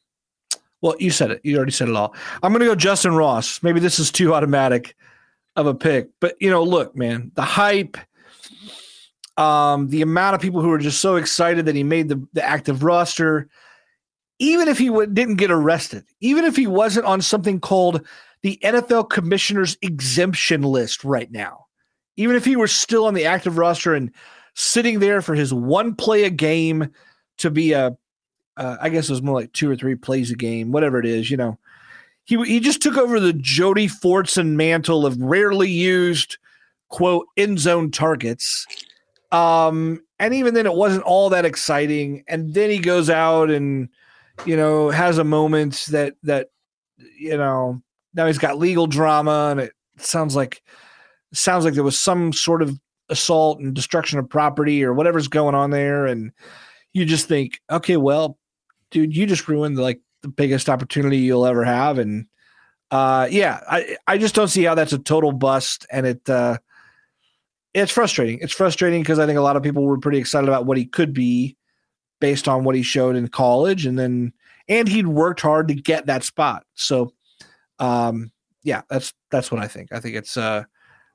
well, 0.85 0.95
you 0.99 1.11
said 1.11 1.31
it. 1.31 1.41
You 1.45 1.57
already 1.57 1.73
said 1.73 1.89
it 1.89 1.97
all. 1.97 2.15
I'm 2.43 2.53
going 2.53 2.61
to 2.61 2.67
go 2.67 2.77
Justyn 2.77 3.17
Ross. 3.17 3.63
Maybe 3.63 3.81
this 3.81 3.99
is 3.99 4.13
too 4.13 4.35
automatic 4.35 4.95
of 5.57 5.67
a 5.67 5.75
pick, 5.75 6.11
but 6.21 6.37
you 6.41 6.51
know, 6.51 6.63
look, 6.63 6.95
man, 6.95 7.33
the 7.37 7.43
hype, 7.43 7.97
um, 9.39 9.89
the 9.89 10.03
amount 10.03 10.35
of 10.35 10.43
people 10.43 10.61
who 10.61 10.69
were 10.69 10.77
just 10.77 11.01
so 11.01 11.17
excited 11.17 11.65
that 11.65 11.75
he 11.75 11.83
made 11.83 12.11
the, 12.11 12.23
the 12.35 12.45
active 12.45 12.83
roster, 12.83 13.49
even 14.39 14.69
if 14.69 14.77
he 14.77 14.89
w- 14.89 15.11
didn't 15.11 15.37
get 15.37 15.51
arrested, 15.51 16.05
even 16.21 16.45
if 16.45 16.55
he 16.55 16.67
wasn't 16.67 17.07
on 17.07 17.23
something 17.23 17.61
called 17.61 18.07
the 18.45 18.59
NFL 18.63 19.09
commissioner's 19.09 19.79
exemption 19.81 20.61
list 20.61 21.03
right 21.03 21.33
now, 21.33 21.65
even 22.17 22.37
if 22.37 22.45
he 22.45 22.57
were 22.57 22.69
still 22.69 23.07
on 23.07 23.15
the 23.15 23.25
active 23.25 23.57
roster 23.57 23.95
and 23.95 24.13
sitting 24.53 24.99
there 24.99 25.23
for 25.23 25.35
his 25.35 25.53
one 25.53 25.95
play 25.95 26.25
a 26.25 26.31
game 26.31 26.91
to 27.39 27.51
be 27.51 27.73
a 27.73 27.97
uh, 28.59 28.77
I 28.81 28.91
guess 28.91 29.09
it 29.09 29.13
was 29.13 29.23
more 29.23 29.41
like 29.41 29.53
two 29.53 29.69
or 29.71 29.77
three 29.77 29.95
plays 29.95 30.31
a 30.31 30.37
game, 30.37 30.73
whatever 30.73 31.01
it 31.01 31.07
is, 31.07 31.31
you 31.31 31.39
know. 31.39 31.59
He 32.25 32.37
he 32.45 32.61
just 32.61 32.83
took 32.83 32.99
over 32.99 33.19
the 33.19 33.33
Jody 33.33 33.89
Fortson 33.89 34.57
mantle 34.57 35.07
of 35.07 35.21
rarely 35.21 35.71
used 35.71 36.37
quote 36.91 37.27
end 37.39 37.59
zone 37.59 37.91
targets. 37.91 38.67
Um, 39.33 40.03
and 40.19 40.35
even 40.35 40.53
then, 40.53 40.67
it 40.67 40.75
wasn't 40.75 41.05
all 41.05 41.31
that 41.31 41.47
exciting. 41.47 42.25
And 42.29 42.53
then 42.53 42.69
he 42.69 42.79
goes 42.79 43.09
out 43.09 43.51
and 43.51 43.89
you 44.45 44.55
know 44.55 44.91
has 44.91 45.17
a 45.17 45.25
moment 45.25 45.87
that 45.89 46.15
that 46.25 46.49
you 47.19 47.39
know 47.39 47.83
now 48.15 48.27
he's 48.27 48.39
got 48.39 48.59
legal 48.59 48.87
drama, 48.87 49.49
and 49.51 49.61
it 49.61 49.73
sounds 49.99 50.37
like 50.37 50.63
sounds 51.33 51.65
like 51.65 51.75
there 51.75 51.83
was 51.83 51.99
some 51.99 52.33
sort 52.33 52.63
of 52.63 52.79
assault 53.09 53.59
and 53.59 53.75
destruction 53.75 54.19
of 54.19 54.29
property 54.29 54.85
or 54.85 54.95
whatever's 54.95 55.29
going 55.29 55.55
on 55.55 55.71
there, 55.71 56.07
and 56.07 56.33
you 56.93 57.05
just 57.05 57.27
think, 57.29 57.61
okay, 57.71 57.97
well, 57.97 58.39
dude, 58.91 59.15
you 59.15 59.27
just 59.27 59.49
ruined 59.49 59.77
like 59.77 60.01
the 60.23 60.29
biggest 60.29 60.71
opportunity 60.71 61.19
you'll 61.19 61.47
ever 61.47 61.65
have. 61.65 61.99
And 61.99 62.27
uh, 62.91 63.29
yeah, 63.31 63.61
I 63.69 63.97
I 64.07 64.19
just 64.19 64.35
don't 64.35 64.49
see 64.49 64.65
how 64.65 64.75
that's 64.75 64.93
a 64.93 64.99
total 64.99 65.33
bust. 65.33 65.87
And 65.91 66.07
it 66.07 66.29
uh, 66.31 66.59
it's 67.75 67.93
frustrating. 67.93 68.39
It's 68.41 68.53
frustrating 68.53 69.03
because 69.03 69.19
I 69.19 69.27
think 69.27 69.39
a 69.39 69.43
lot 69.43 69.57
of 69.57 69.63
people 69.63 69.85
were 69.85 69.99
pretty 69.99 70.19
excited 70.19 70.49
about 70.49 70.67
what 70.67 70.79
he 70.79 70.87
could 70.87 71.13
be 71.13 71.57
based 72.21 72.49
on 72.49 72.65
what 72.65 72.77
he 72.77 72.83
showed 72.83 73.17
in 73.17 73.29
college, 73.29 73.85
and 73.85 73.99
then 73.99 74.33
and 74.69 74.89
he'd 74.89 75.09
worked 75.09 75.41
hard 75.41 75.69
to 75.69 75.75
get 75.75 76.07
that 76.07 76.25
spot. 76.25 76.65
So, 76.75 77.13
um, 77.79 78.33
yeah, 78.63 78.83
that's 78.89 79.13
that's 79.31 79.51
what 79.51 79.63
I 79.63 79.69
think. 79.69 79.93
I 79.93 80.01
think 80.01 80.17
it's 80.17 80.37
uh, 80.37 80.65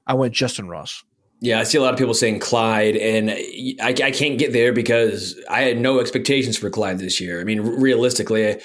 I 0.06 0.13
went 0.13 0.34
Justyn 0.34 0.69
Ross. 0.69 1.04
Yeah, 1.41 1.60
I 1.60 1.63
see 1.63 1.78
a 1.78 1.82
lot 1.82 1.93
of 1.93 2.00
people 2.00 2.13
saying 2.13 2.39
Clyde, 2.39 2.98
and 2.98 3.32
I, 3.32 3.95
I, 4.04 4.12
can't 4.12 4.38
get 4.38 4.52
there 4.52 4.74
because 4.74 5.39
I 5.50 5.62
had 5.62 5.80
no 5.80 6.02
expectations 6.02 6.58
for 6.58 6.69
Clyde 6.69 7.00
this 7.00 7.22
year. 7.22 7.39
I 7.39 7.45
mean, 7.45 7.62
realistically, 7.62 8.60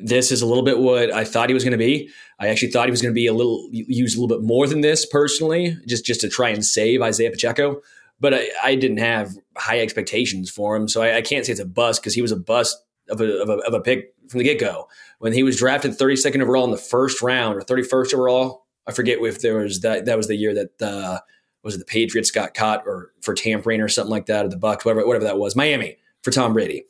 this 0.00 0.30
is 0.30 0.40
a 0.40 0.46
little 0.46 0.62
bit 0.62 0.78
what 0.78 1.12
I 1.12 1.24
thought 1.24 1.50
he 1.50 1.54
was 1.54 1.64
going 1.64 1.72
to 1.72 1.78
be. 1.78 2.08
I 2.38 2.46
actually 2.46 2.70
thought 2.70 2.86
he 2.86 2.92
was 2.92 3.02
going 3.02 3.12
to 3.12 3.18
be 3.18 3.26
a 3.26 3.32
little 3.32 3.68
use 3.72 4.14
a 4.14 4.20
little 4.20 4.36
bit 4.36 4.46
more 4.46 4.68
than 4.68 4.82
this 4.82 5.04
personally, 5.04 5.76
just 5.88 6.04
just 6.04 6.20
to 6.20 6.28
try 6.28 6.50
and 6.50 6.64
save 6.64 7.02
Isaiah 7.02 7.30
Pacheco. 7.30 7.80
But 8.20 8.34
I, 8.34 8.50
I 8.62 8.74
didn't 8.76 8.98
have 8.98 9.32
high 9.56 9.80
expectations 9.80 10.48
for 10.48 10.76
him, 10.76 10.86
so 10.86 11.02
I, 11.02 11.16
I 11.16 11.22
can't 11.22 11.44
say 11.44 11.50
it's 11.50 11.60
a 11.60 11.66
bust 11.66 12.02
because 12.02 12.14
he 12.14 12.22
was 12.22 12.30
a 12.30 12.36
bust 12.36 12.78
of 13.08 13.20
a, 13.20 13.42
of 13.42 13.48
a, 13.48 13.56
of 13.66 13.74
a 13.74 13.80
pick 13.80 14.14
from 14.28 14.38
the 14.38 14.44
get 14.44 14.60
go 14.60 14.86
when 15.22 15.32
he 15.32 15.44
was 15.44 15.56
drafted 15.56 15.92
32nd 15.92 16.42
overall 16.42 16.64
in 16.64 16.72
the 16.72 16.76
first 16.76 17.22
round 17.22 17.56
or 17.56 17.60
31st 17.60 18.12
overall. 18.12 18.66
I 18.88 18.92
forget 18.92 19.18
if 19.20 19.40
there 19.40 19.58
was 19.58 19.80
that 19.82 20.06
that 20.06 20.16
was 20.16 20.26
the 20.26 20.36
year 20.36 20.54
that. 20.54 20.82
Uh, 20.82 21.20
was 21.62 21.76
it 21.76 21.78
the 21.78 21.84
Patriots 21.84 22.32
got 22.32 22.54
caught 22.54 22.82
or 22.86 23.12
for 23.20 23.34
tampering 23.34 23.80
or 23.80 23.88
something 23.88 24.10
like 24.10 24.26
that, 24.26 24.44
or 24.44 24.48
the 24.48 24.56
Bucks, 24.56 24.84
whatever, 24.84 25.06
whatever 25.06 25.26
that 25.26 25.38
was, 25.38 25.54
Miami 25.54 25.96
for 26.22 26.32
Tom 26.32 26.52
Brady. 26.52 26.84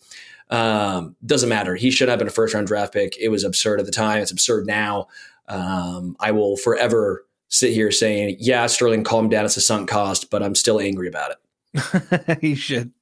Um, 0.48 1.16
doesn't 1.24 1.48
matter. 1.48 1.74
He 1.74 1.90
should 1.90 2.08
have 2.08 2.18
been 2.18 2.28
a 2.28 2.32
first 2.32 2.54
round 2.54 2.66
draft 2.66 2.92
pick. 2.92 3.16
It 3.18 3.28
was 3.28 3.44
absurd 3.44 3.80
at 3.80 3.86
the 3.86 3.92
time. 3.92 4.22
It's 4.22 4.30
absurd 4.30 4.66
now. 4.66 5.08
Um, 5.48 6.16
I 6.20 6.30
will 6.30 6.56
forever 6.56 7.26
sit 7.48 7.72
here 7.72 7.90
saying, 7.90 8.36
yeah, 8.40 8.66
Sterling, 8.66 9.04
calm 9.04 9.28
down. 9.28 9.44
It's 9.44 9.56
a 9.56 9.60
sunk 9.60 9.88
cost, 9.88 10.30
but 10.30 10.42
I'm 10.42 10.54
still 10.54 10.80
angry 10.80 11.08
about 11.08 11.32
it. 11.32 12.38
you 12.42 12.56
should, 12.56 12.92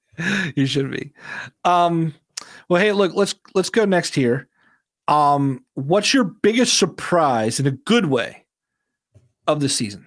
you 0.57 0.67
should 0.67 0.91
be. 0.91 1.13
Um, 1.65 2.15
well, 2.69 2.81
hey, 2.81 2.93
look, 2.93 3.15
let's 3.15 3.35
let's 3.55 3.71
go 3.71 3.85
next 3.85 4.15
here. 4.15 4.49
Um, 5.11 5.65
what's 5.75 6.15
your 6.15 6.25
biggest 6.25 6.79
surprise 6.79 7.59
in 7.59 7.67
a 7.67 7.73
good 7.73 8.07
way 8.07 8.45
of 9.47 9.61
the 9.61 9.69
season? 9.69 10.07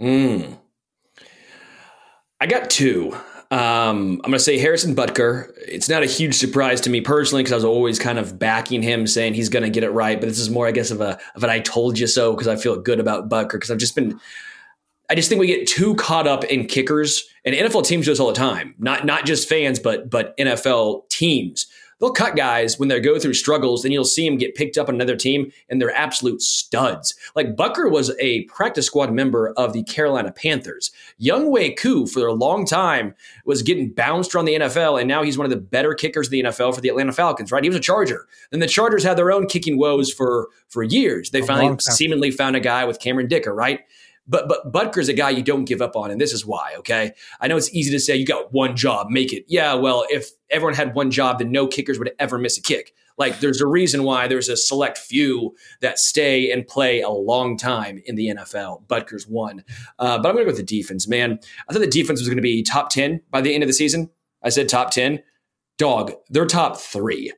Mm. 0.00 0.58
I 2.40 2.46
got 2.46 2.70
two. 2.70 3.14
Um, 3.50 4.20
I'm 4.22 4.30
going 4.30 4.32
to 4.34 4.38
say 4.38 4.58
Harrison 4.58 4.94
Butker. 4.94 5.50
It's 5.66 5.88
not 5.88 6.02
a 6.02 6.06
huge 6.06 6.34
surprise 6.34 6.82
to 6.82 6.90
me 6.90 7.00
personally 7.00 7.42
because 7.42 7.52
I 7.52 7.56
was 7.56 7.64
always 7.64 7.98
kind 7.98 8.18
of 8.18 8.38
backing 8.38 8.82
him, 8.82 9.06
saying 9.06 9.32
he's 9.32 9.48
going 9.48 9.62
to 9.62 9.70
get 9.70 9.82
it 9.82 9.90
right. 9.90 10.20
But 10.20 10.28
this 10.28 10.38
is 10.38 10.50
more, 10.50 10.66
I 10.66 10.72
guess, 10.72 10.90
of 10.90 11.00
a 11.00 11.18
of 11.34 11.42
an 11.42 11.48
"I 11.48 11.60
told 11.60 11.98
you 11.98 12.06
so" 12.06 12.32
because 12.32 12.46
I 12.46 12.56
feel 12.56 12.78
good 12.78 13.00
about 13.00 13.30
Butker 13.30 13.52
because 13.52 13.70
I've 13.70 13.78
just 13.78 13.94
been. 13.94 14.20
I 15.10 15.14
just 15.14 15.30
think 15.30 15.40
we 15.40 15.46
get 15.46 15.66
too 15.66 15.94
caught 15.94 16.26
up 16.26 16.44
in 16.44 16.66
kickers, 16.66 17.26
and 17.46 17.54
NFL 17.54 17.86
teams 17.86 18.04
do 18.04 18.12
this 18.12 18.20
all 18.20 18.28
the 18.28 18.34
time. 18.34 18.74
Not 18.78 19.06
not 19.06 19.24
just 19.24 19.48
fans, 19.48 19.78
but 19.78 20.10
but 20.10 20.36
NFL 20.36 21.08
teams 21.08 21.66
they'll 22.00 22.10
cut 22.10 22.36
guys 22.36 22.78
when 22.78 22.88
they 22.88 23.00
go 23.00 23.18
through 23.18 23.34
struggles, 23.34 23.84
and 23.84 23.92
you'll 23.92 24.04
see 24.04 24.28
them 24.28 24.38
get 24.38 24.54
picked 24.54 24.78
up 24.78 24.88
on 24.88 24.94
another 24.94 25.16
team, 25.16 25.52
and 25.68 25.80
they're 25.80 25.94
absolute 25.94 26.42
studs. 26.42 27.14
Like 27.34 27.56
Butker 27.56 27.90
was 27.90 28.14
a 28.20 28.44
practice 28.44 28.86
squad 28.86 29.12
member 29.12 29.52
of 29.56 29.72
the 29.72 29.82
Carolina 29.84 30.32
Panthers. 30.32 30.90
Younghoe 31.20 31.76
Koo, 31.76 32.06
for 32.06 32.26
a 32.26 32.32
long 32.32 32.66
time, 32.66 33.14
was 33.44 33.62
getting 33.62 33.90
bounced 33.90 34.34
around 34.34 34.46
the 34.46 34.54
NFL, 34.54 35.00
and 35.00 35.08
now 35.08 35.22
he's 35.22 35.38
one 35.38 35.44
of 35.44 35.50
the 35.50 35.56
better 35.56 35.94
kickers 35.94 36.28
of 36.28 36.32
the 36.32 36.42
NFL 36.42 36.74
for 36.74 36.80
the 36.80 36.88
Atlanta 36.88 37.12
Falcons, 37.12 37.52
right? 37.52 37.62
He 37.62 37.70
was 37.70 37.76
a 37.76 37.80
Charger. 37.80 38.26
Then 38.50 38.60
the 38.60 38.66
Chargers 38.66 39.04
had 39.04 39.16
their 39.16 39.32
own 39.32 39.46
kicking 39.46 39.78
woes 39.78 40.12
for, 40.12 40.48
for 40.68 40.82
years. 40.82 41.30
They 41.30 41.42
finally 41.42 41.76
seemingly 41.80 42.30
found 42.30 42.56
a 42.56 42.60
guy 42.60 42.84
with 42.84 43.00
Cameron 43.00 43.28
Dicker, 43.28 43.54
right? 43.54 43.80
But 44.28 44.48
but 44.48 44.70
Butker's 44.70 45.08
a 45.08 45.14
guy 45.14 45.30
you 45.30 45.42
don't 45.42 45.64
give 45.64 45.80
up 45.80 45.96
on, 45.96 46.10
and 46.10 46.20
this 46.20 46.32
is 46.32 46.44
why. 46.44 46.74
Okay, 46.78 47.12
I 47.40 47.48
know 47.48 47.56
it's 47.56 47.72
easy 47.74 47.90
to 47.92 47.98
say 47.98 48.14
you 48.14 48.26
got 48.26 48.52
one 48.52 48.76
job, 48.76 49.08
make 49.10 49.32
it. 49.32 49.44
Yeah, 49.48 49.74
well, 49.74 50.04
if 50.10 50.30
everyone 50.50 50.74
had 50.74 50.94
one 50.94 51.10
job, 51.10 51.38
then 51.38 51.50
no 51.50 51.66
kickers 51.66 51.98
would 51.98 52.12
ever 52.18 52.38
miss 52.38 52.58
a 52.58 52.62
kick. 52.62 52.94
Like 53.16 53.40
there's 53.40 53.60
a 53.60 53.66
reason 53.66 54.04
why 54.04 54.28
there's 54.28 54.48
a 54.48 54.56
select 54.56 54.98
few 54.98 55.56
that 55.80 55.98
stay 55.98 56.52
and 56.52 56.66
play 56.66 57.00
a 57.00 57.08
long 57.08 57.56
time 57.56 58.00
in 58.04 58.14
the 58.14 58.28
NFL. 58.28 58.86
Butker's 58.86 59.26
one, 59.26 59.64
uh, 59.98 60.18
but 60.18 60.28
I'm 60.28 60.34
going 60.34 60.46
to 60.46 60.52
go 60.52 60.56
with 60.56 60.56
the 60.56 60.62
defense. 60.62 61.08
Man, 61.08 61.40
I 61.68 61.72
thought 61.72 61.80
the 61.80 61.86
defense 61.88 62.20
was 62.20 62.28
going 62.28 62.36
to 62.36 62.42
be 62.42 62.62
top 62.62 62.90
ten 62.90 63.22
by 63.30 63.40
the 63.40 63.54
end 63.54 63.62
of 63.62 63.68
the 63.68 63.72
season. 63.74 64.10
I 64.42 64.50
said 64.50 64.68
top 64.68 64.90
ten. 64.90 65.22
Dog, 65.78 66.12
they're 66.28 66.46
top 66.46 66.76
three, 66.76 67.32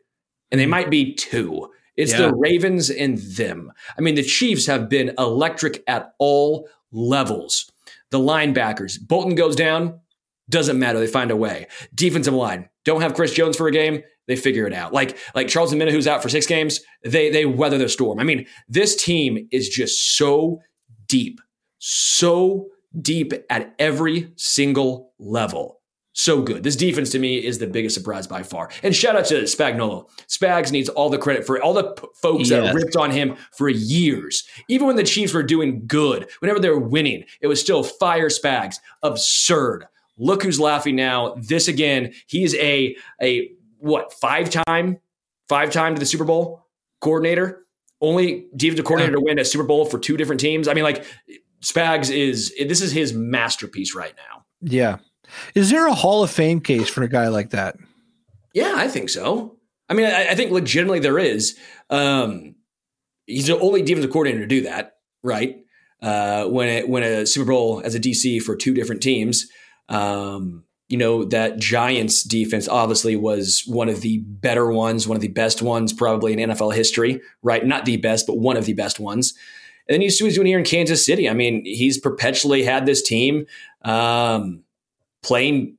and 0.50 0.60
they 0.60 0.66
might 0.66 0.90
be 0.90 1.14
two. 1.14 1.68
It's 1.96 2.12
yeah. 2.12 2.28
the 2.28 2.34
Ravens 2.34 2.88
and 2.88 3.18
them. 3.18 3.72
I 3.98 4.00
mean, 4.00 4.14
the 4.14 4.22
Chiefs 4.22 4.66
have 4.66 4.88
been 4.88 5.12
electric 5.18 5.82
at 5.86 6.14
all 6.18 6.68
levels. 6.92 7.70
The 8.10 8.18
linebackers, 8.18 8.98
Bolton 9.00 9.34
goes 9.34 9.56
down, 9.56 10.00
doesn't 10.48 10.78
matter. 10.78 10.98
They 10.98 11.06
find 11.06 11.30
a 11.30 11.36
way. 11.36 11.66
Defensive 11.94 12.34
line, 12.34 12.68
don't 12.84 13.02
have 13.02 13.14
Chris 13.14 13.32
Jones 13.32 13.56
for 13.56 13.68
a 13.68 13.72
game. 13.72 14.02
They 14.26 14.36
figure 14.36 14.66
it 14.66 14.72
out. 14.72 14.92
Like 14.92 15.18
like 15.34 15.48
Charles 15.48 15.72
Omenihu, 15.72 15.90
who's 15.90 16.06
out 16.06 16.22
for 16.22 16.28
six 16.28 16.46
games, 16.46 16.80
they 17.04 17.30
they 17.30 17.46
weather 17.46 17.78
the 17.78 17.88
storm. 17.88 18.20
I 18.20 18.24
mean, 18.24 18.46
this 18.68 18.94
team 18.94 19.48
is 19.50 19.68
just 19.68 20.16
so 20.16 20.60
deep, 21.08 21.40
so 21.78 22.68
deep 23.00 23.32
at 23.50 23.74
every 23.78 24.32
single 24.36 25.12
level. 25.18 25.79
So 26.20 26.42
good. 26.42 26.62
This 26.62 26.76
defense 26.76 27.10
to 27.10 27.18
me 27.18 27.38
is 27.38 27.58
the 27.58 27.66
biggest 27.66 27.94
surprise 27.94 28.26
by 28.26 28.42
far. 28.42 28.70
And 28.82 28.94
shout 28.94 29.16
out 29.16 29.24
to 29.26 29.42
Spagnolo. 29.42 30.08
Spags 30.28 30.70
needs 30.70 30.88
all 30.88 31.08
the 31.08 31.18
credit 31.18 31.46
for 31.46 31.60
all 31.62 31.72
the 31.72 31.92
p- 31.92 32.06
folks 32.14 32.50
that 32.50 32.74
ripped 32.74 32.96
on 32.96 33.10
him 33.10 33.36
for 33.52 33.68
years. 33.68 34.44
Even 34.68 34.86
when 34.86 34.96
the 34.96 35.02
Chiefs 35.02 35.32
were 35.32 35.42
doing 35.42 35.86
good, 35.86 36.28
whenever 36.40 36.60
they 36.60 36.68
were 36.68 36.78
winning, 36.78 37.24
it 37.40 37.46
was 37.46 37.60
still 37.60 37.82
fire 37.82 38.28
Spags. 38.28 38.76
Absurd. 39.02 39.86
Look 40.18 40.42
who's 40.42 40.60
laughing 40.60 40.96
now. 40.96 41.34
This 41.38 41.68
again, 41.68 42.12
he's 42.26 42.54
a 42.56 42.94
a 43.22 43.50
what 43.78 44.12
five 44.12 44.50
time, 44.50 44.98
five 45.48 45.70
time 45.70 45.94
to 45.94 46.00
the 46.00 46.06
Super 46.06 46.24
Bowl 46.24 46.66
coordinator. 47.00 47.64
Only 48.02 48.46
defensive 48.54 48.84
coordinator 48.84 49.12
yeah. 49.12 49.20
to 49.20 49.24
win 49.24 49.38
a 49.38 49.44
Super 49.44 49.64
Bowl 49.64 49.86
for 49.86 49.98
two 49.98 50.16
different 50.16 50.40
teams. 50.40 50.68
I 50.68 50.74
mean, 50.74 50.84
like 50.84 51.04
Spags 51.62 52.14
is 52.14 52.54
this 52.58 52.82
is 52.82 52.92
his 52.92 53.14
masterpiece 53.14 53.94
right 53.94 54.14
now. 54.16 54.44
Yeah, 54.60 54.98
is 55.54 55.70
there 55.70 55.86
a 55.86 55.94
Hall 55.94 56.22
of 56.22 56.30
Fame 56.30 56.60
case 56.60 56.88
for 56.88 57.02
a 57.02 57.08
guy 57.08 57.28
like 57.28 57.50
that? 57.50 57.76
Yeah, 58.54 58.74
I 58.76 58.88
think 58.88 59.10
so. 59.10 59.56
I 59.88 59.94
mean, 59.94 60.06
I, 60.06 60.30
I 60.30 60.34
think 60.34 60.50
legitimately 60.50 61.00
there 61.00 61.18
is. 61.18 61.58
Um, 61.88 62.54
he's 63.26 63.46
the 63.46 63.58
only 63.58 63.82
defensive 63.82 64.10
coordinator 64.10 64.42
to 64.42 64.46
do 64.46 64.62
that, 64.62 64.96
right? 65.22 65.56
Uh, 66.02 66.46
when 66.46 66.68
it, 66.68 66.88
when 66.88 67.02
a 67.02 67.26
Super 67.26 67.50
Bowl 67.50 67.82
as 67.84 67.94
a 67.94 68.00
DC 68.00 68.42
for 68.42 68.56
two 68.56 68.74
different 68.74 69.02
teams. 69.02 69.48
Um, 69.88 70.64
you 70.90 70.96
know 70.96 71.24
that 71.24 71.58
Giants 71.58 72.24
defense 72.24 72.68
obviously 72.68 73.14
was 73.14 73.62
one 73.64 73.88
of 73.88 74.00
the 74.00 74.18
better 74.18 74.70
ones, 74.72 75.06
one 75.06 75.16
of 75.16 75.22
the 75.22 75.28
best 75.28 75.62
ones 75.62 75.92
probably 75.92 76.32
in 76.32 76.50
NFL 76.50 76.74
history, 76.74 77.20
right? 77.42 77.64
Not 77.64 77.84
the 77.84 77.96
best, 77.96 78.26
but 78.26 78.38
one 78.38 78.56
of 78.56 78.64
the 78.64 78.72
best 78.72 78.98
ones. 78.98 79.32
And 79.88 79.94
then 79.94 80.02
you 80.02 80.10
see 80.10 80.24
what 80.24 80.30
he's 80.30 80.34
doing 80.34 80.48
here 80.48 80.58
in 80.58 80.64
Kansas 80.64 81.06
City. 81.06 81.28
I 81.28 81.32
mean, 81.32 81.64
he's 81.64 81.96
perpetually 81.96 82.64
had 82.64 82.86
this 82.86 83.02
team. 83.02 83.46
Um, 83.82 84.64
playing 85.22 85.76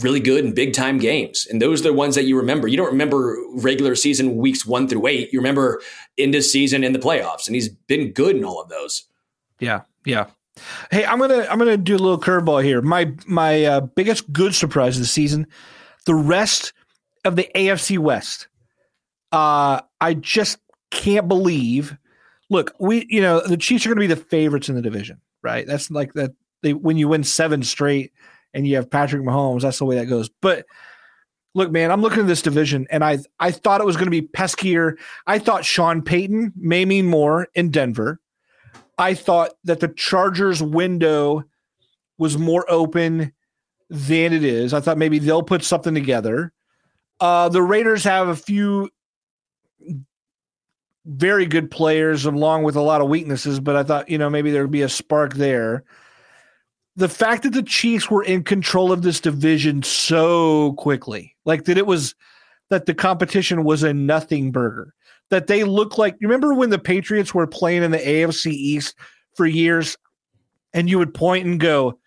really 0.00 0.20
good 0.20 0.44
in 0.44 0.54
big 0.54 0.72
time 0.74 0.98
games. 0.98 1.46
And 1.50 1.60
those 1.60 1.80
are 1.80 1.84
the 1.84 1.92
ones 1.92 2.14
that 2.14 2.24
you 2.24 2.36
remember. 2.36 2.68
You 2.68 2.76
don't 2.76 2.90
remember 2.90 3.36
regular 3.54 3.94
season 3.94 4.36
weeks 4.36 4.66
one 4.66 4.88
through 4.88 5.06
eight. 5.06 5.32
You 5.32 5.38
remember 5.38 5.80
end 6.18 6.34
of 6.34 6.44
season 6.44 6.84
in 6.84 6.92
the 6.92 6.98
playoffs. 6.98 7.46
And 7.46 7.54
he's 7.54 7.68
been 7.68 8.12
good 8.12 8.36
in 8.36 8.44
all 8.44 8.60
of 8.60 8.68
those. 8.68 9.04
Yeah. 9.58 9.82
Yeah. 10.04 10.26
Hey, 10.90 11.04
I'm 11.04 11.18
gonna 11.18 11.46
I'm 11.50 11.58
gonna 11.58 11.76
do 11.76 11.94
a 11.94 11.98
little 11.98 12.18
curveball 12.18 12.64
here. 12.64 12.80
My 12.80 13.12
my 13.26 13.64
uh, 13.64 13.80
biggest 13.80 14.32
good 14.32 14.54
surprise 14.54 14.96
of 14.96 15.02
the 15.02 15.06
season, 15.06 15.46
the 16.06 16.14
rest 16.14 16.72
of 17.26 17.36
the 17.36 17.48
AFC 17.54 17.98
West. 17.98 18.48
Uh, 19.32 19.82
I 20.00 20.14
just 20.14 20.58
can't 20.90 21.28
believe. 21.28 21.96
Look, 22.48 22.74
we 22.78 23.06
you 23.10 23.20
know 23.20 23.40
the 23.40 23.58
Chiefs 23.58 23.84
are 23.84 23.90
going 23.90 23.96
to 23.96 24.08
be 24.08 24.20
the 24.20 24.28
favorites 24.28 24.70
in 24.70 24.76
the 24.76 24.82
division, 24.82 25.20
right? 25.42 25.66
That's 25.66 25.90
like 25.90 26.14
that. 26.14 26.30
They 26.62 26.72
when 26.72 26.96
you 26.96 27.08
win 27.08 27.22
seven 27.22 27.62
straight, 27.62 28.12
and 28.56 28.66
you 28.66 28.74
have 28.76 28.90
Patrick 28.90 29.22
Mahomes. 29.22 29.60
That's 29.60 29.78
the 29.78 29.84
way 29.84 29.96
that 29.96 30.06
goes. 30.06 30.30
But 30.40 30.64
look, 31.54 31.70
man, 31.70 31.90
I'm 31.90 32.00
looking 32.00 32.20
at 32.20 32.26
this 32.26 32.40
division, 32.42 32.86
and 32.90 33.04
I 33.04 33.18
I 33.38 33.50
thought 33.50 33.82
it 33.82 33.86
was 33.86 33.96
going 33.96 34.06
to 34.06 34.10
be 34.10 34.22
peskier. 34.22 34.96
I 35.26 35.38
thought 35.38 35.64
Sean 35.64 36.00
Payton 36.02 36.54
may 36.56 36.86
mean 36.86 37.06
more 37.06 37.48
in 37.54 37.70
Denver. 37.70 38.18
I 38.98 39.12
thought 39.12 39.52
that 39.64 39.80
the 39.80 39.88
Chargers 39.88 40.62
window 40.62 41.44
was 42.16 42.38
more 42.38 42.64
open 42.70 43.34
than 43.90 44.32
it 44.32 44.42
is. 44.42 44.72
I 44.72 44.80
thought 44.80 44.96
maybe 44.96 45.18
they'll 45.18 45.42
put 45.42 45.62
something 45.62 45.92
together. 45.92 46.50
Uh, 47.20 47.50
the 47.50 47.62
Raiders 47.62 48.04
have 48.04 48.28
a 48.28 48.36
few 48.36 48.88
very 51.04 51.44
good 51.44 51.70
players 51.70 52.24
along 52.24 52.62
with 52.62 52.74
a 52.74 52.80
lot 52.80 53.02
of 53.02 53.08
weaknesses, 53.08 53.60
but 53.60 53.76
I 53.76 53.82
thought, 53.82 54.08
you 54.08 54.16
know, 54.16 54.30
maybe 54.30 54.50
there'd 54.50 54.70
be 54.70 54.82
a 54.82 54.88
spark 54.88 55.34
there 55.34 55.84
the 56.96 57.08
fact 57.08 57.42
that 57.42 57.52
the 57.52 57.62
Chiefs 57.62 58.10
were 58.10 58.24
in 58.24 58.42
control 58.42 58.90
of 58.90 59.02
this 59.02 59.20
division 59.20 59.82
so 59.82 60.72
quickly, 60.74 61.36
like 61.44 61.64
that 61.64 61.78
it 61.78 61.86
was 61.86 62.14
that 62.70 62.86
the 62.86 62.94
competition 62.94 63.64
was 63.64 63.82
a 63.82 63.92
nothing 63.92 64.50
burger, 64.50 64.94
that 65.30 65.46
they 65.46 65.62
look 65.62 65.98
like, 65.98 66.16
you 66.20 66.26
remember 66.26 66.54
when 66.54 66.70
the 66.70 66.78
Patriots 66.78 67.34
were 67.34 67.46
playing 67.46 67.82
in 67.82 67.90
the 67.90 67.98
AFC 67.98 68.46
East 68.46 68.96
for 69.34 69.46
years 69.46 69.96
and 70.72 70.88
you 70.88 70.98
would 70.98 71.14
point 71.14 71.46
and 71.46 71.60
go, 71.60 71.98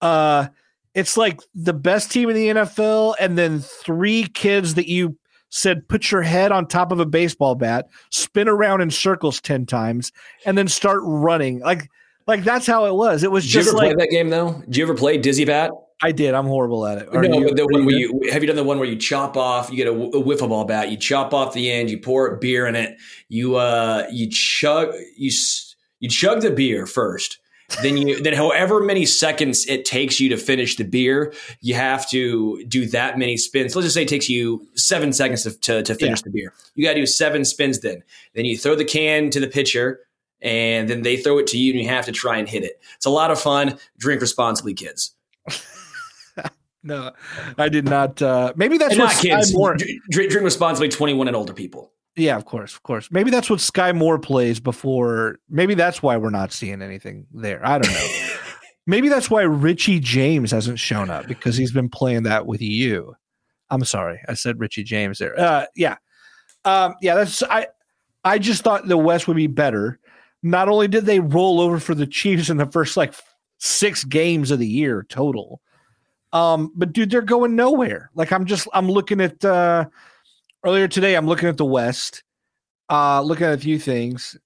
uh, 0.00 0.48
it's 0.94 1.16
like 1.16 1.40
the 1.54 1.72
best 1.72 2.10
team 2.10 2.28
in 2.28 2.36
the 2.36 2.48
NFL, 2.48 3.14
and 3.18 3.36
then 3.36 3.58
three 3.60 4.24
kids 4.24 4.74
that 4.74 4.88
you 4.88 5.18
said 5.50 5.88
put 5.88 6.10
your 6.10 6.22
head 6.22 6.52
on 6.52 6.66
top 6.66 6.92
of 6.92 7.00
a 7.00 7.06
baseball 7.06 7.54
bat, 7.54 7.88
spin 8.10 8.48
around 8.48 8.80
in 8.80 8.90
circles 8.90 9.40
10 9.40 9.66
times, 9.66 10.12
and 10.46 10.56
then 10.56 10.68
start 10.68 11.00
running. 11.02 11.60
Like 11.60 11.88
like 12.26 12.44
that's 12.44 12.66
how 12.66 12.86
it 12.86 12.94
was. 12.94 13.22
It 13.22 13.30
was 13.30 13.44
did 13.44 13.50
just 13.50 13.66
you 13.66 13.70
ever 13.72 13.78
like, 13.78 13.96
play 13.96 14.04
that 14.04 14.10
game 14.10 14.30
though? 14.30 14.62
Did 14.66 14.76
you 14.76 14.84
ever 14.84 14.94
play 14.94 15.18
Dizzy 15.18 15.44
Bat? 15.44 15.72
I 16.02 16.12
did. 16.12 16.34
I'm 16.34 16.46
horrible 16.46 16.86
at 16.86 16.98
it. 16.98 17.08
Are 17.14 17.22
no, 17.22 17.38
you, 17.38 17.46
but 17.46 17.56
the 17.56 17.66
one 17.66 17.86
where 17.86 17.96
you 17.96 18.28
have 18.30 18.42
you 18.42 18.46
done 18.46 18.56
the 18.56 18.64
one 18.64 18.78
where 18.78 18.88
you 18.88 18.96
chop 18.96 19.36
off, 19.36 19.70
you 19.70 19.76
get 19.76 19.86
a, 19.86 19.92
a 19.92 20.22
wiffle 20.22 20.48
ball 20.48 20.64
bat, 20.64 20.90
you 20.90 20.96
chop 20.96 21.32
off 21.32 21.54
the 21.54 21.70
end, 21.70 21.88
you 21.88 21.98
pour 21.98 22.36
beer 22.36 22.66
in 22.66 22.74
it, 22.74 22.98
you 23.28 23.56
uh 23.56 24.06
you 24.10 24.28
chug 24.30 24.92
you 25.16 25.30
you 26.00 26.08
chug 26.08 26.42
the 26.42 26.50
beer 26.50 26.86
first. 26.86 27.38
then 27.82 27.96
you 27.96 28.20
then 28.20 28.34
however 28.34 28.80
many 28.80 29.06
seconds 29.06 29.66
it 29.66 29.84
takes 29.84 30.20
you 30.20 30.28
to 30.28 30.36
finish 30.36 30.76
the 30.76 30.84
beer, 30.84 31.32
you 31.60 31.74
have 31.74 32.08
to 32.10 32.62
do 32.66 32.86
that 32.86 33.18
many 33.18 33.36
spins. 33.36 33.74
Let's 33.74 33.86
just 33.86 33.94
say 33.94 34.02
it 34.02 34.08
takes 34.08 34.28
you 34.28 34.66
seven 34.74 35.12
seconds 35.12 35.44
to, 35.44 35.52
to, 35.52 35.82
to 35.82 35.94
finish 35.94 36.20
yeah. 36.20 36.24
the 36.24 36.30
beer. 36.30 36.52
You 36.74 36.84
got 36.84 36.94
to 36.94 37.00
do 37.00 37.06
seven 37.06 37.44
spins 37.44 37.80
then. 37.80 38.02
Then 38.34 38.44
you 38.44 38.58
throw 38.58 38.74
the 38.74 38.84
can 38.84 39.30
to 39.30 39.40
the 39.40 39.46
pitcher 39.46 40.00
and 40.44 40.88
then 40.88 41.02
they 41.02 41.16
throw 41.16 41.38
it 41.38 41.46
to 41.48 41.58
you 41.58 41.72
and 41.72 41.82
you 41.82 41.88
have 41.88 42.04
to 42.04 42.12
try 42.12 42.36
and 42.36 42.48
hit 42.48 42.62
it. 42.62 42.80
It's 42.96 43.06
a 43.06 43.10
lot 43.10 43.30
of 43.30 43.40
fun. 43.40 43.78
Drink 43.98 44.20
responsibly, 44.20 44.74
kids. 44.74 45.16
no, 46.82 47.12
I 47.56 47.68
did 47.70 47.86
not. 47.86 48.20
Uh, 48.20 48.52
maybe 48.54 48.76
that's 48.76 48.92
and 48.92 49.00
what 49.00 49.14
not 49.14 49.22
kids. 49.22 49.54
Moore, 49.54 49.76
drink, 49.76 50.02
drink 50.10 50.44
responsibly. 50.44 50.90
Twenty-one 50.90 51.26
and 51.26 51.36
older 51.36 51.54
people. 51.54 51.92
Yeah, 52.16 52.36
of 52.36 52.44
course, 52.44 52.74
of 52.74 52.82
course. 52.84 53.08
Maybe 53.10 53.30
that's 53.30 53.50
what 53.50 53.58
Skyy 53.58 53.96
Moore 53.96 54.20
plays 54.20 54.60
before. 54.60 55.38
Maybe 55.48 55.74
that's 55.74 56.00
why 56.00 56.16
we're 56.16 56.30
not 56.30 56.52
seeing 56.52 56.80
anything 56.80 57.26
there. 57.32 57.66
I 57.66 57.78
don't 57.78 57.92
know. 57.92 58.36
maybe 58.86 59.08
that's 59.08 59.28
why 59.28 59.42
Richie 59.42 59.98
James 59.98 60.52
hasn't 60.52 60.78
shown 60.78 61.10
up 61.10 61.26
because 61.26 61.56
he's 61.56 61.72
been 61.72 61.88
playing 61.88 62.24
that 62.24 62.46
with 62.46 62.60
you. 62.60 63.16
I'm 63.70 63.84
sorry, 63.84 64.20
I 64.28 64.34
said 64.34 64.60
Richie 64.60 64.84
James 64.84 65.18
there. 65.18 65.38
Uh, 65.40 65.64
yeah, 65.74 65.96
um, 66.66 66.94
yeah. 67.00 67.14
That's 67.14 67.42
I. 67.42 67.68
I 68.26 68.38
just 68.38 68.62
thought 68.62 68.88
the 68.88 68.96
West 68.96 69.28
would 69.28 69.36
be 69.36 69.48
better 69.48 70.00
not 70.44 70.68
only 70.68 70.86
did 70.86 71.06
they 71.06 71.20
roll 71.20 71.58
over 71.58 71.80
for 71.80 71.94
the 71.94 72.06
Chiefs 72.06 72.50
in 72.50 72.58
the 72.58 72.66
first 72.66 72.98
like 72.98 73.14
six 73.58 74.04
games 74.04 74.50
of 74.50 74.58
the 74.58 74.68
year 74.68 75.04
total, 75.08 75.62
um, 76.34 76.70
but 76.76 76.92
dude, 76.92 77.10
they're 77.10 77.22
going 77.22 77.56
nowhere. 77.56 78.10
Like 78.14 78.30
I'm 78.30 78.44
just 78.44 78.68
I'm 78.74 78.88
looking 78.88 79.20
at 79.22 79.42
uh 79.42 79.86
earlier 80.62 80.86
today, 80.86 81.14
I'm 81.14 81.26
looking 81.26 81.48
at 81.48 81.56
the 81.56 81.64
West, 81.64 82.22
uh, 82.90 83.22
looking 83.22 83.46
at 83.46 83.54
a 83.54 83.58
few 83.58 83.78
things. 83.78 84.36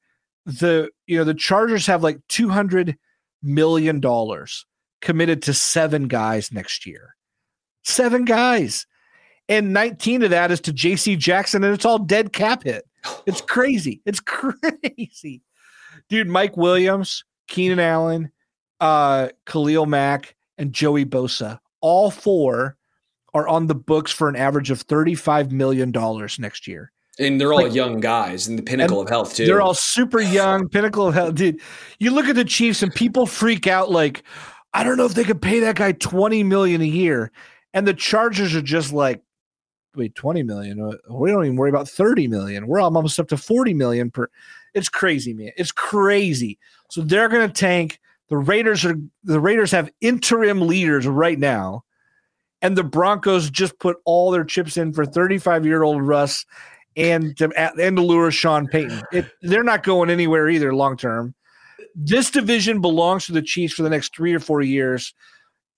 The 0.46 0.88
you 1.08 1.18
know, 1.18 1.24
the 1.24 1.34
Chargers 1.34 1.86
have 1.86 2.04
like 2.04 2.20
two 2.28 2.48
hundred 2.48 2.96
million 3.42 3.98
dollars 3.98 4.64
committed 5.02 5.42
to 5.42 5.52
seven 5.52 6.06
guys 6.06 6.52
next 6.52 6.86
year. 6.86 7.16
Seven 7.82 8.24
guys. 8.24 8.86
And 9.50 9.72
19 9.72 10.24
of 10.24 10.30
that 10.30 10.50
is 10.50 10.60
to 10.62 10.74
JC 10.74 11.16
Jackson, 11.16 11.64
and 11.64 11.72
it's 11.72 11.86
all 11.86 11.98
dead 11.98 12.34
cap 12.34 12.64
hit. 12.64 12.84
It's 13.24 13.40
crazy. 13.40 14.02
It's 14.04 14.20
crazy 14.24 15.42
dude, 16.08 16.28
Mike 16.28 16.56
Williams, 16.56 17.24
Keenan 17.48 17.80
Allen, 17.80 18.30
uh, 18.80 19.28
Khalil 19.46 19.86
Mack, 19.86 20.34
and 20.56 20.72
Joey 20.72 21.04
Bosa, 21.04 21.58
all 21.80 22.10
four 22.10 22.76
are 23.34 23.46
on 23.46 23.66
the 23.66 23.74
books 23.74 24.10
for 24.10 24.28
an 24.28 24.36
average 24.36 24.70
of 24.70 24.86
$35 24.86 25.50
million 25.52 25.92
next 26.38 26.66
year. 26.66 26.90
And 27.18 27.40
they're 27.40 27.52
all 27.52 27.64
like, 27.64 27.74
young 27.74 28.00
guys 28.00 28.48
in 28.48 28.56
the 28.56 28.62
pinnacle 28.62 29.00
of 29.00 29.08
health, 29.08 29.34
too. 29.34 29.46
They're 29.46 29.60
all 29.60 29.74
super 29.74 30.20
young, 30.20 30.68
pinnacle 30.68 31.06
of 31.06 31.14
health. 31.14 31.34
Dude, 31.34 31.60
you 31.98 32.12
look 32.12 32.26
at 32.26 32.36
the 32.36 32.44
Chiefs 32.44 32.82
and 32.82 32.94
people 32.94 33.26
freak 33.26 33.66
out 33.66 33.90
like, 33.90 34.22
I 34.72 34.84
don't 34.84 34.96
know 34.96 35.04
if 35.04 35.14
they 35.14 35.24
could 35.24 35.42
pay 35.42 35.60
that 35.60 35.76
guy 35.76 35.92
20 35.92 36.44
million 36.44 36.80
a 36.80 36.86
year. 36.86 37.32
And 37.74 37.86
the 37.86 37.94
Chargers 37.94 38.54
are 38.54 38.62
just 38.62 38.92
like, 38.92 39.20
wait, 39.96 40.14
20 40.14 40.42
million. 40.44 40.80
Uh, 40.80 40.96
we 41.12 41.30
don't 41.30 41.44
even 41.44 41.56
worry 41.56 41.70
about 41.70 41.88
30 41.88 42.28
million. 42.28 42.66
We're 42.66 42.80
almost 42.80 43.18
up 43.18 43.28
to 43.28 43.36
40 43.36 43.74
million 43.74 44.10
per. 44.10 44.28
It's 44.74 44.88
crazy, 44.88 45.34
man. 45.34 45.52
It's 45.56 45.72
crazy. 45.72 46.58
So 46.90 47.02
they're 47.02 47.28
going 47.28 47.46
to 47.46 47.52
tank. 47.52 48.00
The 48.28 48.36
Raiders 48.36 48.84
are 48.84 48.94
the 49.24 49.40
Raiders 49.40 49.70
have 49.70 49.90
interim 50.00 50.60
leaders 50.60 51.06
right 51.06 51.38
now, 51.38 51.84
and 52.60 52.76
the 52.76 52.84
Broncos 52.84 53.50
just 53.50 53.78
put 53.78 53.96
all 54.04 54.30
their 54.30 54.44
chips 54.44 54.76
in 54.76 54.92
for 54.92 55.06
35 55.06 55.64
year 55.64 55.82
old 55.82 56.02
Russ 56.02 56.44
and 56.96 57.36
to, 57.38 57.50
and 57.56 57.96
to 57.96 58.02
lure 58.02 58.30
Sean 58.30 58.66
Payton. 58.66 59.02
It, 59.12 59.26
they're 59.40 59.62
not 59.62 59.82
going 59.82 60.10
anywhere 60.10 60.48
either 60.48 60.74
long 60.74 60.96
term. 60.96 61.34
This 61.94 62.30
division 62.30 62.80
belongs 62.80 63.26
to 63.26 63.32
the 63.32 63.42
Chiefs 63.42 63.74
for 63.74 63.82
the 63.82 63.90
next 63.90 64.14
three 64.14 64.34
or 64.34 64.40
four 64.40 64.60
years, 64.60 65.14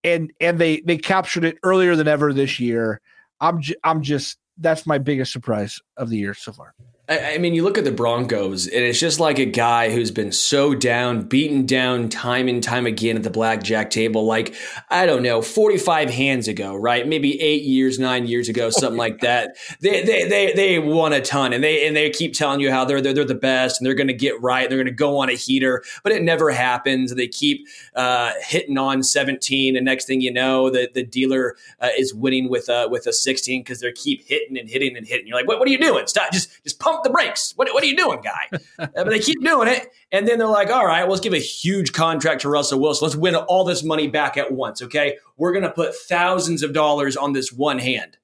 and 0.03 0.33
and 0.41 0.59
they 0.59 0.81
they 0.81 0.97
captured 0.97 1.45
it 1.45 1.59
earlier 1.63 1.95
than 1.95 2.09
ever 2.09 2.33
this 2.33 2.59
year. 2.59 3.01
I'm 3.41 3.61
j- 3.61 3.77
I'm 3.85 4.03
just 4.03 4.39
that's 4.59 4.87
my 4.87 4.99
biggest 4.99 5.33
surprise 5.33 5.81
of 5.97 6.11
the 6.11 6.17
year 6.17 6.35
so 6.35 6.53
far. 6.53 6.75
I, 7.11 7.35
I 7.35 7.39
mean, 7.39 7.55
you 7.55 7.65
look 7.65 7.77
at 7.77 7.85
the 7.85 7.93
Broncos, 7.93 8.67
and 8.67 8.85
it's 8.85 9.01
just 9.01 9.19
like 9.19 9.41
a 9.41 9.45
guy 9.45 9.91
who's 9.91 10.13
been 10.13 10.31
so 10.31 10.75
down, 10.75 11.23
beaten 11.23 11.67
down 11.67 12.09
time 12.09 12.47
and 12.47 12.63
time 12.63 12.87
again 12.87 13.17
at 13.17 13.25
the 13.25 13.31
blackjack 13.31 13.91
table. 13.91 14.25
Like, 14.25 14.55
I 14.89 15.07
don't 15.07 15.23
know, 15.23 15.43
45 15.43 16.09
hands 16.09 16.47
ago, 16.47 16.77
right? 16.77 17.07
Maybe 17.07 17.41
eight 17.41 17.65
years, 17.65 17.99
nine 17.99 18.29
years 18.29 18.49
ago, 18.49 18.71
something 18.71 18.97
like 18.97 19.21
that. 19.21 19.57
They, 19.81 20.03
they, 20.03 20.29
they, 20.29 20.53
they 20.53 20.79
won 20.79 21.13
a 21.13 21.21
ton, 21.21 21.53
and 21.53 21.65
they, 21.65 21.87
and 21.87 21.97
they 21.97 22.11
keep 22.11 22.33
telling 22.33 22.61
you 22.61 22.71
how 22.71 22.85
they're, 22.85 23.01
they're, 23.01 23.13
they're 23.13 23.25
the 23.25 23.35
best, 23.35 23.81
and 23.81 23.87
they're 23.87 23.95
going 23.95 24.07
to 24.07 24.15
get 24.15 24.41
right, 24.41 24.63
and 24.63 24.71
they're 24.71 24.79
going 24.79 24.87
to 24.87 24.93
go 24.93 25.19
on 25.19 25.29
a 25.29 25.35
heater, 25.35 25.83
but 26.05 26.13
it 26.13 26.23
never 26.23 26.51
happens. 26.51 27.15
They 27.15 27.29
keep 27.29 27.67
uh, 27.97 28.33
hitting 28.41 28.79
on 28.79 29.03
17, 29.03 29.75
and 29.75 29.85
next 29.85 30.05
thing 30.05 30.21
you 30.21 30.33
know, 30.33 30.71
the, 30.71 30.89
the 30.95 31.03
dealer 31.03 31.57
uh, 31.81 31.89
is 31.99 32.15
winning 32.15 32.49
with, 32.49 32.69
uh, 32.69 32.89
with 32.89 33.09
a 33.09 33.13
16 33.13 33.63
because 33.63 33.81
they 33.81 33.91
keep 33.91 34.25
hitting 34.29 34.57
and 34.57 34.71
hitting 34.71 34.97
and 34.97 35.05
hitting. 35.05 35.27
You're 35.27 35.37
like, 35.37 35.49
what, 35.49 35.59
what 35.59 35.67
are 35.67 35.73
you 35.73 35.79
doing? 35.79 36.07
Stop, 36.07 36.31
just, 36.31 36.63
just 36.63 36.79
pump 36.79 37.00
the 37.05 37.11
brakes. 37.11 37.53
What, 37.57 37.73
what 37.73 37.83
are 37.83 37.87
you 37.87 37.97
doing, 37.97 38.21
guy? 38.21 38.49
Uh, 38.81 38.87
but 38.95 39.11
they 39.11 39.19
keep 39.19 39.43
doing 39.45 39.69
it. 39.69 39.89
And 40.11 40.27
then 40.27 40.39
they're 40.39 40.49
like, 40.49 40.71
all 40.71 40.87
right, 40.87 41.07
let's 41.07 41.21
give 41.21 41.35
a 41.35 41.39
huge 41.39 41.93
contract 41.93 42.41
to 42.43 42.49
Russell 42.49 42.81
Wilson. 42.81 43.07
Let's 43.07 43.17
win 43.17 43.35
all 43.35 43.63
this 43.63 43.85
money 43.85 44.09
back 44.09 44.39
at 44.39 44.53
once. 44.53 44.81
Okay. 44.81 45.19
We're 45.37 45.53
going 45.53 45.65
to 45.65 45.71
put 45.71 45.95
thousands 45.95 46.63
of 46.63 46.73
dollars 46.73 47.15
on 47.15 47.35
this 47.35 47.53
one 47.53 47.79
hand. 47.79 48.17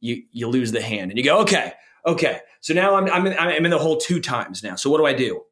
You, 0.00 0.22
you 0.30 0.46
lose 0.48 0.72
the 0.72 0.82
hand 0.82 1.10
and 1.10 1.16
you 1.16 1.24
go, 1.24 1.40
okay, 1.40 1.72
okay. 2.04 2.40
So 2.60 2.74
now 2.74 2.96
I'm, 2.96 3.10
I'm 3.10 3.26
in, 3.26 3.38
I'm 3.38 3.64
in 3.64 3.70
the 3.70 3.78
hole 3.78 3.96
two 3.96 4.20
times 4.20 4.62
now. 4.62 4.74
So 4.74 4.90
what 4.90 4.98
do 4.98 5.06
I 5.06 5.14
do? 5.14 5.42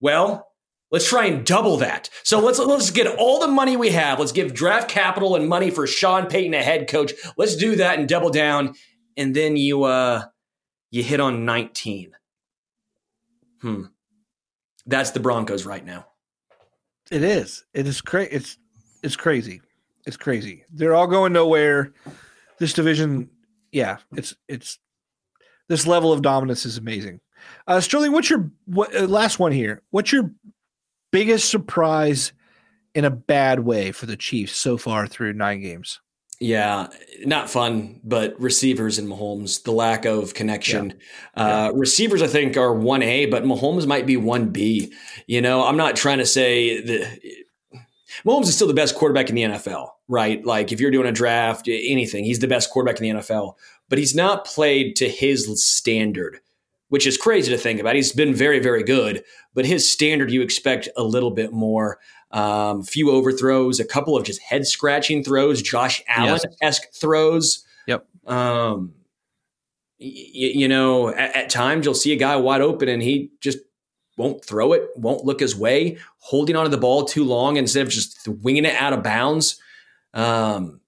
Well, 0.00 0.50
Let's 0.90 1.08
try 1.08 1.26
and 1.26 1.46
double 1.46 1.76
that. 1.78 2.10
So 2.24 2.40
let's 2.40 2.58
let's 2.58 2.90
get 2.90 3.06
all 3.06 3.40
the 3.40 3.46
money 3.46 3.76
we 3.76 3.90
have. 3.90 4.18
Let's 4.18 4.32
give 4.32 4.52
draft 4.52 4.88
capital 4.88 5.36
and 5.36 5.48
money 5.48 5.70
for 5.70 5.86
Sean 5.86 6.26
Payton, 6.26 6.52
a 6.54 6.62
head 6.62 6.88
coach. 6.88 7.12
Let's 7.36 7.54
do 7.54 7.76
that 7.76 7.98
and 7.98 8.08
double 8.08 8.30
down. 8.30 8.74
And 9.16 9.34
then 9.34 9.56
you 9.56 9.84
uh 9.84 10.24
you 10.90 11.02
hit 11.02 11.20
on 11.20 11.44
19. 11.44 12.12
Hmm. 13.62 13.82
That's 14.86 15.10
the 15.10 15.20
Broncos 15.20 15.66
right 15.66 15.84
now. 15.84 16.06
It 17.10 17.22
is. 17.22 17.64
It 17.74 17.86
is 17.86 18.00
crazy. 18.00 18.30
It's 18.32 18.58
it's 19.02 19.16
crazy. 19.16 19.60
It's 20.06 20.16
crazy. 20.16 20.64
They're 20.72 20.94
all 20.94 21.06
going 21.06 21.32
nowhere. 21.32 21.92
This 22.58 22.72
division, 22.72 23.30
yeah, 23.72 23.98
it's 24.16 24.34
it's 24.48 24.78
this 25.68 25.86
level 25.86 26.12
of 26.12 26.22
dominance 26.22 26.66
is 26.66 26.78
amazing. 26.78 27.20
Uh, 27.66 27.80
Sterling, 27.80 28.12
what's 28.12 28.30
your 28.30 28.50
what, 28.66 28.94
uh, 28.94 29.06
last 29.06 29.38
one 29.38 29.52
here? 29.52 29.82
What's 29.90 30.12
your 30.12 30.30
biggest 31.10 31.48
surprise 31.48 32.32
in 32.94 33.04
a 33.04 33.10
bad 33.10 33.60
way 33.60 33.92
for 33.92 34.06
the 34.06 34.16
Chiefs 34.16 34.56
so 34.56 34.76
far 34.76 35.06
through 35.06 35.32
nine 35.32 35.60
games? 35.60 36.00
Yeah, 36.42 36.86
not 37.26 37.50
fun, 37.50 38.00
but 38.02 38.40
receivers 38.40 38.98
and 38.98 39.06
Mahomes, 39.06 39.62
the 39.62 39.72
lack 39.72 40.06
of 40.06 40.32
connection. 40.32 40.94
Yeah. 41.36 41.42
Uh, 41.42 41.64
yeah. 41.66 41.70
Receivers, 41.74 42.22
I 42.22 42.28
think, 42.28 42.56
are 42.56 42.74
1A, 42.74 43.30
but 43.30 43.44
Mahomes 43.44 43.86
might 43.86 44.06
be 44.06 44.16
1B. 44.16 44.90
You 45.26 45.42
know, 45.42 45.62
I'm 45.62 45.76
not 45.76 45.96
trying 45.96 46.16
to 46.16 46.24
say 46.24 46.80
that 46.80 47.20
Mahomes 48.26 48.44
is 48.44 48.54
still 48.54 48.66
the 48.66 48.74
best 48.74 48.94
quarterback 48.94 49.28
in 49.28 49.34
the 49.34 49.42
NFL, 49.42 49.90
right? 50.08 50.42
Like 50.44 50.72
if 50.72 50.80
you're 50.80 50.90
doing 50.90 51.06
a 51.06 51.12
draft, 51.12 51.68
anything, 51.68 52.24
he's 52.24 52.38
the 52.38 52.48
best 52.48 52.70
quarterback 52.70 53.00
in 53.00 53.02
the 53.02 53.20
NFL, 53.20 53.54
but 53.90 53.98
he's 53.98 54.14
not 54.14 54.46
played 54.46 54.96
to 54.96 55.10
his 55.10 55.62
standard, 55.62 56.40
which 56.88 57.06
is 57.06 57.18
crazy 57.18 57.50
to 57.50 57.58
think 57.58 57.80
about. 57.80 57.96
He's 57.96 58.12
been 58.12 58.34
very, 58.34 58.60
very 58.60 58.82
good, 58.82 59.24
but 59.52 59.66
his 59.66 59.90
standard, 59.90 60.30
you 60.30 60.40
expect 60.40 60.88
a 60.96 61.02
little 61.02 61.30
bit 61.30 61.52
more 61.52 61.98
um, 62.30 62.82
few 62.82 63.10
overthrows, 63.10 63.80
a 63.80 63.84
couple 63.84 64.16
of 64.16 64.24
just 64.24 64.40
head 64.40 64.66
scratching 64.66 65.24
throws, 65.24 65.62
Josh 65.62 66.02
Allen 66.08 66.40
esque 66.62 66.84
yes. 66.84 66.98
throws. 66.98 67.64
Yep. 67.86 68.06
Um, 68.26 68.94
y- 69.98 70.12
you 70.34 70.68
know, 70.68 71.08
at, 71.08 71.34
at, 71.36 71.50
times 71.50 71.84
you'll 71.84 71.94
see 71.94 72.12
a 72.12 72.16
guy 72.16 72.36
wide 72.36 72.60
open 72.60 72.88
and 72.88 73.02
he 73.02 73.32
just 73.40 73.58
won't 74.16 74.44
throw 74.44 74.72
it, 74.72 74.88
won't 74.96 75.24
look 75.24 75.40
his 75.40 75.56
way, 75.56 75.98
holding 76.18 76.54
onto 76.54 76.70
the 76.70 76.78
ball 76.78 77.04
too 77.04 77.24
long 77.24 77.56
instead 77.56 77.86
of 77.86 77.92
just 77.92 78.28
winging 78.28 78.64
it 78.64 78.74
out 78.76 78.92
of 78.92 79.02
bounds. 79.02 79.60
Um, 80.14 80.80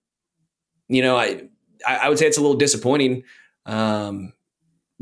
you 0.88 1.02
know, 1.02 1.16
I 1.16 1.48
I 1.86 2.08
would 2.08 2.18
say 2.18 2.26
it's 2.26 2.38
a 2.38 2.42
little 2.42 2.56
disappointing. 2.56 3.24
Um, 3.66 4.32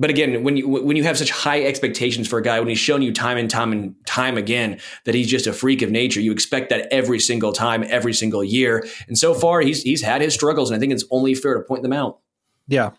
but 0.00 0.08
again, 0.08 0.42
when 0.42 0.56
you 0.56 0.66
when 0.66 0.96
you 0.96 1.04
have 1.04 1.18
such 1.18 1.30
high 1.30 1.62
expectations 1.62 2.26
for 2.26 2.38
a 2.38 2.42
guy, 2.42 2.58
when 2.58 2.70
he's 2.70 2.78
shown 2.78 3.02
you 3.02 3.12
time 3.12 3.36
and 3.36 3.50
time 3.50 3.70
and 3.70 3.94
time 4.06 4.38
again 4.38 4.80
that 5.04 5.14
he's 5.14 5.28
just 5.28 5.46
a 5.46 5.52
freak 5.52 5.82
of 5.82 5.90
nature, 5.90 6.20
you 6.20 6.32
expect 6.32 6.70
that 6.70 6.88
every 6.90 7.20
single 7.20 7.52
time, 7.52 7.84
every 7.86 8.14
single 8.14 8.42
year. 8.42 8.86
And 9.08 9.18
so 9.18 9.34
far, 9.34 9.60
he's 9.60 9.82
he's 9.82 10.00
had 10.00 10.22
his 10.22 10.32
struggles, 10.32 10.70
and 10.70 10.76
I 10.76 10.80
think 10.80 10.94
it's 10.94 11.04
only 11.10 11.34
fair 11.34 11.52
to 11.52 11.60
point 11.60 11.82
them 11.82 11.92
out. 11.92 12.18
Yeah, 12.66 12.92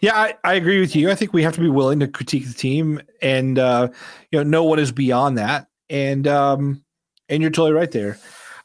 yeah, 0.00 0.16
I, 0.16 0.34
I 0.42 0.54
agree 0.54 0.80
with 0.80 0.96
you. 0.96 1.10
I 1.10 1.14
think 1.14 1.34
we 1.34 1.42
have 1.42 1.54
to 1.54 1.60
be 1.60 1.68
willing 1.68 2.00
to 2.00 2.08
critique 2.08 2.46
the 2.46 2.54
team, 2.54 3.02
and 3.20 3.58
uh, 3.58 3.88
you 4.32 4.38
know, 4.38 4.42
no 4.42 4.64
one 4.64 4.78
is 4.78 4.90
beyond 4.90 5.36
that. 5.36 5.68
And 5.90 6.26
um, 6.26 6.82
and 7.28 7.42
you're 7.42 7.50
totally 7.50 7.72
right 7.72 7.90
there. 7.90 8.18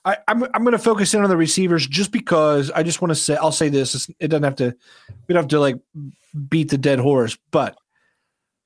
I, 0.05 0.17
I'm 0.27 0.43
I'm 0.53 0.63
going 0.63 0.73
to 0.73 0.79
focus 0.79 1.13
in 1.13 1.23
on 1.23 1.29
the 1.29 1.37
receivers 1.37 1.87
just 1.87 2.11
because 2.11 2.69
I 2.71 2.83
just 2.83 3.01
want 3.01 3.11
to 3.11 3.15
say 3.15 3.35
I'll 3.37 3.51
say 3.51 3.69
this. 3.69 4.09
It 4.19 4.27
doesn't 4.27 4.43
have 4.43 4.55
to. 4.57 4.75
We 5.27 5.33
don't 5.33 5.43
have 5.43 5.49
to 5.49 5.59
like 5.59 5.77
beat 6.49 6.69
the 6.69 6.77
dead 6.77 6.99
horse. 6.99 7.37
But 7.51 7.77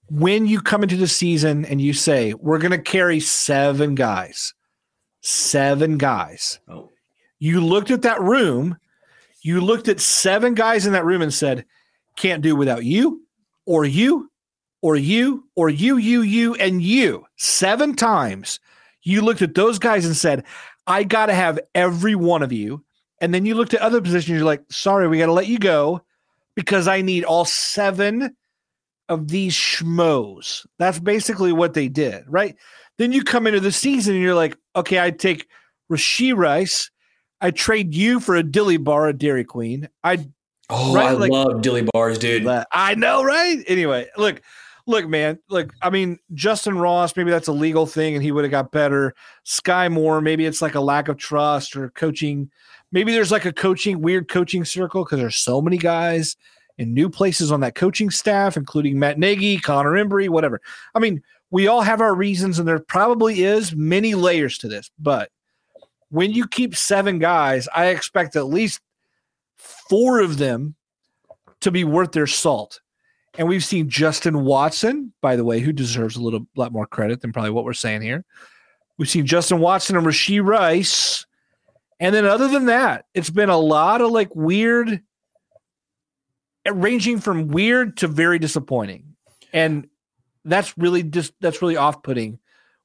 when 0.09 0.47
you 0.47 0.61
come 0.61 0.83
into 0.83 0.97
the 0.97 1.07
season 1.07 1.65
and 1.65 1.81
you 1.81 1.93
say, 1.93 2.33
we're 2.33 2.59
going 2.59 2.71
to 2.71 2.77
carry 2.77 3.19
seven 3.19 3.95
guys, 3.95 4.53
seven 5.21 5.97
guys, 5.97 6.59
oh. 6.67 6.91
you 7.39 7.61
looked 7.61 7.91
at 7.91 8.03
that 8.03 8.21
room, 8.21 8.77
you 9.41 9.61
looked 9.61 9.88
at 9.88 9.99
seven 9.99 10.53
guys 10.53 10.85
in 10.85 10.93
that 10.93 11.05
room 11.05 11.21
and 11.21 11.33
said, 11.33 11.65
can't 12.15 12.41
do 12.41 12.55
without 12.55 12.83
you 12.83 13.21
or 13.65 13.85
you 13.85 14.31
or 14.81 14.95
you 14.95 15.43
or 15.55 15.69
you, 15.69 15.97
you, 15.97 16.21
you, 16.21 16.55
and 16.55 16.81
you. 16.81 17.25
Seven 17.35 17.95
times 17.95 18.59
you 19.03 19.21
looked 19.21 19.41
at 19.41 19.55
those 19.55 19.77
guys 19.77 20.05
and 20.05 20.15
said, 20.15 20.43
I 20.88 21.03
got 21.03 21.27
to 21.27 21.33
have 21.33 21.59
every 21.75 22.15
one 22.15 22.41
of 22.41 22.51
you. 22.51 22.83
And 23.19 23.33
then 23.33 23.45
you 23.45 23.55
looked 23.55 23.73
at 23.73 23.81
other 23.81 24.01
positions, 24.01 24.38
you're 24.38 24.45
like, 24.45 24.63
sorry, 24.69 25.07
we 25.07 25.17
got 25.17 25.25
to 25.25 25.33
let 25.33 25.47
you 25.47 25.59
go 25.59 26.01
because 26.55 26.88
I 26.88 27.01
need 27.01 27.23
all 27.23 27.45
seven 27.45 28.35
of 29.09 29.27
these 29.27 29.53
schmoes. 29.53 30.65
That's 30.79 30.99
basically 30.99 31.51
what 31.51 31.73
they 31.73 31.88
did, 31.88 32.23
right? 32.27 32.55
Then 32.97 33.11
you 33.11 33.23
come 33.23 33.47
into 33.47 33.59
the 33.59 33.71
season 33.71 34.15
and 34.15 34.23
you're 34.23 34.35
like, 34.35 34.57
okay, 34.75 34.99
I 34.99 35.11
take 35.11 35.47
Rashee 35.91 36.35
Rice. 36.35 36.89
I 37.41 37.51
trade 37.51 37.93
you 37.93 38.19
for 38.19 38.35
a 38.35 38.43
dilly 38.43 38.77
bar 38.77 39.07
at 39.07 39.17
Dairy 39.17 39.43
Queen. 39.43 39.88
I 40.03 40.27
oh, 40.69 40.95
right? 40.95 41.09
I 41.09 41.11
like, 41.11 41.31
love 41.31 41.61
dilly 41.61 41.88
bars, 41.93 42.17
dude. 42.17 42.47
I 42.71 42.95
know, 42.95 43.23
right? 43.23 43.63
Anyway, 43.67 44.07
look, 44.17 44.41
look, 44.88 45.07
man, 45.07 45.38
look. 45.49 45.71
I 45.81 45.89
mean, 45.89 46.17
Justyn 46.33 46.81
Ross, 46.81 47.15
maybe 47.15 47.29
that's 47.29 47.47
a 47.47 47.53
legal 47.53 47.85
thing, 47.85 48.15
and 48.15 48.23
he 48.23 48.31
would 48.31 48.43
have 48.43 48.51
got 48.51 48.71
better. 48.71 49.13
Skyy 49.45 49.91
Moore, 49.91 50.21
maybe 50.21 50.45
it's 50.45 50.61
like 50.61 50.75
a 50.75 50.81
lack 50.81 51.07
of 51.07 51.17
trust 51.17 51.75
or 51.75 51.89
coaching 51.91 52.49
maybe 52.91 53.11
there's 53.11 53.31
like 53.31 53.45
a 53.45 53.53
coaching 53.53 54.01
weird 54.01 54.29
coaching 54.29 54.65
circle 54.65 55.03
because 55.03 55.19
there's 55.19 55.35
so 55.35 55.61
many 55.61 55.77
guys 55.77 56.35
in 56.77 56.93
new 56.93 57.09
places 57.09 57.51
on 57.51 57.59
that 57.61 57.75
coaching 57.75 58.09
staff, 58.09 58.55
including 58.55 58.99
Matt 58.99 59.17
Nagy, 59.17 59.57
Connor 59.57 59.91
Embree, 59.91 60.29
whatever. 60.29 60.61
I 60.93 60.99
mean, 60.99 61.21
we 61.49 61.67
all 61.67 61.81
have 61.81 62.01
our 62.01 62.13
reasons, 62.13 62.59
and 62.59 62.67
there 62.67 62.79
probably 62.79 63.43
is 63.43 63.75
many 63.75 64.15
layers 64.15 64.57
to 64.59 64.67
this. 64.67 64.91
But 64.99 65.31
when 66.09 66.31
you 66.31 66.47
keep 66.47 66.75
seven 66.75 67.19
guys, 67.19 67.67
I 67.73 67.88
expect 67.88 68.35
at 68.35 68.47
least 68.47 68.81
four 69.55 70.19
of 70.19 70.38
them 70.38 70.75
to 71.61 71.71
be 71.71 71.83
worth 71.83 72.11
their 72.11 72.27
salt. 72.27 72.81
And 73.38 73.47
we've 73.47 73.63
seen 73.63 73.89
Justin 73.89 74.43
Watson, 74.43 75.13
by 75.21 75.35
the 75.35 75.43
way, 75.43 75.59
who 75.59 75.71
deserves 75.71 76.15
a 76.15 76.21
little 76.21 76.47
lot 76.55 76.71
more 76.71 76.88
credit 76.88 77.21
than 77.21 77.31
probably 77.31 77.51
what 77.51 77.65
we're 77.65 77.73
saying 77.73 78.01
here. 78.01 78.25
We've 78.97 79.09
seen 79.09 79.27
Justin 79.27 79.59
Watson 79.59 79.95
and 79.95 80.05
Rashee 80.05 80.43
Rice 80.43 81.27
and 81.99 82.13
then 82.13 82.25
other 82.25 82.47
than 82.47 82.65
that, 82.65 83.05
it's 83.13 83.29
been 83.29 83.49
a 83.49 83.57
lot 83.57 84.01
of 84.01 84.11
like 84.11 84.35
weird, 84.35 85.01
eh, 86.65 86.71
ranging 86.73 87.19
from 87.19 87.47
weird 87.47 87.97
to 87.97 88.07
very 88.07 88.39
disappointing. 88.39 89.15
And 89.51 89.88
that's 90.45 90.77
really 90.77 91.03
just 91.03 91.33
that's 91.41 91.61
really 91.61 91.77
off-putting 91.77 92.39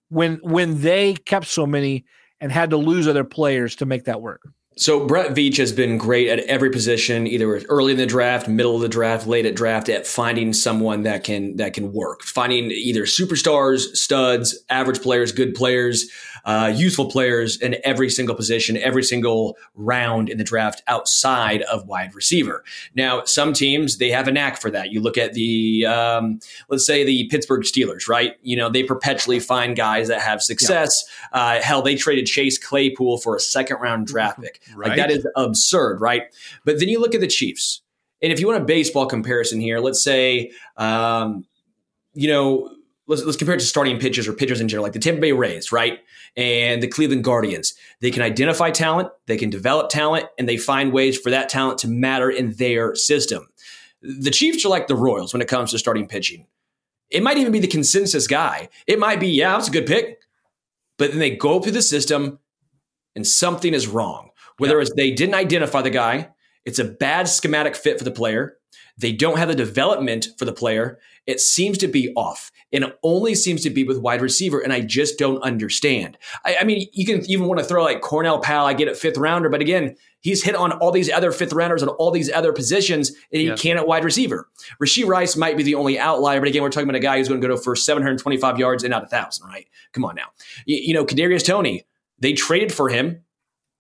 when 0.08 0.36
when 0.42 0.80
they 0.80 1.14
kept 1.14 1.46
so 1.46 1.66
many 1.66 2.04
and 2.40 2.50
had 2.50 2.70
to 2.70 2.76
lose 2.76 3.06
other 3.06 3.24
players 3.24 3.76
to 3.76 3.86
make 3.86 4.04
that 4.04 4.22
work. 4.22 4.42
So 4.76 5.06
Brett 5.06 5.34
Veach 5.34 5.58
has 5.58 5.70
been 5.70 5.98
great 5.98 6.28
at 6.28 6.40
every 6.40 6.70
position, 6.70 7.26
either 7.26 7.58
early 7.68 7.92
in 7.92 7.98
the 7.98 8.06
draft, 8.06 8.48
middle 8.48 8.74
of 8.74 8.80
the 8.80 8.88
draft, 8.88 9.26
late 9.26 9.44
at 9.44 9.54
draft, 9.54 9.88
at 9.90 10.06
finding 10.06 10.54
someone 10.54 11.02
that 11.02 11.24
can 11.24 11.56
that 11.56 11.74
can 11.74 11.92
work, 11.92 12.22
finding 12.22 12.70
either 12.70 13.02
superstars, 13.02 13.94
studs, 13.96 14.58
average 14.70 15.02
players, 15.02 15.30
good 15.30 15.54
players, 15.54 16.10
uh, 16.44 16.72
useful 16.74 17.10
players 17.10 17.60
in 17.60 17.76
every 17.84 18.08
single 18.08 18.34
position, 18.34 18.76
every 18.78 19.02
single 19.02 19.56
round 19.74 20.30
in 20.30 20.38
the 20.38 20.44
draft 20.44 20.82
outside 20.88 21.62
of 21.62 21.86
wide 21.86 22.14
receiver. 22.14 22.64
Now, 22.94 23.24
some 23.24 23.52
teams 23.52 23.98
they 23.98 24.10
have 24.10 24.26
a 24.26 24.32
knack 24.32 24.60
for 24.60 24.70
that. 24.70 24.90
You 24.90 25.00
look 25.00 25.18
at 25.18 25.34
the 25.34 25.84
um, 25.84 26.40
let's 26.68 26.86
say 26.86 27.04
the 27.04 27.28
Pittsburgh 27.28 27.62
Steelers, 27.62 28.08
right? 28.08 28.36
You 28.42 28.56
know 28.56 28.70
they 28.70 28.84
perpetually 28.84 29.38
find 29.38 29.76
guys 29.76 30.08
that 30.08 30.22
have 30.22 30.42
success. 30.42 31.04
Yeah. 31.34 31.40
Uh, 31.40 31.62
hell, 31.62 31.82
they 31.82 31.94
traded 31.94 32.24
Chase 32.24 32.56
Claypool 32.56 33.18
for 33.18 33.36
a 33.36 33.40
second 33.40 33.76
round 33.80 34.06
draft 34.06 34.40
pick. 34.40 34.61
Right. 34.74 34.88
Like 34.88 34.96
that 34.96 35.10
is 35.10 35.26
absurd, 35.36 36.00
right? 36.00 36.22
But 36.64 36.78
then 36.78 36.88
you 36.88 37.00
look 37.00 37.14
at 37.14 37.20
the 37.20 37.26
Chiefs. 37.26 37.82
And 38.22 38.32
if 38.32 38.38
you 38.38 38.46
want 38.46 38.62
a 38.62 38.64
baseball 38.64 39.06
comparison 39.06 39.60
here, 39.60 39.80
let's 39.80 40.02
say 40.02 40.52
um, 40.76 41.44
you 42.14 42.28
know, 42.28 42.74
let's, 43.06 43.24
let's 43.24 43.36
compare 43.36 43.54
it 43.54 43.60
to 43.60 43.66
starting 43.66 43.98
pitchers 43.98 44.28
or 44.28 44.32
pitchers 44.32 44.60
in 44.60 44.68
general, 44.68 44.84
like 44.84 44.92
the 44.92 44.98
Tampa 44.98 45.20
Bay 45.20 45.32
Rays, 45.32 45.72
right? 45.72 46.00
And 46.36 46.82
the 46.82 46.88
Cleveland 46.88 47.24
Guardians. 47.24 47.74
They 48.00 48.10
can 48.10 48.22
identify 48.22 48.70
talent, 48.70 49.10
they 49.26 49.36
can 49.36 49.50
develop 49.50 49.90
talent, 49.90 50.26
and 50.38 50.48
they 50.48 50.56
find 50.56 50.92
ways 50.92 51.18
for 51.18 51.30
that 51.30 51.48
talent 51.48 51.78
to 51.80 51.88
matter 51.88 52.30
in 52.30 52.52
their 52.52 52.94
system. 52.94 53.48
The 54.02 54.30
Chiefs 54.30 54.64
are 54.64 54.70
like 54.70 54.88
the 54.88 54.96
Royals 54.96 55.32
when 55.32 55.42
it 55.42 55.48
comes 55.48 55.70
to 55.70 55.78
starting 55.78 56.08
pitching. 56.08 56.46
It 57.10 57.22
might 57.22 57.36
even 57.36 57.52
be 57.52 57.60
the 57.60 57.68
consensus 57.68 58.26
guy. 58.26 58.68
It 58.86 58.98
might 58.98 59.20
be, 59.20 59.28
yeah, 59.28 59.58
it's 59.58 59.68
a 59.68 59.72
good 59.72 59.86
pick. 59.86 60.20
But 60.98 61.10
then 61.10 61.18
they 61.18 61.36
go 61.36 61.60
through 61.60 61.72
the 61.72 61.82
system 61.82 62.38
and 63.14 63.26
something 63.26 63.74
is 63.74 63.86
wrong. 63.86 64.30
Whether 64.62 64.76
yeah. 64.76 64.82
it's 64.82 64.94
they 64.94 65.10
didn't 65.10 65.34
identify 65.34 65.82
the 65.82 65.90
guy, 65.90 66.30
it's 66.64 66.78
a 66.78 66.84
bad 66.84 67.28
schematic 67.28 67.74
fit 67.74 67.98
for 67.98 68.04
the 68.04 68.10
player, 68.10 68.56
they 68.96 69.12
don't 69.12 69.38
have 69.38 69.48
the 69.48 69.54
development 69.54 70.28
for 70.38 70.44
the 70.44 70.52
player, 70.52 70.98
it 71.26 71.40
seems 71.40 71.78
to 71.78 71.88
be 71.88 72.12
off. 72.14 72.50
And 72.72 72.84
it 72.84 72.98
only 73.02 73.34
seems 73.34 73.62
to 73.62 73.70
be 73.70 73.84
with 73.84 73.98
wide 73.98 74.22
receiver. 74.22 74.60
And 74.60 74.72
I 74.72 74.80
just 74.80 75.18
don't 75.18 75.42
understand. 75.42 76.16
I, 76.44 76.56
I 76.60 76.64
mean, 76.64 76.88
you 76.92 77.04
can 77.04 77.28
even 77.30 77.46
want 77.46 77.60
to 77.60 77.64
throw 77.64 77.84
like 77.84 78.00
Cornell 78.00 78.40
Powell, 78.40 78.66
I 78.66 78.72
get 78.72 78.88
it 78.88 78.96
fifth 78.96 79.18
rounder, 79.18 79.48
but 79.48 79.60
again, 79.60 79.96
he's 80.20 80.42
hit 80.42 80.54
on 80.54 80.72
all 80.72 80.90
these 80.90 81.10
other 81.10 81.32
fifth 81.32 81.52
rounders 81.52 81.82
and 81.82 81.90
all 81.90 82.10
these 82.10 82.30
other 82.30 82.52
positions, 82.52 83.10
and 83.10 83.40
he 83.40 83.48
yeah. 83.48 83.56
can't 83.56 83.78
at 83.78 83.86
wide 83.86 84.04
receiver. 84.04 84.48
Rashee 84.82 85.06
Rice 85.06 85.36
might 85.36 85.56
be 85.56 85.62
the 85.62 85.74
only 85.74 85.98
outlier, 85.98 86.40
but 86.40 86.48
again, 86.48 86.62
we're 86.62 86.70
talking 86.70 86.88
about 86.88 86.96
a 86.96 87.00
guy 87.00 87.18
who's 87.18 87.28
going 87.28 87.40
to 87.40 87.46
go 87.46 87.56
for 87.56 87.76
725 87.76 88.58
yards 88.58 88.84
and 88.84 88.90
not 88.90 89.04
a 89.04 89.08
thousand, 89.08 89.46
right? 89.48 89.66
Come 89.92 90.04
on 90.04 90.14
now. 90.14 90.28
You, 90.64 90.76
you 90.76 90.94
know, 90.94 91.04
Kadarius 91.04 91.44
Toney, 91.44 91.84
they 92.18 92.32
traded 92.32 92.72
for 92.72 92.88
him. 92.88 93.22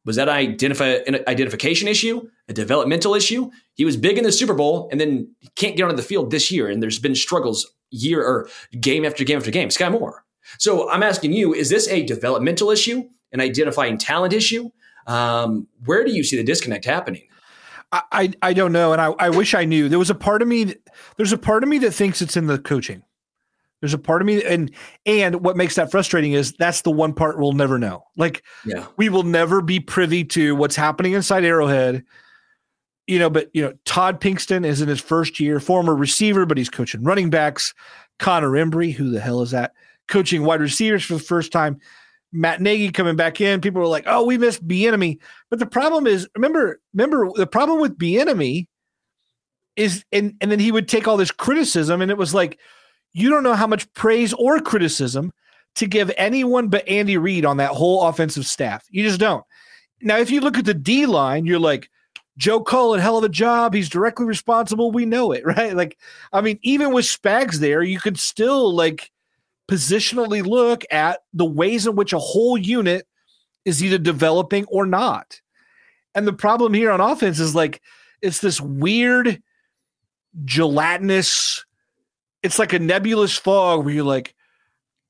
Was 0.04 0.16
that 0.16 0.28
identif- 0.28 1.06
an 1.06 1.20
identification 1.28 1.86
issue, 1.86 2.28
a 2.48 2.52
developmental 2.52 3.14
issue? 3.14 3.50
He 3.74 3.84
was 3.84 3.96
big 3.96 4.18
in 4.18 4.24
the 4.24 4.32
Super 4.32 4.54
Bowl 4.54 4.88
and 4.90 5.00
then 5.00 5.32
can't 5.54 5.76
get 5.76 5.84
onto 5.84 5.96
the 5.96 6.02
field 6.02 6.30
this 6.30 6.50
year, 6.50 6.68
and 6.68 6.82
there's 6.82 6.98
been 6.98 7.14
struggles 7.14 7.70
year 7.90 8.22
or 8.22 8.48
game 8.80 9.04
after 9.04 9.22
game 9.24 9.38
after 9.38 9.50
game. 9.50 9.68
Skyy 9.68 9.92
Moore. 9.92 10.24
So 10.58 10.90
I'm 10.90 11.02
asking 11.02 11.32
you: 11.32 11.54
Is 11.54 11.70
this 11.70 11.88
a 11.88 12.02
developmental 12.02 12.70
issue, 12.70 13.04
an 13.32 13.40
identifying 13.40 13.96
talent 13.96 14.32
issue? 14.32 14.70
Um, 15.06 15.68
where 15.84 16.04
do 16.04 16.12
you 16.12 16.24
see 16.24 16.36
the 16.36 16.44
disconnect 16.44 16.84
happening? 16.84 17.22
I, 17.92 18.32
I 18.40 18.54
don't 18.54 18.72
know, 18.72 18.92
and 18.92 19.02
I, 19.02 19.12
I 19.18 19.28
wish 19.28 19.52
I 19.52 19.66
knew. 19.66 19.88
There 19.90 19.98
was 19.98 20.08
a 20.08 20.14
part 20.14 20.40
of 20.40 20.48
me. 20.48 20.74
There's 21.16 21.32
a 21.32 21.38
part 21.38 21.62
of 21.62 21.68
me 21.68 21.76
that 21.78 21.92
thinks 21.92 22.22
it's 22.22 22.38
in 22.38 22.46
the 22.46 22.58
coaching. 22.58 23.02
There's 23.82 23.94
a 23.94 23.98
part 23.98 24.22
of 24.22 24.26
me, 24.26 24.44
and 24.44 24.70
and 25.06 25.42
what 25.44 25.56
makes 25.56 25.74
that 25.74 25.90
frustrating 25.90 26.34
is 26.34 26.52
that's 26.52 26.82
the 26.82 26.92
one 26.92 27.12
part 27.12 27.36
we'll 27.36 27.52
never 27.52 27.80
know. 27.80 28.04
Like, 28.16 28.44
yeah. 28.64 28.86
we 28.96 29.08
will 29.08 29.24
never 29.24 29.60
be 29.60 29.80
privy 29.80 30.22
to 30.26 30.54
what's 30.54 30.76
happening 30.76 31.14
inside 31.14 31.44
Arrowhead. 31.44 32.04
You 33.08 33.18
know, 33.18 33.28
but 33.28 33.50
you 33.52 33.60
know, 33.60 33.72
Todd 33.84 34.20
Pinkston 34.20 34.64
is 34.64 34.80
in 34.80 34.88
his 34.88 35.00
first 35.00 35.40
year, 35.40 35.58
former 35.58 35.96
receiver, 35.96 36.46
but 36.46 36.58
he's 36.58 36.70
coaching 36.70 37.02
running 37.02 37.28
backs. 37.28 37.74
Connor 38.20 38.50
Embree, 38.50 38.94
who 38.94 39.10
the 39.10 39.18
hell 39.18 39.42
is 39.42 39.50
that? 39.50 39.72
Coaching 40.06 40.44
wide 40.44 40.60
receivers 40.60 41.04
for 41.04 41.14
the 41.14 41.20
first 41.20 41.50
time. 41.50 41.80
Matt 42.30 42.60
Nagy 42.60 42.92
coming 42.92 43.16
back 43.16 43.40
in. 43.40 43.60
People 43.60 43.80
were 43.80 43.88
like, 43.88 44.04
"Oh, 44.06 44.24
we 44.24 44.38
missed 44.38 44.66
Bieniemy," 44.66 45.18
but 45.50 45.58
the 45.58 45.66
problem 45.66 46.06
is, 46.06 46.28
remember, 46.36 46.80
remember 46.94 47.30
the 47.34 47.48
problem 47.48 47.80
with 47.80 47.98
Bieniemy 47.98 48.68
is, 49.74 50.04
and 50.12 50.36
and 50.40 50.52
then 50.52 50.60
he 50.60 50.70
would 50.70 50.86
take 50.86 51.08
all 51.08 51.16
this 51.16 51.32
criticism, 51.32 52.00
and 52.00 52.12
it 52.12 52.16
was 52.16 52.32
like 52.32 52.60
you 53.12 53.30
don't 53.30 53.42
know 53.42 53.54
how 53.54 53.66
much 53.66 53.92
praise 53.94 54.32
or 54.32 54.60
criticism 54.60 55.32
to 55.74 55.86
give 55.86 56.12
anyone 56.16 56.68
but 56.68 56.86
Andy 56.88 57.16
Reid 57.16 57.44
on 57.44 57.56
that 57.58 57.70
whole 57.70 58.06
offensive 58.06 58.46
staff. 58.46 58.86
You 58.90 59.04
just 59.04 59.20
don't. 59.20 59.44
Now, 60.00 60.18
if 60.18 60.30
you 60.30 60.40
look 60.40 60.58
at 60.58 60.64
the 60.64 60.74
D 60.74 61.06
line, 61.06 61.46
you're 61.46 61.58
like, 61.58 61.88
Joe 62.38 62.60
Cullen, 62.60 63.00
hell 63.00 63.18
of 63.18 63.24
a 63.24 63.28
job. 63.28 63.74
He's 63.74 63.88
directly 63.88 64.24
responsible. 64.24 64.90
We 64.90 65.06
know 65.06 65.32
it, 65.32 65.44
right? 65.46 65.76
Like, 65.76 65.98
I 66.32 66.40
mean, 66.40 66.58
even 66.62 66.92
with 66.92 67.04
Spags 67.04 67.56
there, 67.56 67.82
you 67.82 68.00
could 68.00 68.18
still 68.18 68.74
like 68.74 69.10
positionally 69.70 70.44
look 70.44 70.84
at 70.90 71.20
the 71.32 71.44
ways 71.44 71.86
in 71.86 71.96
which 71.96 72.12
a 72.12 72.18
whole 72.18 72.58
unit 72.58 73.06
is 73.64 73.82
either 73.82 73.98
developing 73.98 74.64
or 74.66 74.86
not. 74.86 75.40
And 76.14 76.26
the 76.26 76.32
problem 76.32 76.74
here 76.74 76.90
on 76.90 77.00
offense 77.00 77.38
is 77.38 77.54
like 77.54 77.80
it's 78.20 78.40
this 78.40 78.60
weird 78.60 79.42
gelatinous 80.44 81.64
it's 82.42 82.58
like 82.58 82.72
a 82.72 82.78
nebulous 82.78 83.36
fog 83.36 83.84
where 83.84 83.94
you're 83.94 84.04
like, 84.04 84.34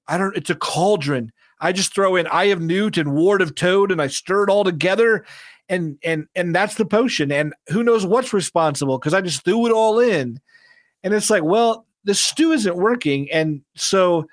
I 0.09 0.19
don't, 0.19 0.37
it's 0.37 0.51
a 0.51 0.55
cauldron. 0.55 1.33
I 1.61 1.73
just 1.73 1.95
throw 1.95 2.17
in 2.17 2.27
Eye 2.27 2.45
of 2.45 2.61
Newt 2.61 2.99
and 2.99 3.15
Ward 3.15 3.41
of 3.41 3.55
Toad 3.55 3.93
and 3.93 4.03
I 4.03 4.09
stir 4.09 4.45
it 4.45 4.51
all 4.51 4.65
together 4.65 5.25
and 5.69 5.97
and 6.03 6.27
and 6.35 6.55
that's 6.55 6.75
the 6.75 6.85
potion. 6.85 7.31
And 7.31 7.55
who 7.69 7.83
knows 7.83 8.05
what's 8.05 8.33
responsible 8.33 8.99
because 8.99 9.15
I 9.15 9.21
just 9.21 9.45
threw 9.45 9.67
it 9.67 9.73
all 9.73 10.01
in. 10.01 10.41
And 11.05 11.15
it's 11.15 11.31
like, 11.31 11.45
well, 11.45 11.87
the 12.05 12.15
stew 12.15 12.53
isn't 12.53 12.77
working. 12.77 13.31
And 13.31 13.63
so 13.77 14.27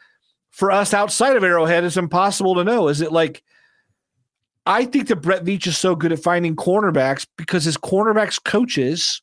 for 0.51 0.71
us 0.71 0.93
outside 0.93 1.37
of 1.37 1.43
Arrowhead, 1.43 1.83
it's 1.83 1.97
impossible 1.97 2.55
to 2.55 2.63
know. 2.63 2.87
Is 2.87 2.99
it 2.99 3.11
like 3.11 3.43
I 4.65 4.85
think 4.85 5.07
that 5.07 5.17
Brett 5.17 5.45
Veach 5.45 5.67
is 5.67 5.77
so 5.77 5.95
good 5.95 6.11
at 6.11 6.21
finding 6.21 6.55
cornerbacks 6.55 7.25
because 7.37 7.63
his 7.63 7.77
cornerbacks 7.77 8.43
coaches 8.43 9.21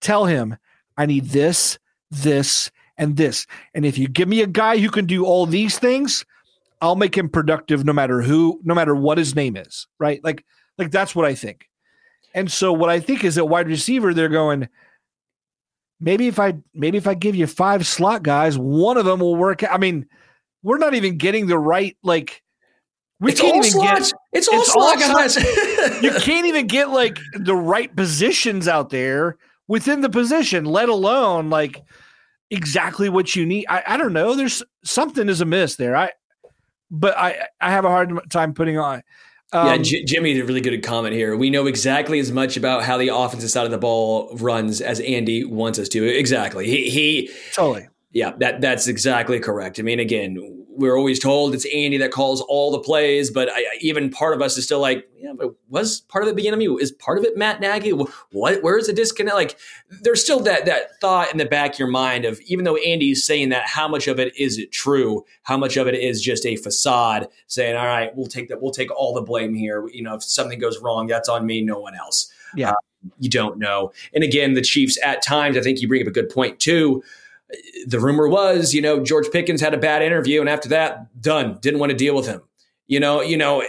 tell 0.00 0.26
him, 0.26 0.56
I 0.96 1.06
need 1.06 1.26
this, 1.26 1.78
this, 2.10 2.70
and 2.96 3.16
this. 3.16 3.46
And 3.74 3.84
if 3.84 3.98
you 3.98 4.08
give 4.08 4.28
me 4.28 4.42
a 4.42 4.46
guy 4.46 4.78
who 4.78 4.90
can 4.90 5.06
do 5.06 5.24
all 5.24 5.46
these 5.46 5.78
things, 5.78 6.24
I'll 6.80 6.96
make 6.96 7.16
him 7.16 7.28
productive 7.28 7.84
no 7.84 7.92
matter 7.92 8.20
who, 8.20 8.60
no 8.64 8.74
matter 8.74 8.94
what 8.94 9.18
his 9.18 9.34
name 9.34 9.56
is. 9.56 9.86
Right. 9.98 10.22
Like, 10.22 10.44
like 10.78 10.90
that's 10.90 11.14
what 11.14 11.26
I 11.26 11.34
think. 11.34 11.68
And 12.34 12.50
so 12.50 12.72
what 12.72 12.90
I 12.90 13.00
think 13.00 13.24
is 13.24 13.36
that 13.36 13.46
wide 13.46 13.68
receiver, 13.68 14.12
they're 14.12 14.28
going, 14.28 14.68
maybe 16.00 16.26
if 16.26 16.38
I 16.38 16.54
maybe 16.74 16.98
if 16.98 17.06
I 17.06 17.14
give 17.14 17.34
you 17.34 17.46
five 17.46 17.86
slot 17.86 18.22
guys, 18.22 18.58
one 18.58 18.96
of 18.96 19.04
them 19.04 19.20
will 19.20 19.36
work. 19.36 19.62
I 19.68 19.78
mean, 19.78 20.06
we're 20.62 20.78
not 20.78 20.94
even 20.94 21.16
getting 21.16 21.46
the 21.46 21.58
right 21.58 21.96
like 22.02 22.42
we 23.20 23.32
it's 23.32 23.40
can't 23.40 23.56
even 23.56 23.70
slots. 23.70 24.12
get 24.12 24.20
it's 24.32 24.48
all 24.48 24.60
it's 24.60 24.72
slot 24.72 25.02
all 25.02 25.14
guys. 25.14 25.36
you 26.02 26.10
can't 26.20 26.46
even 26.46 26.66
get 26.66 26.90
like 26.90 27.18
the 27.34 27.54
right 27.54 27.94
positions 27.94 28.66
out 28.66 28.90
there 28.90 29.38
within 29.68 30.00
the 30.00 30.10
position, 30.10 30.64
let 30.64 30.88
alone 30.88 31.50
like 31.50 31.82
exactly 32.54 33.08
what 33.08 33.34
you 33.36 33.44
need. 33.44 33.66
I, 33.68 33.82
I 33.86 33.96
don't 33.96 34.12
know. 34.12 34.34
There's 34.34 34.62
something 34.84 35.28
is 35.28 35.40
amiss 35.40 35.76
there. 35.76 35.96
I, 35.96 36.12
but 36.90 37.16
I, 37.16 37.48
I 37.60 37.70
have 37.70 37.84
a 37.84 37.88
hard 37.88 38.30
time 38.30 38.54
putting 38.54 38.78
on. 38.78 39.02
Um, 39.52 39.68
yeah, 39.68 39.76
J- 39.78 40.04
Jimmy 40.04 40.34
did 40.34 40.42
a 40.42 40.46
really 40.46 40.60
good 40.60 40.82
comment 40.82 41.14
here. 41.14 41.36
We 41.36 41.50
know 41.50 41.66
exactly 41.66 42.18
as 42.18 42.32
much 42.32 42.56
about 42.56 42.82
how 42.82 42.96
the 42.96 43.08
offensive 43.08 43.50
side 43.50 43.64
of 43.64 43.70
the 43.70 43.78
ball 43.78 44.34
runs 44.36 44.80
as 44.80 45.00
Andy 45.00 45.44
wants 45.44 45.78
us 45.78 45.88
to. 45.90 46.04
Exactly. 46.04 46.66
He, 46.66 46.90
he 46.90 47.30
totally. 47.52 47.88
Yeah, 48.10 48.32
that 48.38 48.60
that's 48.60 48.86
exactly 48.86 49.40
correct. 49.40 49.78
I 49.78 49.82
mean, 49.82 49.98
again, 49.98 50.63
we're 50.76 50.96
always 50.96 51.18
told 51.18 51.54
it's 51.54 51.66
Andy 51.66 51.96
that 51.98 52.10
calls 52.10 52.40
all 52.42 52.70
the 52.70 52.78
plays, 52.78 53.30
but 53.30 53.48
I, 53.52 53.64
even 53.80 54.10
part 54.10 54.34
of 54.34 54.42
us 54.42 54.56
is 54.58 54.64
still 54.64 54.80
like, 54.80 55.08
yeah, 55.16 55.32
but 55.32 55.54
was 55.68 56.00
part 56.02 56.24
of 56.24 56.30
it 56.30 56.36
beginning? 56.36 56.78
Is 56.80 56.92
part 56.92 57.18
of 57.18 57.24
it 57.24 57.36
Matt 57.36 57.60
Nagy? 57.60 57.90
What? 57.90 58.62
Where's 58.62 58.86
the 58.86 58.92
disconnect? 58.92 59.36
Like, 59.36 59.58
there's 60.02 60.22
still 60.22 60.40
that 60.40 60.66
that 60.66 61.00
thought 61.00 61.30
in 61.32 61.38
the 61.38 61.44
back 61.44 61.74
of 61.74 61.78
your 61.78 61.88
mind 61.88 62.24
of 62.24 62.40
even 62.42 62.64
though 62.64 62.76
Andy's 62.76 63.26
saying 63.26 63.50
that, 63.50 63.66
how 63.66 63.88
much 63.88 64.08
of 64.08 64.18
it 64.18 64.36
is 64.36 64.58
it 64.58 64.72
true? 64.72 65.24
How 65.42 65.56
much 65.56 65.76
of 65.76 65.86
it 65.86 65.94
is 65.94 66.20
just 66.20 66.44
a 66.44 66.56
facade 66.56 67.28
saying, 67.46 67.76
all 67.76 67.86
right, 67.86 68.14
we'll 68.14 68.26
take 68.26 68.48
that, 68.48 68.60
we'll 68.60 68.72
take 68.72 68.90
all 68.90 69.14
the 69.14 69.22
blame 69.22 69.54
here. 69.54 69.88
You 69.88 70.02
know, 70.02 70.14
if 70.14 70.22
something 70.22 70.58
goes 70.58 70.80
wrong, 70.80 71.06
that's 71.06 71.28
on 71.28 71.46
me, 71.46 71.62
no 71.62 71.78
one 71.78 71.94
else. 71.94 72.30
Yeah. 72.56 72.70
Uh, 72.70 72.74
you 73.18 73.28
don't 73.28 73.58
know. 73.58 73.92
And 74.14 74.24
again, 74.24 74.54
the 74.54 74.62
Chiefs 74.62 74.98
at 75.04 75.22
times, 75.22 75.56
I 75.56 75.60
think 75.60 75.80
you 75.80 75.88
bring 75.88 76.02
up 76.02 76.08
a 76.08 76.12
good 76.12 76.30
point 76.30 76.58
too 76.58 77.02
the 77.86 78.00
rumor 78.00 78.28
was, 78.28 78.74
you 78.74 78.82
know, 78.82 79.02
George 79.02 79.30
Pickens 79.30 79.60
had 79.60 79.74
a 79.74 79.78
bad 79.78 80.02
interview, 80.02 80.40
and 80.40 80.48
after 80.48 80.68
that, 80.70 81.20
done. 81.20 81.58
Didn't 81.60 81.80
want 81.80 81.90
to 81.90 81.96
deal 81.96 82.14
with 82.14 82.26
him. 82.26 82.42
You 82.86 83.00
know, 83.00 83.20
you 83.20 83.36
know, 83.36 83.62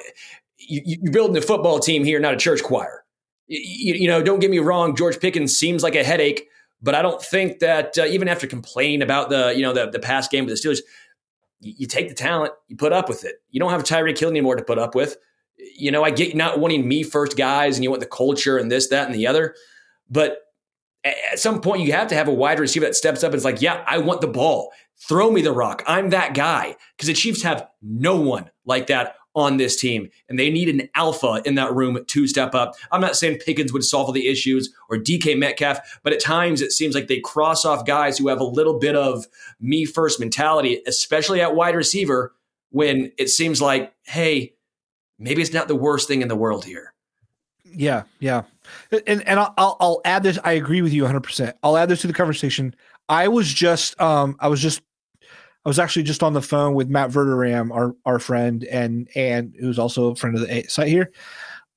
you, 0.57 0.97
are 1.07 1.11
building 1.11 1.37
a 1.37 1.41
football 1.41 1.79
team 1.79 2.03
here, 2.03 2.19
not 2.19 2.33
a 2.33 2.37
church 2.37 2.63
choir. 2.63 3.03
You, 3.47 3.93
you, 3.93 4.07
know, 4.07 4.23
don't 4.23 4.39
get 4.39 4.49
me 4.49 4.59
wrong. 4.59 4.95
George 4.95 5.19
Pickens 5.19 5.55
seems 5.55 5.83
like 5.83 5.95
a 5.95 6.03
headache, 6.03 6.47
but 6.81 6.95
I 6.95 7.01
don't 7.01 7.21
think 7.21 7.59
that 7.59 7.97
uh, 7.97 8.05
even 8.05 8.27
after 8.27 8.47
complaining 8.47 9.01
about 9.01 9.29
the, 9.29 9.53
you 9.55 9.61
know, 9.61 9.73
the 9.73 9.89
the 9.89 9.99
past 9.99 10.31
game 10.31 10.45
with 10.45 10.61
the 10.61 10.67
Steelers, 10.67 10.79
you, 11.59 11.73
you 11.77 11.87
take 11.87 12.09
the 12.09 12.15
talent, 12.15 12.53
you 12.67 12.75
put 12.75 12.91
up 12.93 13.07
with 13.07 13.23
it. 13.23 13.35
You 13.51 13.59
don't 13.59 13.71
have 13.71 13.83
Tyreek 13.83 14.17
Hill 14.17 14.29
anymore 14.29 14.55
to 14.55 14.63
put 14.63 14.79
up 14.79 14.95
with. 14.95 15.17
You 15.77 15.91
know, 15.91 16.03
I 16.03 16.11
get 16.11 16.35
not 16.35 16.59
wanting 16.59 16.87
me 16.87 17.03
first 17.03 17.37
guys, 17.37 17.77
and 17.77 17.83
you 17.83 17.89
want 17.89 18.01
the 18.01 18.07
culture 18.07 18.57
and 18.57 18.71
this, 18.71 18.87
that, 18.87 19.05
and 19.05 19.15
the 19.15 19.27
other, 19.27 19.55
but 20.09 20.44
at 21.05 21.39
some 21.39 21.61
point 21.61 21.83
you 21.83 21.91
have 21.91 22.07
to 22.07 22.15
have 22.15 22.27
a 22.27 22.33
wide 22.33 22.59
receiver 22.59 22.85
that 22.85 22.95
steps 22.95 23.23
up 23.23 23.31
and 23.31 23.37
is 23.37 23.45
like, 23.45 23.61
yeah, 23.61 23.83
I 23.87 23.99
want 23.99 24.21
the 24.21 24.27
ball. 24.27 24.71
Throw 25.07 25.29
me 25.29 25.41
the 25.41 25.51
rock. 25.51 25.83
I'm 25.87 26.09
that 26.09 26.33
guy. 26.33 26.75
Because 26.95 27.07
the 27.07 27.13
Chiefs 27.13 27.43
have 27.43 27.67
no 27.81 28.19
one 28.19 28.49
like 28.65 28.87
that 28.87 29.15
on 29.35 29.57
this 29.57 29.75
team. 29.75 30.09
And 30.29 30.39
they 30.39 30.49
need 30.49 30.69
an 30.69 30.89
alpha 30.95 31.41
in 31.45 31.55
that 31.55 31.75
room 31.75 32.03
to 32.05 32.27
step 32.27 32.55
up. 32.55 32.73
I'm 32.91 33.01
not 33.01 33.17
saying 33.17 33.39
Pickens 33.45 33.73
would 33.73 33.83
solve 33.83 34.07
all 34.07 34.13
the 34.13 34.27
issues 34.27 34.73
or 34.89 34.97
DK 34.97 35.37
Metcalf, 35.37 35.99
but 36.03 36.13
at 36.13 36.21
times 36.21 36.61
it 36.61 36.71
seems 36.71 36.95
like 36.95 37.07
they 37.07 37.19
cross 37.19 37.65
off 37.65 37.85
guys 37.85 38.17
who 38.17 38.29
have 38.29 38.39
a 38.39 38.45
little 38.45 38.79
bit 38.79 38.95
of 38.95 39.27
me 39.59 39.85
first 39.85 40.19
mentality, 40.19 40.81
especially 40.87 41.41
at 41.41 41.55
wide 41.55 41.75
receiver, 41.75 42.33
when 42.69 43.11
it 43.17 43.29
seems 43.29 43.61
like, 43.61 43.93
hey, 44.03 44.53
maybe 45.19 45.41
it's 45.41 45.53
not 45.53 45.67
the 45.67 45.75
worst 45.75 46.07
thing 46.07 46.21
in 46.21 46.29
the 46.29 46.35
world 46.35 46.63
here. 46.63 46.94
Yeah, 47.75 48.03
yeah. 48.19 48.43
And 49.05 49.21
and 49.27 49.39
I'll 49.39 49.77
I'll 49.79 50.01
add 50.05 50.23
this. 50.23 50.39
I 50.43 50.53
agree 50.53 50.81
with 50.81 50.93
you 50.93 51.03
100. 51.03 51.21
percent 51.21 51.55
I'll 51.63 51.77
add 51.77 51.89
this 51.89 52.01
to 52.01 52.07
the 52.07 52.13
conversation. 52.13 52.75
I 53.09 53.27
was 53.27 53.51
just 53.53 53.99
um 54.01 54.35
I 54.39 54.47
was 54.47 54.61
just 54.61 54.81
I 55.65 55.69
was 55.69 55.79
actually 55.79 56.03
just 56.03 56.23
on 56.23 56.33
the 56.33 56.41
phone 56.41 56.75
with 56.75 56.89
Matt 56.89 57.09
Verderame, 57.09 57.71
our 57.73 57.95
our 58.05 58.19
friend, 58.19 58.63
and 58.65 59.09
and 59.15 59.53
who's 59.59 59.79
also 59.79 60.11
a 60.11 60.15
friend 60.15 60.37
of 60.37 60.47
the 60.47 60.63
site 60.67 60.87
here. 60.87 61.11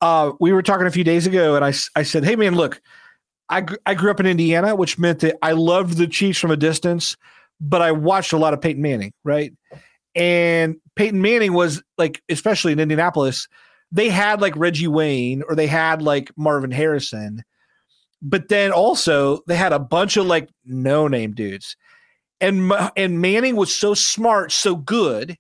Uh, 0.01 0.33
we 0.41 0.53
were 0.53 0.63
talking 0.63 0.87
a 0.87 0.91
few 0.91 1.05
days 1.05 1.27
ago, 1.27 1.57
and 1.57 1.65
I 1.65 1.73
I 1.97 2.03
said, 2.03 2.25
"Hey 2.25 2.37
man, 2.37 2.55
look, 2.55 2.81
I 3.49 3.67
I 3.87 3.95
grew 3.95 4.11
up 4.11 4.21
in 4.21 4.27
Indiana, 4.27 4.77
which 4.77 4.99
meant 4.99 5.21
that 5.21 5.37
I 5.43 5.53
loved 5.53 5.97
the 5.97 6.07
Chiefs 6.07 6.39
from 6.39 6.51
a 6.51 6.57
distance, 6.57 7.17
but 7.61 7.83
I 7.83 7.93
watched 7.93 8.33
a 8.33 8.39
lot 8.39 8.55
of 8.55 8.61
Peyton 8.61 8.83
Manning, 8.83 9.13
right? 9.25 9.53
And 10.15 10.77
Peyton 10.97 11.21
Manning 11.23 11.53
was 11.53 11.83
like, 11.97 12.23
especially 12.29 12.73
in 12.73 12.81
Indianapolis, 12.81 13.49
they 13.91 14.09
had 14.09 14.41
like 14.41 14.57
Reggie 14.57 14.89
Wayne 14.89 15.43
or 15.49 15.55
they 15.55 15.67
had 15.67 16.03
like 16.03 16.31
Marvin 16.37 16.71
Harrison, 16.71 17.43
but 18.21 18.49
then 18.49 18.73
also 18.73 19.41
they 19.47 19.57
had 19.57 19.73
a 19.73 19.79
bunch 19.79 20.17
of 20.17 20.27
like 20.27 20.49
no 20.65 21.09
name 21.09 21.33
dudes 21.33 21.77
and 22.41 22.73
and 22.97 23.21
Manning 23.21 23.57
was 23.57 23.75
so 23.75 23.95
smart, 23.95 24.53
so 24.53 24.77
good 24.77 25.37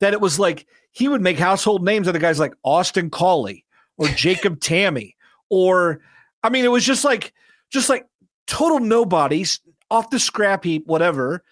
that 0.00 0.12
it 0.12 0.20
was 0.20 0.38
like 0.38 0.66
he 0.92 1.08
would 1.08 1.20
make 1.20 1.38
household 1.38 1.84
names 1.84 2.08
out 2.08 2.16
of 2.16 2.22
guys 2.22 2.38
like 2.38 2.54
Austin 2.64 3.10
Collie 3.10 3.64
or 3.98 4.08
Jacob 4.16 4.60
Tamme 4.60 5.14
or 5.48 6.00
I 6.42 6.48
mean 6.48 6.64
it 6.64 6.70
was 6.70 6.84
just 6.84 7.04
like 7.04 7.32
just 7.70 7.88
like 7.88 8.06
total 8.46 8.80
nobodies 8.80 9.60
off 9.90 10.10
the 10.10 10.18
scrap 10.18 10.64
heap, 10.64 10.86
whatever. 10.86 11.42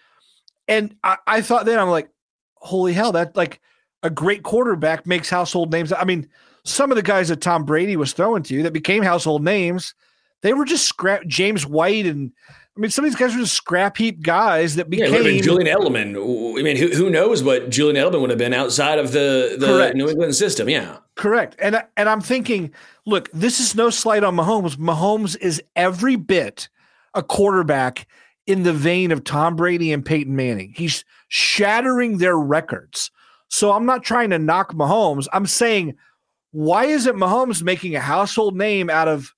And 0.67 0.95
I, 1.03 1.17
I 1.27 1.41
thought 1.41 1.65
then 1.65 1.79
I'm 1.79 1.89
like, 1.89 2.09
holy 2.55 2.93
hell, 2.93 3.11
that 3.13 3.35
like 3.35 3.61
a 4.03 4.09
great 4.09 4.43
quarterback 4.43 5.05
makes 5.05 5.29
household 5.29 5.71
names. 5.71 5.91
I 5.91 6.03
mean, 6.03 6.27
some 6.63 6.91
of 6.91 6.95
the 6.95 7.03
guys 7.03 7.29
that 7.29 7.41
Tom 7.41 7.65
Brady 7.65 7.95
was 7.95 8.13
throwing 8.13 8.43
to 8.43 8.63
that 8.63 8.73
became 8.73 9.03
household 9.03 9.43
names, 9.43 9.93
they 10.41 10.53
were 10.53 10.65
just 10.65 10.85
scrap 10.85 11.25
James 11.25 11.65
White 11.65 12.05
and 12.05 12.31
I 12.79 12.81
mean, 12.81 12.91
some 12.91 13.03
of 13.03 13.11
these 13.11 13.19
guys 13.19 13.33
were 13.33 13.41
just 13.41 13.55
scrap 13.55 13.97
heap 13.97 14.21
guys 14.21 14.75
that 14.75 14.89
became 14.89 15.11
yeah, 15.11 15.41
Julian 15.41 15.67
Edelman. 15.67 16.57
I 16.57 16.63
mean, 16.63 16.77
who, 16.77 16.87
who 16.87 17.09
knows 17.09 17.43
what 17.43 17.69
Julian 17.69 17.97
Edelman 17.97 18.21
would 18.21 18.29
have 18.29 18.39
been 18.39 18.53
outside 18.53 18.99
of 18.99 19.11
the, 19.11 19.57
the 19.59 19.91
New 19.95 20.07
England 20.07 20.33
system? 20.33 20.69
Yeah, 20.69 20.99
correct. 21.15 21.57
And 21.59 21.83
and 21.97 22.07
I'm 22.07 22.21
thinking, 22.21 22.71
look, 23.05 23.29
this 23.33 23.59
is 23.59 23.75
no 23.75 23.89
slight 23.89 24.23
on 24.23 24.33
Mahomes. 24.37 24.77
Mahomes 24.77 25.35
is 25.41 25.61
every 25.75 26.15
bit 26.15 26.69
a 27.13 27.21
quarterback 27.21 28.07
in 28.47 28.63
the 28.63 28.71
vein 28.71 29.11
of 29.11 29.25
Tom 29.25 29.57
Brady 29.57 29.91
and 29.91 30.05
Peyton 30.05 30.35
Manning. 30.35 30.73
He's 30.73 31.03
shattering 31.27 32.19
their 32.19 32.37
records. 32.37 33.11
So 33.49 33.73
I'm 33.73 33.85
not 33.85 34.03
trying 34.03 34.29
to 34.29 34.39
knock 34.39 34.73
Mahomes. 34.73 35.27
I'm 35.33 35.45
saying, 35.45 35.95
why 36.51 36.85
isn't 36.85 37.15
Mahomes 37.15 37.61
making 37.61 37.95
a 37.95 37.99
household 37.99 38.55
name 38.55 38.89
out 38.89 39.07
of 39.07 39.33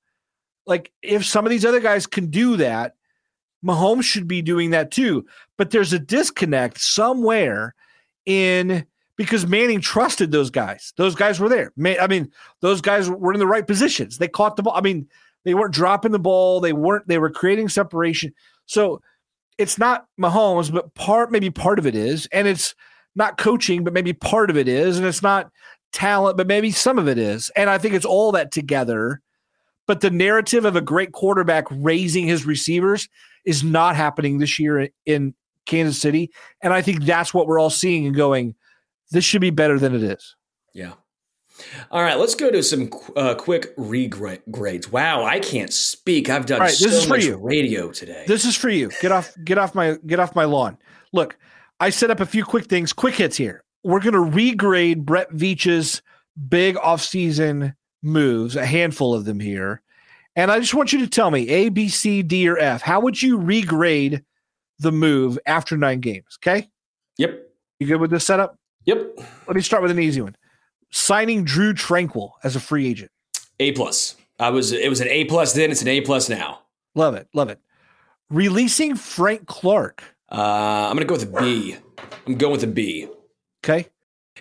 like 0.65 0.91
if 1.01 1.25
some 1.25 1.45
of 1.45 1.49
these 1.49 1.65
other 1.65 1.79
guys 1.79 2.05
can 2.07 2.27
do 2.27 2.57
that? 2.57 2.95
Mahomes 3.65 4.03
should 4.03 4.27
be 4.27 4.41
doing 4.41 4.71
that 4.71 4.91
too. 4.91 5.25
But 5.57 5.71
there's 5.71 5.93
a 5.93 5.99
disconnect 5.99 6.79
somewhere 6.79 7.75
in 8.25 8.85
because 9.17 9.45
Manning 9.45 9.81
trusted 9.81 10.31
those 10.31 10.49
guys. 10.49 10.93
Those 10.97 11.15
guys 11.15 11.39
were 11.39 11.49
there. 11.49 11.71
I 11.99 12.07
mean, 12.07 12.31
those 12.61 12.81
guys 12.81 13.09
were 13.09 13.33
in 13.33 13.39
the 13.39 13.47
right 13.47 13.67
positions. 13.67 14.17
They 14.17 14.27
caught 14.27 14.55
the 14.55 14.63
ball. 14.63 14.73
I 14.75 14.81
mean, 14.81 15.07
they 15.45 15.53
weren't 15.53 15.73
dropping 15.73 16.11
the 16.11 16.19
ball. 16.19 16.59
They 16.59 16.73
weren't. 16.73 17.07
They 17.07 17.17
were 17.17 17.29
creating 17.29 17.69
separation. 17.69 18.33
So 18.65 19.01
it's 19.57 19.77
not 19.77 20.05
Mahomes, 20.19 20.71
but 20.71 20.93
part 20.95 21.31
maybe 21.31 21.49
part 21.49 21.77
of 21.77 21.85
it 21.85 21.95
is, 21.95 22.27
and 22.31 22.47
it's 22.47 22.73
not 23.15 23.37
coaching, 23.37 23.83
but 23.83 23.93
maybe 23.93 24.13
part 24.13 24.49
of 24.49 24.57
it 24.57 24.67
is, 24.67 24.97
and 24.97 25.05
it's 25.05 25.21
not 25.21 25.51
talent, 25.91 26.37
but 26.37 26.47
maybe 26.47 26.71
some 26.71 26.97
of 26.97 27.07
it 27.07 27.17
is. 27.17 27.51
And 27.55 27.69
I 27.69 27.77
think 27.77 27.93
it's 27.93 28.05
all 28.05 28.31
that 28.33 28.51
together. 28.51 29.21
But 29.87 30.01
the 30.01 30.11
narrative 30.11 30.63
of 30.63 30.75
a 30.75 30.81
great 30.81 31.11
quarterback 31.11 31.65
raising 31.69 32.25
his 32.25 32.45
receivers 32.45 33.09
is 33.45 33.63
not 33.63 33.95
happening 33.95 34.37
this 34.37 34.59
year 34.59 34.89
in 35.05 35.33
Kansas 35.65 35.99
City. 35.99 36.31
And 36.61 36.73
I 36.73 36.81
think 36.81 37.03
that's 37.03 37.33
what 37.33 37.47
we're 37.47 37.59
all 37.59 37.69
seeing 37.69 38.05
and 38.05 38.15
going, 38.15 38.55
this 39.11 39.25
should 39.25 39.41
be 39.41 39.49
better 39.49 39.79
than 39.79 39.95
it 39.95 40.03
is. 40.03 40.35
Yeah. 40.73 40.93
All 41.91 42.01
right, 42.01 42.17
let's 42.17 42.35
go 42.35 42.49
to 42.49 42.63
some 42.63 42.89
uh, 43.15 43.35
quick 43.35 43.75
regrades. 43.75 44.91
Wow, 44.91 45.23
I 45.25 45.39
can't 45.39 45.71
speak. 45.71 46.29
I've 46.29 46.45
done 46.45 46.61
right, 46.61 46.71
so 46.71 46.85
this 46.85 46.97
is 46.97 47.05
for 47.05 47.17
you. 47.17 47.37
radio 47.37 47.91
today. 47.91 48.23
This 48.27 48.45
is 48.45 48.55
for 48.55 48.69
you. 48.69 48.89
Get 49.01 49.11
off 49.11 49.35
get 49.43 49.57
off 49.57 49.75
my 49.75 49.97
get 50.07 50.19
off 50.19 50.33
my 50.33 50.45
lawn. 50.45 50.77
Look, 51.13 51.37
I 51.81 51.89
set 51.89 52.11
up 52.11 52.19
a 52.19 52.27
few 52.27 52.45
quick 52.45 52.65
things, 52.65 52.93
quick 52.93 53.15
hits 53.15 53.35
here. 53.35 53.63
We're 53.83 54.01
going 54.01 54.13
to 54.13 54.19
regrade 54.19 55.03
Brett 55.03 55.31
Veach's 55.31 56.03
big 56.47 56.75
offseason 56.75 57.73
moves, 58.03 58.55
a 58.55 58.67
handful 58.67 59.15
of 59.15 59.25
them 59.25 59.39
here. 59.39 59.81
And 60.35 60.51
I 60.51 60.59
just 60.59 60.75
want 60.75 60.93
you 60.93 60.99
to 60.99 61.07
tell 61.07 61.31
me 61.31 61.49
A, 61.49 61.69
B, 61.69 61.89
C, 61.89 62.21
D, 62.21 62.47
or 62.47 62.59
F. 62.59 62.83
How 62.83 62.99
would 62.99 63.19
you 63.19 63.39
regrade 63.39 64.23
the 64.77 64.91
move 64.91 65.39
after 65.47 65.75
nine 65.75 66.01
games? 66.01 66.37
Okay. 66.37 66.69
Yep. 67.17 67.49
You 67.79 67.87
good 67.87 67.99
with 67.99 68.11
this 68.11 68.27
setup? 68.27 68.59
Yep. 68.85 69.17
Let 69.47 69.55
me 69.55 69.63
start 69.63 69.81
with 69.81 69.89
an 69.89 69.99
easy 69.99 70.21
one. 70.21 70.35
Signing 70.91 71.43
Drew 71.43 71.73
Tranquill 71.73 72.33
as 72.43 72.55
a 72.55 72.59
free 72.59 72.87
agent. 72.87 73.09
A 73.59 73.71
plus. 73.71 74.17
I 74.39 74.51
was 74.51 74.71
it 74.71 74.87
was 74.87 75.01
an 75.01 75.07
A 75.07 75.25
plus 75.25 75.53
then, 75.53 75.71
it's 75.71 75.81
an 75.81 75.87
A 75.87 76.01
plus 76.01 76.29
now. 76.29 76.59
Love 76.93 77.15
it. 77.15 77.27
Love 77.33 77.49
it. 77.49 77.59
Releasing 78.29 78.95
Frank 78.95 79.47
Clark. 79.47 80.03
Uh, 80.31 80.87
I'm 80.89 80.95
gonna 80.95 81.05
go 81.05 81.15
with 81.15 81.23
a 81.23 81.41
B. 81.41 81.75
I'm 82.25 82.35
going 82.35 82.53
with 82.53 82.63
a 82.63 82.67
B. 82.67 83.07
Okay. 83.63 83.87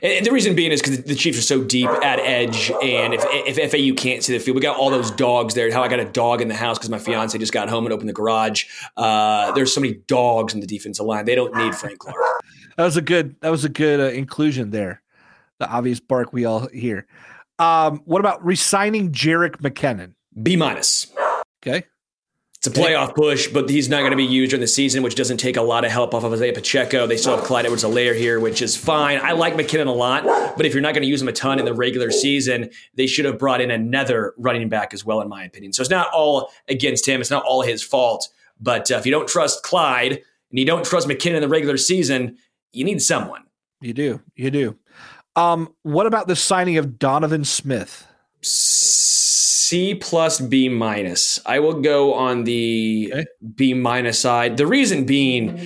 And 0.02 0.24
the 0.24 0.30
reason 0.30 0.54
being 0.54 0.72
is 0.72 0.80
because 0.80 1.02
the 1.02 1.14
Chiefs 1.14 1.38
are 1.38 1.42
so 1.42 1.62
deep 1.62 1.88
at 1.88 2.20
edge, 2.20 2.70
and 2.70 3.12
if, 3.12 3.22
if 3.26 3.70
FAU 3.72 3.94
can't 4.00 4.22
see 4.22 4.32
the 4.32 4.38
field, 4.38 4.54
we 4.54 4.62
got 4.62 4.76
all 4.76 4.88
those 4.88 5.10
dogs 5.10 5.52
there. 5.54 5.70
How 5.70 5.82
I 5.82 5.88
got 5.88 6.00
a 6.00 6.06
dog 6.06 6.40
in 6.40 6.48
the 6.48 6.54
house 6.54 6.78
because 6.78 6.88
my 6.90 6.98
fiance 6.98 7.36
just 7.36 7.52
got 7.52 7.68
home 7.68 7.84
and 7.84 7.92
opened 7.92 8.08
the 8.08 8.14
garage. 8.14 8.64
Uh, 8.96 9.52
there's 9.52 9.74
so 9.74 9.80
many 9.80 9.94
dogs 10.06 10.54
in 10.54 10.60
the 10.60 10.66
defensive 10.66 11.04
line; 11.04 11.26
they 11.26 11.34
don't 11.34 11.54
need 11.54 11.74
Frank 11.74 11.98
Clark. 11.98 12.16
That 12.76 12.84
was 12.84 12.96
a 12.96 13.02
good. 13.02 13.36
That 13.42 13.50
was 13.50 13.66
a 13.66 13.68
good 13.68 14.00
uh, 14.00 14.04
inclusion 14.04 14.70
there. 14.70 15.02
The 15.58 15.68
obvious 15.68 16.00
bark 16.00 16.32
we 16.32 16.46
all 16.46 16.68
hear. 16.68 17.06
Um, 17.58 18.00
what 18.06 18.20
about 18.20 18.42
resigning 18.42 19.12
Jerick 19.12 19.56
McKinnon? 19.56 20.14
B 20.42 20.56
minus. 20.56 21.12
Okay. 21.62 21.84
It's 22.62 22.66
a 22.66 22.78
playoff 22.78 23.14
push, 23.14 23.48
but 23.48 23.70
he's 23.70 23.88
not 23.88 24.00
going 24.00 24.10
to 24.10 24.18
be 24.18 24.24
used 24.24 24.50
during 24.50 24.60
the 24.60 24.66
season, 24.66 25.02
which 25.02 25.14
doesn't 25.14 25.38
take 25.38 25.56
a 25.56 25.62
lot 25.62 25.86
of 25.86 25.90
help 25.90 26.12
off 26.12 26.24
of 26.24 26.32
Isaiah 26.34 26.52
Pacheco. 26.52 27.06
They 27.06 27.16
still 27.16 27.34
have 27.36 27.46
Clyde 27.46 27.64
Edwards-Helaire 27.64 28.14
here, 28.14 28.38
which 28.38 28.60
is 28.60 28.76
fine. 28.76 29.18
I 29.22 29.32
like 29.32 29.54
McKinnon 29.54 29.86
a 29.86 29.92
lot, 29.92 30.24
but 30.58 30.66
if 30.66 30.74
you're 30.74 30.82
not 30.82 30.92
going 30.92 31.00
to 31.00 31.08
use 31.08 31.22
him 31.22 31.28
a 31.28 31.32
ton 31.32 31.58
in 31.58 31.64
the 31.64 31.72
regular 31.72 32.10
season, 32.10 32.68
they 32.96 33.06
should 33.06 33.24
have 33.24 33.38
brought 33.38 33.62
in 33.62 33.70
another 33.70 34.34
running 34.36 34.68
back 34.68 34.92
as 34.92 35.06
well, 35.06 35.22
in 35.22 35.28
my 35.30 35.42
opinion. 35.42 35.72
So 35.72 35.80
it's 35.80 35.90
not 35.90 36.08
all 36.12 36.50
against 36.68 37.08
him. 37.08 37.22
It's 37.22 37.30
not 37.30 37.44
all 37.44 37.62
his 37.62 37.82
fault. 37.82 38.28
But 38.60 38.90
uh, 38.90 38.96
if 38.96 39.06
you 39.06 39.10
don't 39.10 39.26
trust 39.26 39.62
Clyde 39.62 40.12
and 40.12 40.58
you 40.58 40.66
don't 40.66 40.84
trust 40.84 41.08
McKinnon 41.08 41.36
in 41.36 41.40
the 41.40 41.48
regular 41.48 41.78
season, 41.78 42.36
you 42.74 42.84
need 42.84 43.00
someone. 43.00 43.44
You 43.80 43.94
do. 43.94 44.20
You 44.36 44.50
do. 44.50 44.76
Um, 45.34 45.74
what 45.82 46.04
about 46.04 46.28
the 46.28 46.36
signing 46.36 46.76
of 46.76 46.98
Donovan 46.98 47.44
Smith? 47.44 48.06
C 49.70 49.94
plus 49.94 50.40
B 50.40 50.68
minus. 50.68 51.38
I 51.46 51.60
will 51.60 51.80
go 51.80 52.14
on 52.14 52.42
the 52.42 53.12
okay. 53.14 53.26
B 53.54 53.72
minus 53.72 54.18
side. 54.18 54.56
The 54.56 54.66
reason 54.66 55.04
being, 55.04 55.60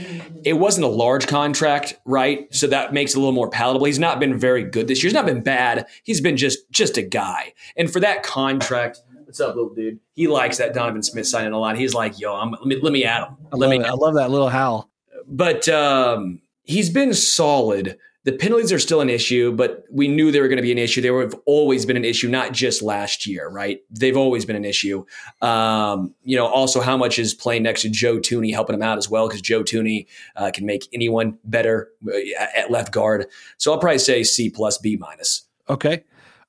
it 0.45 0.59
wasn't 0.59 0.85
a 0.85 0.89
large 0.91 1.27
contract, 1.27 1.95
right? 2.05 2.47
So 2.55 2.67
that 2.67 2.93
makes 2.93 3.13
it 3.13 3.17
a 3.17 3.21
little 3.21 3.33
more 3.33 3.49
palatable. 3.49 3.87
He's 3.87 3.99
not 3.99 4.21
been 4.21 4.39
very 4.39 4.63
good 4.63 4.89
this 4.89 5.03
year. 5.03 5.09
He's 5.09 5.15
not 5.15 5.25
been 5.25 5.43
bad. 5.43 5.87
He's 6.03 6.21
been 6.21 6.37
just 6.37 6.71
just 6.71 6.99
a 6.99 7.03
guy. 7.03 7.55
And 7.79 7.91
for 7.91 7.99
that 8.01 8.23
contract, 8.23 9.01
what's 9.25 9.41
up, 9.41 9.57
little 9.57 9.73
dude? 9.73 10.01
He 10.13 10.29
likes 10.29 10.59
that 10.59 10.75
Donovan 10.75 11.03
Smith 11.03 11.27
signing 11.27 11.55
a 11.55 11.59
lot. 11.59 11.79
He's 11.79 11.95
like, 11.95 12.21
yo, 12.21 12.35
I'm, 12.35 12.51
let 12.51 12.67
me 12.67 12.79
let 12.83 12.93
me 12.93 13.05
add 13.05 13.27
him. 13.27 13.37
Let 13.53 13.71
me. 13.71 13.83
I 13.83 13.93
love 13.93 14.17
that 14.17 14.31
little 14.31 14.51
howl. 14.51 14.91
But 15.27 15.67
um, 15.71 16.43
he's 16.65 16.91
been 16.91 17.15
solid 17.15 17.97
the 18.25 18.33
penalties 18.33 18.73
are 18.73 18.79
still 18.79 19.03
an 19.03 19.11
issue, 19.11 19.53
but 19.53 19.85
we 19.91 20.09
knew 20.09 20.33
they 20.33 20.41
were 20.41 20.49
going 20.49 20.57
to 20.57 20.63
be 20.63 20.73
an 20.73 20.79
issue. 20.79 21.03
They 21.03 21.09
have 21.09 21.35
always 21.45 21.85
been 21.85 21.97
an 21.97 22.07
issue, 22.07 22.29
not 22.29 22.53
just 22.53 22.81
last 22.83 23.27
year, 23.27 23.49
right? 23.49 23.81
They've 23.91 24.17
always 24.17 24.47
been 24.47 24.57
an 24.57 24.65
issue. 24.65 25.05
Um, 25.43 26.15
you 26.25 26.37
know, 26.37 26.47
also 26.47 26.81
how 26.81 26.97
much 26.97 27.19
is 27.19 27.35
playing 27.35 27.65
next 27.65 27.83
to 27.83 27.91
Joe 27.91 28.17
Thuney 28.19 28.51
helping 28.53 28.75
him 28.75 28.83
out 28.83 28.97
as 28.97 29.11
well? 29.11 29.29
Because 29.29 29.43
Joe 29.43 29.63
Thuney 29.63 30.07
uh, 30.37 30.51
can 30.55 30.65
make 30.65 30.89
anyone 30.95 31.39
better 31.45 31.91
uh, 32.09 32.17
at 32.57 32.71
left 32.71 32.93
guard. 32.95 33.27
So 33.59 33.73
I'll 33.73 33.79
probably 33.79 33.99
say 33.99 34.23
C 34.23 34.49
plus 34.49 34.79
B 34.79 34.97
minus. 34.97 35.43
Okay. 35.69 36.05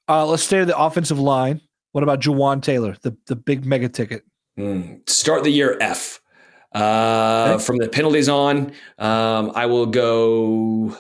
Uh, 0.08 0.26
let's 0.26 0.44
stay 0.44 0.60
to 0.60 0.66
the 0.66 0.78
offensive 0.78 1.20
line. 1.20 1.60
What 1.92 2.04
about 2.04 2.22
Jawaan 2.22 2.62
Taylor, 2.62 2.96
the 3.02 3.18
the 3.26 3.36
big 3.36 3.66
mega 3.66 3.90
ticket? 3.90 4.24
Mm, 4.58 5.08
start 5.10 5.44
the 5.44 5.50
year 5.50 5.78
F. 5.82 6.22
Uh, 6.74 7.54
okay. 7.56 7.64
From 7.64 7.78
the 7.78 7.88
penalties 7.88 8.28
on, 8.28 8.74
um, 8.98 9.52
I 9.56 9.66
will 9.66 9.86
go 9.86 10.98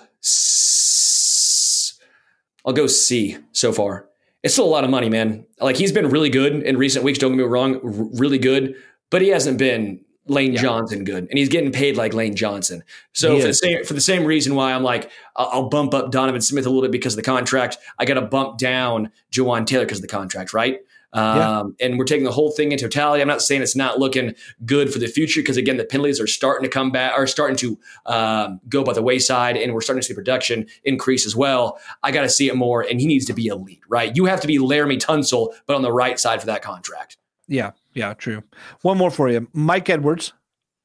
I'll 2.65 2.73
go 2.73 2.88
C 2.88 3.38
so 3.51 3.71
far. 3.71 4.07
It's 4.43 4.53
still 4.53 4.65
a 4.65 4.67
lot 4.67 4.84
of 4.84 4.89
money, 4.89 5.09
man. 5.09 5.45
Like 5.59 5.76
he's 5.76 5.91
been 5.91 6.09
really 6.09 6.30
good 6.30 6.53
in 6.53 6.78
recent 6.78 7.03
weeks. 7.03 7.17
Don't 7.19 7.32
get 7.32 7.38
me 7.38 7.43
wrong, 7.43 7.80
really 7.84 8.38
good, 8.38 8.76
but 9.09 9.21
he 9.21 9.30
hasn't 9.30 9.57
been 9.57 10.01
Lane 10.28 10.53
Yeah. 10.53 10.61
Johnson 10.61 11.03
good, 11.03 11.28
and 11.30 11.38
he's 11.38 11.49
getting 11.49 11.71
paid 11.71 11.97
like 11.97 12.13
Lane 12.13 12.36
Johnson. 12.36 12.84
So 13.13 13.39
for 13.39 13.47
the 13.47 13.53
same 13.53 13.84
for 13.86 13.93
the 13.93 14.01
same 14.01 14.26
reason 14.26 14.55
why 14.55 14.73
I'm 14.73 14.84
like 14.84 15.11
I'll 15.36 15.49
I'll 15.51 15.69
bump 15.69 15.93
up 15.93 16.11
Donovan 16.11 16.41
Smith 16.41 16.65
a 16.65 16.69
little 16.69 16.82
bit 16.82 16.91
because 16.91 17.13
of 17.13 17.17
the 17.17 17.23
contract. 17.23 17.78
I 17.99 18.05
got 18.05 18.15
to 18.15 18.21
bump 18.21 18.57
down 18.57 19.11
Jawaan 19.32 19.65
Taylor 19.67 19.86
because 19.86 19.99
of 19.99 20.03
the 20.03 20.07
contract, 20.07 20.53
right? 20.53 20.80
Um, 21.16 21.38
Yeah. 21.80 21.88
And 21.88 21.97
we're 21.97 22.05
taking 22.05 22.26
the 22.26 22.32
whole 22.32 22.51
thing 22.51 22.72
in 22.72 22.78
totality. 22.78 23.22
I'm 23.22 23.28
not 23.28 23.41
saying 23.41 23.61
it's 23.61 23.76
not 23.76 23.99
looking 23.99 24.36
good 24.66 24.91
for 24.91 24.99
the 24.99 25.07
future 25.07 25.41
because 25.41 25.57
again, 25.57 25.78
the 25.78 25.86
penalties 25.86 26.20
are 26.20 26.28
starting 26.28 26.63
to 26.63 26.70
come 26.70 26.91
back, 26.91 27.13
are 27.13 27.26
starting 27.26 27.55
to 27.57 27.80
um, 28.05 28.59
go 28.70 28.84
by 28.84 28.93
the 28.93 29.01
wayside, 29.01 29.55
and 29.55 29.74
we're 29.74 29.82
starting 29.82 30.01
to 30.01 30.07
see 30.07 30.13
production 30.13 30.68
increase 30.84 31.26
as 31.26 31.36
well. 31.36 31.80
I 32.03 32.11
got 32.11 32.22
to 32.22 32.30
see 32.30 32.49
it 32.49 32.55
more, 32.55 32.82
and 32.82 32.99
he 32.99 33.07
needs 33.07 33.26
to 33.26 33.34
be 33.34 33.47
elite, 33.47 33.82
right? 33.88 34.16
You 34.16 34.26
have 34.26 34.41
to 34.41 34.47
be 34.47 34.59
Laremy 34.59 34.99
Tunsil, 34.99 35.53
but 35.66 35.76
on 35.76 35.82
the 35.82 35.91
right 35.91 36.20
side 36.20 36.41
for 36.41 36.47
that 36.47 36.61
contract. 36.61 37.18
Yeah, 37.47 37.72
yeah, 37.93 38.13
true. 38.13 38.43
One 38.82 38.97
more 38.97 39.11
for 39.11 39.30
you. 39.30 39.47
Mike 39.53 39.89
Edwards, 39.89 40.34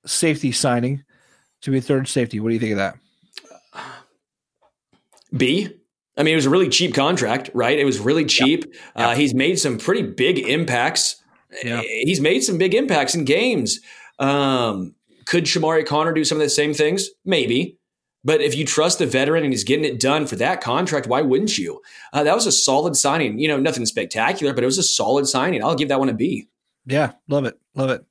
safety 0.07 0.53
signing 0.53 1.05
to 1.63 1.71
be 1.71 1.81
third 1.81 2.07
safety. 2.07 2.39
What 2.39 2.51
do 2.51 2.55
you 2.55 2.61
think 2.61 2.73
of 2.73 2.79
that? 2.79 2.97
B. 5.37 5.71
I 6.17 6.23
mean, 6.23 6.33
it 6.33 6.37
was 6.37 6.47
a 6.47 6.51
really 6.51 6.69
cheap 6.69 6.95
contract, 6.95 7.51
right? 7.55 7.79
It 7.79 7.85
was 7.85 7.99
really 7.99 8.25
cheap. 8.25 8.65
Uh, 8.95 9.15
he's 9.15 9.35
made 9.35 9.59
some 9.59 9.79
pretty 9.79 10.03
big 10.03 10.39
impacts. 10.39 11.23
Yeah. 11.65 11.83
He's 11.83 12.21
made 12.21 12.41
some 12.41 12.59
big 12.59 12.75
impacts 12.75 13.15
in 13.15 13.25
games. 13.25 13.81
Um, 14.19 14.95
could 15.25 15.45
Chamarri 15.45 15.87
Conner 15.87 16.13
do 16.13 16.25
some 16.25 16.37
of 16.37 16.43
the 16.43 16.51
same 16.51 16.75
things? 16.75 17.09
Maybe. 17.25 17.79
But 18.23 18.43
if 18.43 18.55
you 18.55 18.67
trust 18.67 18.99
the 18.99 19.07
veteran 19.07 19.45
and 19.45 19.53
he's 19.53 19.65
getting 19.65 19.85
it 19.85 19.99
done 19.99 20.27
for 20.27 20.37
that 20.37 20.61
contract, 20.61 21.07
why 21.07 21.23
wouldn't 21.23 21.57
you? 21.57 21.81
Uh, 22.13 22.23
that 22.25 22.35
was 22.35 22.47
a 22.47 22.53
solid 22.53 22.97
signing. 22.97 23.39
You 23.39 23.49
know, 23.49 23.59
nothing 23.59 23.87
spectacular, 23.87 24.53
but 24.53 24.63
it 24.63 24.67
was 24.67 24.79
a 24.79 24.83
solid 24.83 25.27
signing. 25.27 25.65
I'll 25.65 25.75
give 25.75 25.89
that 25.89 25.99
one 25.99 26.11
a 26.11 26.15
B. 26.15 26.49
Yeah, 26.87 27.13
love 27.29 27.47
it, 27.47 27.59
love 27.75 27.91
it. 27.91 28.05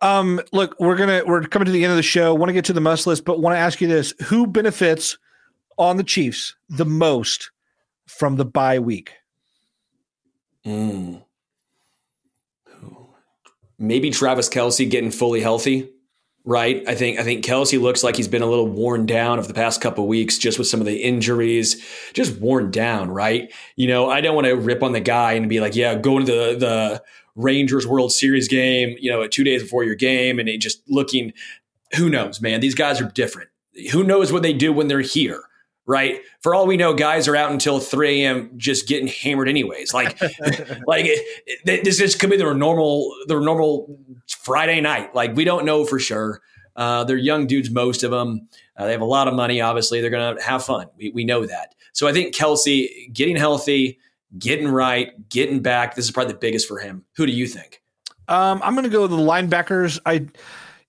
Um, 0.00 0.40
look, 0.52 0.76
we're 0.80 0.96
gonna 0.96 1.22
we're 1.26 1.42
coming 1.42 1.66
to 1.66 1.72
the 1.72 1.84
end 1.84 1.90
of 1.90 1.96
the 1.96 2.02
show. 2.02 2.34
Want 2.34 2.48
to 2.48 2.54
get 2.54 2.64
to 2.66 2.72
the 2.72 2.80
must 2.80 3.06
list, 3.06 3.26
but 3.26 3.40
want 3.40 3.54
to 3.54 3.58
ask 3.58 3.80
you 3.80 3.88
this: 3.88 4.14
Who 4.26 4.46
benefits 4.46 5.18
on 5.80 5.96
the 5.96 6.04
Chiefs 6.04 6.54
the 6.68 6.84
most 6.84 7.50
from 8.06 8.36
the 8.36 8.44
bye 8.44 8.78
week? 8.78 9.14
Mm. 10.64 11.22
Maybe 13.78 14.10
Travis 14.10 14.50
Kelce 14.50 14.88
getting 14.88 15.10
fully 15.10 15.40
healthy, 15.40 15.90
right? 16.44 16.86
I 16.86 16.94
think 16.94 17.18
I 17.18 17.22
think 17.22 17.42
Kelce 17.42 17.80
looks 17.80 18.04
like 18.04 18.14
he's 18.14 18.28
been 18.28 18.42
a 18.42 18.46
little 18.46 18.68
worn 18.68 19.06
down 19.06 19.38
over 19.38 19.48
the 19.48 19.54
past 19.54 19.80
couple 19.80 20.06
weeks, 20.06 20.36
just 20.36 20.58
with 20.58 20.68
some 20.68 20.80
of 20.80 20.86
the 20.86 21.02
injuries, 21.02 21.82
just 22.12 22.38
worn 22.38 22.70
down, 22.70 23.10
right? 23.10 23.50
You 23.76 23.88
know, 23.88 24.10
I 24.10 24.20
don't 24.20 24.34
want 24.34 24.48
to 24.48 24.56
rip 24.56 24.82
on 24.82 24.92
the 24.92 25.00
guy 25.00 25.32
and 25.32 25.48
be 25.48 25.60
like, 25.60 25.74
yeah, 25.74 25.94
go 25.94 26.18
to 26.18 26.24
the 26.24 26.56
the 26.58 27.02
Rangers 27.36 27.86
World 27.86 28.12
Series 28.12 28.48
game, 28.48 28.96
you 29.00 29.10
know, 29.10 29.26
two 29.26 29.44
days 29.44 29.62
before 29.62 29.82
your 29.82 29.94
game, 29.94 30.38
and 30.38 30.60
just 30.60 30.82
looking. 30.86 31.32
Who 31.96 32.10
knows, 32.10 32.40
man? 32.40 32.60
These 32.60 32.74
guys 32.74 33.00
are 33.00 33.10
different. 33.10 33.48
Who 33.92 34.04
knows 34.04 34.30
what 34.30 34.42
they 34.42 34.52
do 34.52 34.74
when 34.74 34.88
they're 34.88 35.00
here? 35.00 35.42
Right? 35.90 36.20
For 36.40 36.54
all 36.54 36.68
we 36.68 36.76
know, 36.76 36.94
guys 36.94 37.26
are 37.26 37.34
out 37.34 37.50
until 37.50 37.80
3 37.80 38.22
a.m. 38.22 38.52
just 38.56 38.86
getting 38.86 39.08
hammered 39.08 39.48
anyways. 39.48 39.92
Like, 39.92 40.20
like 40.86 41.06
it, 41.06 41.42
it, 41.66 41.82
this 41.82 41.98
just 41.98 42.20
could 42.20 42.30
be 42.30 42.36
their 42.36 42.54
normal, 42.54 43.12
their 43.26 43.40
normal 43.40 43.98
Friday 44.28 44.80
night. 44.80 45.16
Like, 45.16 45.34
we 45.34 45.42
don't 45.42 45.64
know 45.64 45.84
for 45.84 45.98
sure. 45.98 46.42
Uh, 46.76 47.02
they're 47.02 47.16
young 47.16 47.48
dudes, 47.48 47.70
most 47.70 48.04
of 48.04 48.12
them. 48.12 48.48
Uh, 48.76 48.86
they 48.86 48.92
have 48.92 49.00
a 49.00 49.04
lot 49.04 49.26
of 49.26 49.34
money. 49.34 49.60
Obviously, 49.60 50.00
they're 50.00 50.10
going 50.10 50.36
to 50.36 50.40
have 50.40 50.64
fun. 50.64 50.86
We, 50.96 51.10
we 51.10 51.24
know 51.24 51.44
that. 51.44 51.74
So 51.92 52.06
I 52.06 52.12
think 52.12 52.36
Kelce 52.36 53.12
getting 53.12 53.34
healthy, 53.34 53.98
getting 54.38 54.68
right, 54.68 55.28
getting 55.28 55.60
back. 55.60 55.96
This 55.96 56.04
is 56.04 56.12
probably 56.12 56.34
the 56.34 56.38
biggest 56.38 56.68
for 56.68 56.78
him. 56.78 57.04
Who 57.16 57.26
do 57.26 57.32
you 57.32 57.48
think? 57.48 57.82
Um, 58.28 58.60
I'm 58.62 58.74
going 58.74 58.84
to 58.84 58.90
go 58.90 59.02
with 59.02 59.10
the 59.10 59.16
linebackers. 59.16 59.98
I 60.06 60.28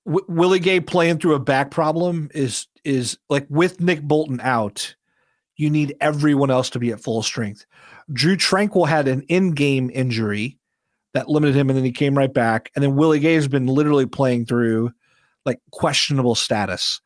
w- 0.06 0.26
Willie 0.28 0.60
Gay 0.60 0.80
playing 0.80 1.20
through 1.20 1.36
a 1.36 1.40
back 1.40 1.72
problem 1.72 2.30
is 2.34 2.68
is 2.84 3.18
like 3.30 3.46
with 3.50 3.80
Nick 3.80 4.02
Bolton 4.02 4.40
out, 4.42 4.96
you 5.56 5.70
need 5.70 5.96
everyone 6.02 6.50
else 6.50 6.70
to 6.72 6.80
be 6.80 6.92
at 6.92 7.02
full 7.02 7.22
strength. 7.22 7.66
Drew 8.12 8.36
Tranquill 8.36 8.88
had 8.88 9.08
an 9.08 9.22
in-game 9.24 9.92
injury 9.94 10.58
that 11.14 11.30
limited 11.30 11.56
him, 11.56 11.70
and 11.70 11.78
then 11.78 11.86
he 11.86 11.92
came 11.92 12.18
right 12.18 12.34
back. 12.34 12.72
And 12.76 12.84
then 12.84 12.96
Willie 12.96 13.20
Gay 13.20 13.36
has 13.36 13.48
been 13.48 13.68
literally 13.68 14.06
playing 14.06 14.46
through 14.46 14.92
like 15.46 15.60
questionable 15.72 16.36
status. 16.36 17.02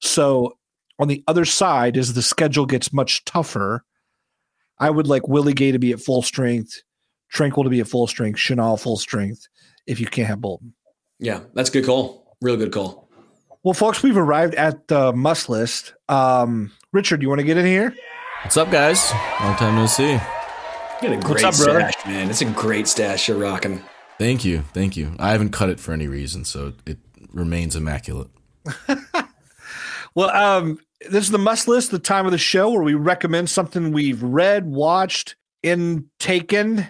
So 0.00 0.56
on 0.98 1.08
the 1.08 1.22
other 1.26 1.44
side, 1.44 1.96
as 1.96 2.14
the 2.14 2.22
schedule 2.22 2.66
gets 2.66 2.92
much 2.92 3.24
tougher, 3.24 3.84
I 4.78 4.90
would 4.90 5.06
like 5.06 5.28
Willie 5.28 5.52
Gay 5.52 5.72
to 5.72 5.78
be 5.78 5.92
at 5.92 6.00
full 6.00 6.22
strength, 6.22 6.82
Tranquill 7.34 7.64
to 7.64 7.70
be 7.70 7.80
at 7.80 7.88
full 7.88 8.06
strength, 8.06 8.38
Chenal 8.38 8.80
full 8.80 8.96
strength 8.96 9.46
if 9.86 10.00
you 10.00 10.06
can't 10.06 10.28
have 10.28 10.40
Bolton. 10.40 10.74
Yeah, 11.18 11.40
that's 11.54 11.68
a 11.68 11.72
good 11.72 11.84
call. 11.84 12.19
Real 12.40 12.56
good 12.56 12.72
call. 12.72 13.08
Well, 13.62 13.74
folks, 13.74 14.02
we've 14.02 14.16
arrived 14.16 14.54
at 14.54 14.88
the 14.88 15.12
must 15.12 15.48
list. 15.48 15.94
Um, 16.08 16.72
Richard, 16.92 17.22
you 17.22 17.28
want 17.28 17.40
to 17.40 17.44
get 17.44 17.58
in 17.58 17.66
here? 17.66 17.94
What's 18.42 18.56
up, 18.56 18.70
guys? 18.70 19.12
Long 19.40 19.56
time 19.56 19.76
no 19.76 19.86
see. 19.86 20.12
You 20.12 20.18
got 21.08 21.12
a 21.12 21.16
great 21.18 21.44
up, 21.44 21.56
brother? 21.56 21.80
stash, 21.80 22.06
man. 22.06 22.30
It's 22.30 22.40
a 22.40 22.46
great 22.46 22.88
stash 22.88 23.28
you're 23.28 23.36
rocking. 23.38 23.82
Thank 24.18 24.44
you, 24.44 24.62
thank 24.72 24.96
you. 24.96 25.14
I 25.18 25.32
haven't 25.32 25.50
cut 25.50 25.70
it 25.70 25.80
for 25.80 25.92
any 25.92 26.06
reason, 26.06 26.44
so 26.44 26.72
it 26.86 26.98
remains 27.32 27.76
immaculate. 27.76 28.28
Well, 30.14 30.30
um, 30.30 30.78
this 31.08 31.24
is 31.24 31.30
the 31.30 31.38
must 31.38 31.68
list, 31.68 31.90
the 31.90 31.98
time 31.98 32.26
of 32.26 32.32
the 32.32 32.38
show 32.38 32.70
where 32.70 32.82
we 32.82 32.94
recommend 32.94 33.48
something 33.48 33.92
we've 33.92 34.22
read, 34.22 34.66
watched, 34.66 35.36
and 35.62 36.06
taken 36.18 36.88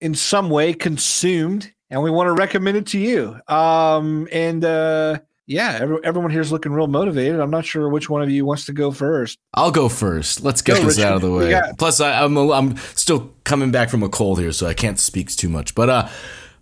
in 0.00 0.14
some 0.14 0.50
way, 0.50 0.74
consumed, 0.74 1.72
and 1.90 2.02
we 2.02 2.10
want 2.10 2.28
to 2.28 2.32
recommend 2.32 2.76
it 2.76 2.86
to 2.88 2.98
you. 2.98 3.40
Um, 3.48 4.28
and 4.30 4.64
uh, 4.64 5.18
yeah, 5.46 5.78
every, 5.80 5.98
everyone 6.04 6.30
here 6.30 6.40
is 6.42 6.52
looking 6.52 6.72
real 6.72 6.86
motivated. 6.86 7.40
I'm 7.40 7.50
not 7.50 7.64
sure 7.64 7.88
which 7.88 8.10
one 8.10 8.22
of 8.22 8.30
you 8.30 8.44
wants 8.44 8.66
to 8.66 8.72
go 8.72 8.90
first. 8.92 9.38
I'll 9.54 9.70
go 9.70 9.88
first. 9.88 10.42
Let's 10.42 10.60
get 10.62 10.76
Go, 10.76 10.84
this 10.84 10.98
Richard. 10.98 11.08
out 11.08 11.14
of 11.16 11.22
the 11.22 11.32
way. 11.32 11.50
got? 11.50 11.78
Plus, 11.78 12.00
I, 12.00 12.22
I'm 12.22 12.36
a, 12.36 12.50
I'm 12.52 12.76
still 12.94 13.32
coming 13.44 13.70
back 13.70 13.88
from 13.88 14.02
a 14.02 14.08
cold 14.08 14.38
here, 14.38 14.52
so 14.52 14.66
I 14.66 14.74
can't 14.74 14.98
speak 14.98 15.30
too 15.30 15.48
much. 15.48 15.74
But 15.74 15.88
uh, 15.88 16.08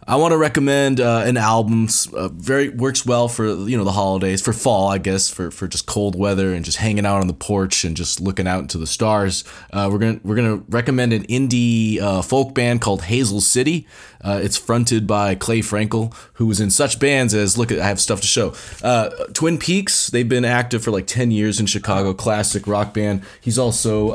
I 0.08 0.14
want 0.16 0.30
to 0.30 0.36
recommend 0.36 1.00
uh, 1.00 1.24
an 1.26 1.36
album. 1.36 1.88
Uh, 2.14 2.28
very 2.28 2.68
works 2.68 3.04
well 3.04 3.26
for 3.26 3.46
you 3.46 3.76
know 3.76 3.82
the 3.82 3.90
holidays, 3.90 4.40
for 4.40 4.52
fall, 4.52 4.86
I 4.88 4.98
guess, 4.98 5.28
for 5.28 5.50
for 5.50 5.66
just 5.66 5.86
cold 5.86 6.16
weather 6.16 6.54
and 6.54 6.64
just 6.64 6.78
hanging 6.78 7.04
out 7.04 7.20
on 7.20 7.26
the 7.26 7.34
porch 7.34 7.84
and 7.84 7.96
just 7.96 8.20
looking 8.20 8.46
out 8.46 8.60
into 8.60 8.78
the 8.78 8.86
stars. 8.86 9.42
Uh, 9.72 9.88
we're 9.90 9.98
gonna 9.98 10.20
we're 10.22 10.36
gonna 10.36 10.62
recommend 10.68 11.12
an 11.12 11.24
indie 11.24 12.00
uh, 12.00 12.22
folk 12.22 12.54
band 12.54 12.80
called 12.80 13.02
Hazel 13.02 13.40
City. 13.40 13.86
Uh, 14.22 14.40
it's 14.42 14.56
fronted 14.56 15.06
by 15.06 15.34
Clay 15.34 15.60
Frankel, 15.60 16.14
who 16.34 16.46
was 16.46 16.60
in 16.60 16.70
such 16.70 17.00
bands 17.00 17.34
as 17.34 17.58
look 17.58 17.72
at 17.72 17.80
I 17.80 17.86
have 17.88 18.00
stuff 18.00 18.20
to 18.20 18.26
show. 18.28 18.54
Uh, 18.84 19.10
Twin 19.32 19.58
Peaks. 19.58 20.06
They've 20.08 20.28
been 20.28 20.44
active 20.44 20.84
for 20.84 20.92
like 20.92 21.08
ten 21.08 21.32
years 21.32 21.58
in 21.58 21.66
Chicago, 21.66 22.14
classic 22.14 22.68
rock 22.68 22.94
band. 22.94 23.22
He's 23.40 23.58
also 23.58 24.14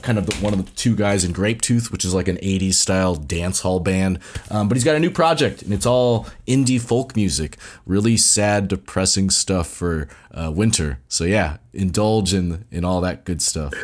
kind 0.00 0.16
of 0.16 0.26
the, 0.26 0.34
one 0.36 0.54
of 0.54 0.64
the 0.64 0.70
two 0.72 0.96
guys 0.96 1.24
in 1.24 1.34
Grapetooth, 1.34 1.92
which 1.92 2.06
is 2.06 2.14
like 2.14 2.28
an 2.28 2.36
'80s 2.38 2.74
style 2.74 3.16
dance 3.16 3.60
hall 3.60 3.80
band. 3.80 4.18
Um, 4.50 4.68
but 4.68 4.76
he's 4.78 4.84
got 4.84 4.96
a 4.96 5.00
new 5.00 5.10
project, 5.10 5.25
and 5.34 5.72
it's 5.72 5.86
all 5.86 6.26
indie 6.46 6.80
folk 6.80 7.16
music. 7.16 7.56
Really 7.84 8.16
sad, 8.16 8.68
depressing 8.68 9.30
stuff 9.30 9.66
for 9.68 10.08
uh, 10.32 10.52
winter. 10.54 11.00
So 11.08 11.24
yeah, 11.24 11.58
indulge 11.72 12.32
in 12.32 12.64
in 12.70 12.84
all 12.84 13.00
that 13.00 13.24
good 13.24 13.42
stuff. 13.42 13.74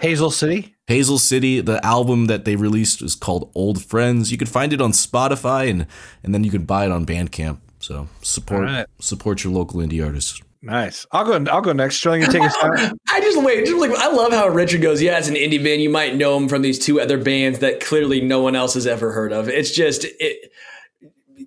Hazel 0.00 0.30
City. 0.30 0.74
Hazel 0.86 1.18
City, 1.18 1.60
the 1.60 1.84
album 1.84 2.26
that 2.26 2.44
they 2.44 2.54
released 2.54 3.02
is 3.02 3.14
called 3.14 3.50
Old 3.54 3.82
Friends. 3.82 4.30
You 4.30 4.38
can 4.38 4.46
find 4.46 4.72
it 4.72 4.80
on 4.80 4.92
Spotify 4.92 5.68
and 5.68 5.86
and 6.22 6.34
then 6.34 6.44
you 6.44 6.50
can 6.50 6.64
buy 6.64 6.84
it 6.84 6.92
on 6.92 7.04
Bandcamp. 7.04 7.58
So 7.80 8.08
support 8.22 8.68
All 8.68 8.74
right. 8.74 8.86
support 9.00 9.44
your 9.44 9.52
local 9.52 9.80
indie 9.80 10.04
artists. 10.04 10.40
Nice. 10.62 11.06
I'll 11.12 11.24
go. 11.24 11.52
I'll 11.52 11.60
go 11.60 11.72
next. 11.72 11.96
Sterling, 11.96 12.22
you 12.22 12.26
take 12.26 12.42
us 12.42 12.56
out. 12.62 12.76
I 13.08 13.20
just 13.20 13.40
wait. 13.42 13.66
Just 13.66 13.78
like 13.78 13.92
I 13.92 14.10
love 14.10 14.32
how 14.32 14.48
Richard 14.48 14.82
goes. 14.82 15.00
Yeah, 15.00 15.18
it's 15.18 15.28
an 15.28 15.34
indie 15.34 15.62
band. 15.62 15.80
You 15.80 15.90
might 15.90 16.16
know 16.16 16.36
him 16.36 16.48
from 16.48 16.62
these 16.62 16.78
two 16.78 17.00
other 17.00 17.18
bands 17.18 17.60
that 17.60 17.78
clearly 17.78 18.20
no 18.20 18.40
one 18.40 18.56
else 18.56 18.74
has 18.74 18.86
ever 18.86 19.12
heard 19.12 19.32
of. 19.32 19.48
It's 19.48 19.70
just 19.70 20.04
it. 20.04 20.50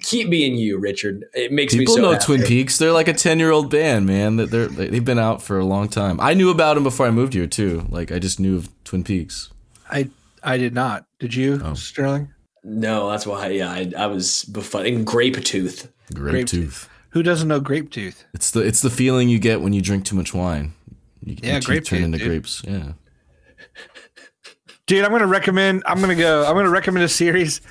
Keep 0.01 0.29
being 0.29 0.55
you, 0.55 0.77
Richard. 0.79 1.25
It 1.33 1.51
makes 1.51 1.73
People 1.75 1.95
me 1.95 2.01
so 2.01 2.07
know 2.07 2.11
happy. 2.13 2.25
Twin 2.25 2.43
Peaks. 2.43 2.77
They're 2.77 2.93
like 2.93 3.07
a 3.09 3.13
ten 3.13 3.37
year 3.39 3.51
old 3.51 3.69
band, 3.69 4.05
man. 4.05 4.37
That 4.37 4.49
they're 4.49 4.67
they've 4.67 5.03
been 5.03 5.19
out 5.19 5.41
for 5.41 5.59
a 5.59 5.65
long 5.65 5.89
time. 5.89 6.19
I 6.21 6.33
knew 6.33 6.49
about 6.49 6.75
them 6.75 6.83
before 6.83 7.05
I 7.05 7.11
moved 7.11 7.33
here 7.33 7.47
too. 7.47 7.85
Like 7.89 8.11
I 8.11 8.19
just 8.19 8.39
knew 8.39 8.55
of 8.57 8.69
Twin 8.85 9.03
Peaks. 9.03 9.49
I 9.89 10.09
I 10.41 10.57
did 10.57 10.73
not. 10.73 11.05
Did 11.19 11.35
you, 11.35 11.59
oh. 11.63 11.73
Sterling? 11.73 12.33
No, 12.63 13.09
that's 13.09 13.25
why. 13.27 13.49
Yeah, 13.49 13.69
I, 13.69 13.91
I 13.97 14.07
was 14.07 14.45
befuddling. 14.51 15.03
Grape 15.03 15.43
tooth. 15.43 15.91
Grape 16.13 16.47
tooth. 16.47 16.87
Who 17.11 17.23
doesn't 17.23 17.47
know 17.47 17.59
grape 17.59 17.89
tooth? 17.91 18.23
It's 18.33 18.51
the 18.51 18.61
it's 18.61 18.81
the 18.81 18.89
feeling 18.89 19.27
you 19.29 19.39
get 19.39 19.59
when 19.61 19.73
you 19.73 19.81
drink 19.81 20.05
too 20.05 20.15
much 20.15 20.33
wine. 20.33 20.73
You, 21.23 21.35
Yeah, 21.41 21.51
your 21.51 21.59
teeth 21.59 21.65
grape 21.67 21.83
turn 21.85 21.99
tooth, 21.99 22.05
into 22.05 22.17
dude. 22.19 22.27
grapes. 22.27 22.61
Yeah. 22.65 22.91
Dude, 24.85 25.03
I'm 25.05 25.11
gonna 25.11 25.27
recommend. 25.27 25.83
I'm 25.85 25.99
gonna 26.01 26.15
go. 26.15 26.45
I'm 26.45 26.55
gonna 26.55 26.69
recommend 26.69 27.03
a 27.03 27.09
series. 27.09 27.61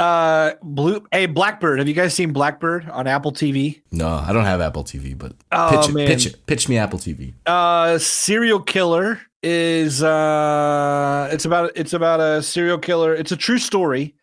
Uh, 0.00 0.54
blue. 0.62 1.04
Hey, 1.12 1.26
Blackbird. 1.26 1.78
Have 1.78 1.86
you 1.86 1.92
guys 1.94 2.14
seen 2.14 2.32
Blackbird 2.32 2.88
on 2.88 3.06
Apple 3.06 3.32
TV? 3.32 3.82
No, 3.92 4.08
I 4.08 4.32
don't 4.32 4.46
have 4.46 4.62
Apple 4.62 4.82
TV, 4.82 5.16
but 5.16 5.34
Oh, 5.52 5.70
pitch 5.78 5.90
it, 5.90 5.92
man. 5.92 6.06
pitch 6.06 6.26
it, 6.26 6.46
pitch 6.46 6.68
me 6.70 6.78
Apple 6.78 6.98
TV. 6.98 7.34
Uh, 7.44 7.98
serial 7.98 8.60
killer 8.62 9.20
is. 9.42 10.02
Uh, 10.02 11.28
it's 11.30 11.44
about. 11.44 11.72
It's 11.76 11.92
about 11.92 12.20
a 12.20 12.42
serial 12.42 12.78
killer. 12.78 13.14
It's 13.14 13.30
a 13.30 13.36
true 13.36 13.58
story 13.58 14.14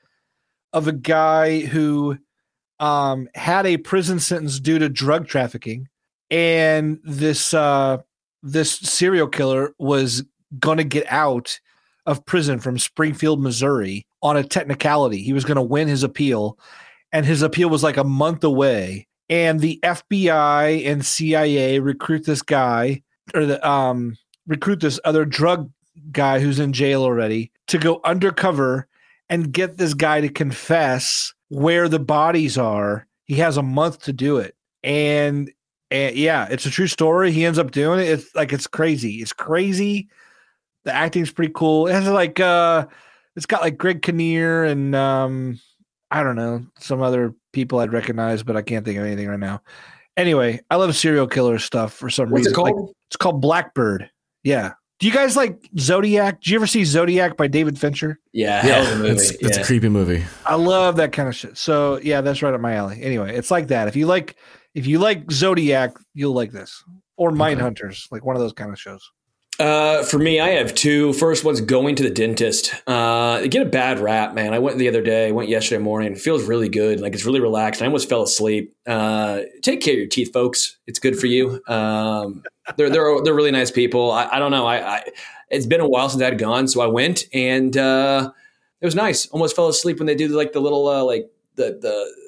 of 0.73 0.87
a 0.87 0.91
guy 0.93 1.59
who 1.59 2.17
um, 2.79 3.29
had 3.35 3.67
a 3.67 3.77
prison 3.77 4.19
sentence 4.19 4.59
due 4.59 4.79
to 4.79 4.89
drug 4.89 5.27
trafficking, 5.27 5.89
and 6.31 6.99
this 7.03 7.53
uh, 7.53 7.97
this 8.41 8.71
serial 8.71 9.27
killer 9.27 9.75
was 9.77 10.23
going 10.59 10.77
to 10.79 10.83
get 10.83 11.05
out 11.11 11.59
of 12.07 12.25
prison 12.25 12.57
from 12.59 12.79
Springfield, 12.79 13.39
Missouri, 13.43 14.06
on 14.27 14.37
a 14.37 14.43
technicality. 14.43 15.21
He 15.21 15.33
was 15.33 15.45
going 15.45 15.55
to 15.55 15.61
win 15.61 15.87
his 15.87 16.03
appeal, 16.03 16.57
and 17.11 17.25
his 17.25 17.41
appeal 17.41 17.69
was 17.69 17.83
like 17.83 17.97
a 17.97 18.03
month 18.03 18.43
away. 18.43 19.07
And 19.29 19.59
the 19.59 19.79
FBI 19.83 20.85
and 20.85 21.05
CIA 21.05 21.79
recruit 21.79 22.25
this 22.25 22.41
guy, 22.41 23.01
or 23.33 23.45
the 23.45 23.67
um, 23.67 24.17
recruit 24.47 24.79
this 24.79 24.99
other 25.03 25.25
drug 25.25 25.69
guy 26.11 26.39
who's 26.39 26.59
in 26.59 26.73
jail 26.73 27.03
already 27.03 27.51
to 27.67 27.77
go 27.77 27.99
undercover 28.03 28.87
and 29.29 29.51
get 29.51 29.77
this 29.77 29.93
guy 29.93 30.21
to 30.21 30.29
confess 30.29 31.33
where 31.49 31.89
the 31.89 31.99
bodies 31.99 32.57
are. 32.57 33.05
He 33.25 33.35
has 33.35 33.57
a 33.57 33.63
month 33.63 34.03
to 34.03 34.13
do 34.13 34.37
it. 34.37 34.55
And, 34.83 35.51
and 35.91 36.15
yeah, 36.15 36.47
it's 36.49 36.65
a 36.65 36.71
true 36.71 36.87
story. 36.87 37.31
He 37.31 37.45
ends 37.45 37.59
up 37.59 37.71
doing 37.71 37.99
it. 37.99 38.07
It's 38.07 38.33
like 38.35 38.53
it's 38.53 38.67
crazy. 38.67 39.15
It's 39.15 39.33
crazy. 39.33 40.07
The 40.85 40.93
acting's 40.93 41.31
pretty 41.31 41.51
cool. 41.53 41.87
It 41.87 41.93
has 41.93 42.07
like 42.07 42.39
uh 42.39 42.85
it's 43.37 43.45
got 43.45 43.61
like 43.61 43.77
Greg 43.77 44.01
Kinnear 44.01 44.65
and 44.65 44.93
um 44.93 45.59
I 46.11 46.23
don't 46.23 46.35
know, 46.35 46.65
some 46.79 47.01
other 47.01 47.33
people 47.53 47.79
I'd 47.79 47.93
recognize, 47.93 48.43
but 48.43 48.57
I 48.57 48.61
can't 48.61 48.83
think 48.83 48.97
of 48.97 49.05
anything 49.05 49.27
right 49.27 49.39
now. 49.39 49.61
Anyway, 50.15 50.61
I 50.69 50.77
love 50.77 50.95
serial 50.95 51.27
killer 51.27 51.59
stuff 51.59 51.93
for 51.93 52.09
some 52.09 52.29
What's 52.29 52.47
reason. 52.47 52.53
it 52.53 52.55
called? 52.55 52.87
Like, 52.87 52.95
it's 53.09 53.17
called 53.17 53.41
Blackbird. 53.41 54.09
Yeah. 54.43 54.73
Do 54.99 55.05
you 55.05 55.13
guys 55.13 55.35
like 55.35 55.69
Zodiac? 55.77 56.41
Did 56.41 56.49
you 56.49 56.57
ever 56.57 56.65
see 56.65 56.83
Zodiac 56.83 57.37
by 57.37 57.47
David 57.47 57.77
Fincher? 57.77 58.19
Yeah, 58.33 58.61
hell 58.61 58.81
of 58.81 58.93
a 58.93 58.95
movie. 58.95 59.09
it's, 59.09 59.31
it's 59.31 59.57
yeah. 59.57 59.63
a 59.63 59.65
creepy 59.65 59.89
movie. 59.89 60.23
I 60.45 60.55
love 60.55 60.95
that 60.95 61.11
kind 61.11 61.29
of 61.29 61.35
shit. 61.35 61.57
So 61.57 61.99
yeah, 62.01 62.21
that's 62.21 62.41
right 62.41 62.53
up 62.53 62.61
my 62.61 62.73
alley. 62.73 62.99
Anyway, 63.03 63.35
it's 63.35 63.51
like 63.51 63.67
that. 63.67 63.87
If 63.87 63.95
you 63.95 64.07
like 64.07 64.37
if 64.73 64.87
you 64.87 64.97
like 64.97 65.29
Zodiac, 65.31 65.95
you'll 66.15 66.33
like 66.33 66.51
this. 66.51 66.83
Or 67.15 67.31
Mind 67.31 67.59
Hunters, 67.59 68.07
like 68.11 68.25
one 68.25 68.35
of 68.35 68.41
those 68.41 68.53
kind 68.53 68.71
of 68.71 68.79
shows. 68.79 69.07
Uh, 69.59 70.03
for 70.03 70.19
me, 70.19 70.39
I 70.39 70.49
have 70.49 70.75
two. 70.75 71.13
First 71.13 71.43
one's 71.43 71.61
going 71.61 71.95
to 71.95 72.03
the 72.03 72.11
dentist. 72.11 72.75
Uh, 72.85 73.41
get 73.47 73.65
a 73.65 73.69
bad 73.69 73.99
rap, 73.99 74.35
man. 74.35 74.53
I 74.53 74.59
went 74.59 74.77
the 74.77 74.87
other 74.87 75.01
day. 75.01 75.31
Went 75.31 75.49
yesterday 75.49 75.81
morning. 75.81 76.11
It 76.11 76.19
feels 76.19 76.43
really 76.43 76.69
good. 76.69 76.99
Like 76.99 77.13
it's 77.13 77.25
really 77.25 77.39
relaxed. 77.39 77.81
I 77.81 77.85
almost 77.85 78.07
fell 78.07 78.21
asleep. 78.21 78.75
Uh, 78.85 79.41
take 79.63 79.81
care 79.81 79.93
of 79.93 79.97
your 79.97 80.07
teeth, 80.07 80.31
folks. 80.31 80.77
It's 80.85 80.99
good 80.99 81.17
for 81.17 81.25
you. 81.25 81.59
Um, 81.67 82.43
they're 82.77 82.91
they're 82.91 83.23
they're 83.23 83.33
really 83.33 83.51
nice 83.51 83.71
people. 83.71 84.11
I, 84.11 84.27
I 84.33 84.39
don't 84.39 84.51
know. 84.51 84.67
I, 84.67 84.97
I 84.97 85.03
it's 85.49 85.65
been 85.65 85.81
a 85.81 85.89
while 85.89 86.09
since 86.09 86.21
I'd 86.21 86.37
gone, 86.37 86.67
so 86.67 86.81
I 86.81 86.87
went 86.87 87.23
and 87.33 87.75
uh, 87.75 88.31
it 88.79 88.85
was 88.85 88.95
nice. 88.95 89.25
Almost 89.27 89.55
fell 89.55 89.69
asleep 89.69 89.97
when 89.97 90.05
they 90.05 90.15
do 90.15 90.27
like 90.27 90.53
the 90.53 90.61
little 90.61 90.87
uh, 90.87 91.03
like 91.03 91.31
the 91.55 91.79
the. 91.81 92.27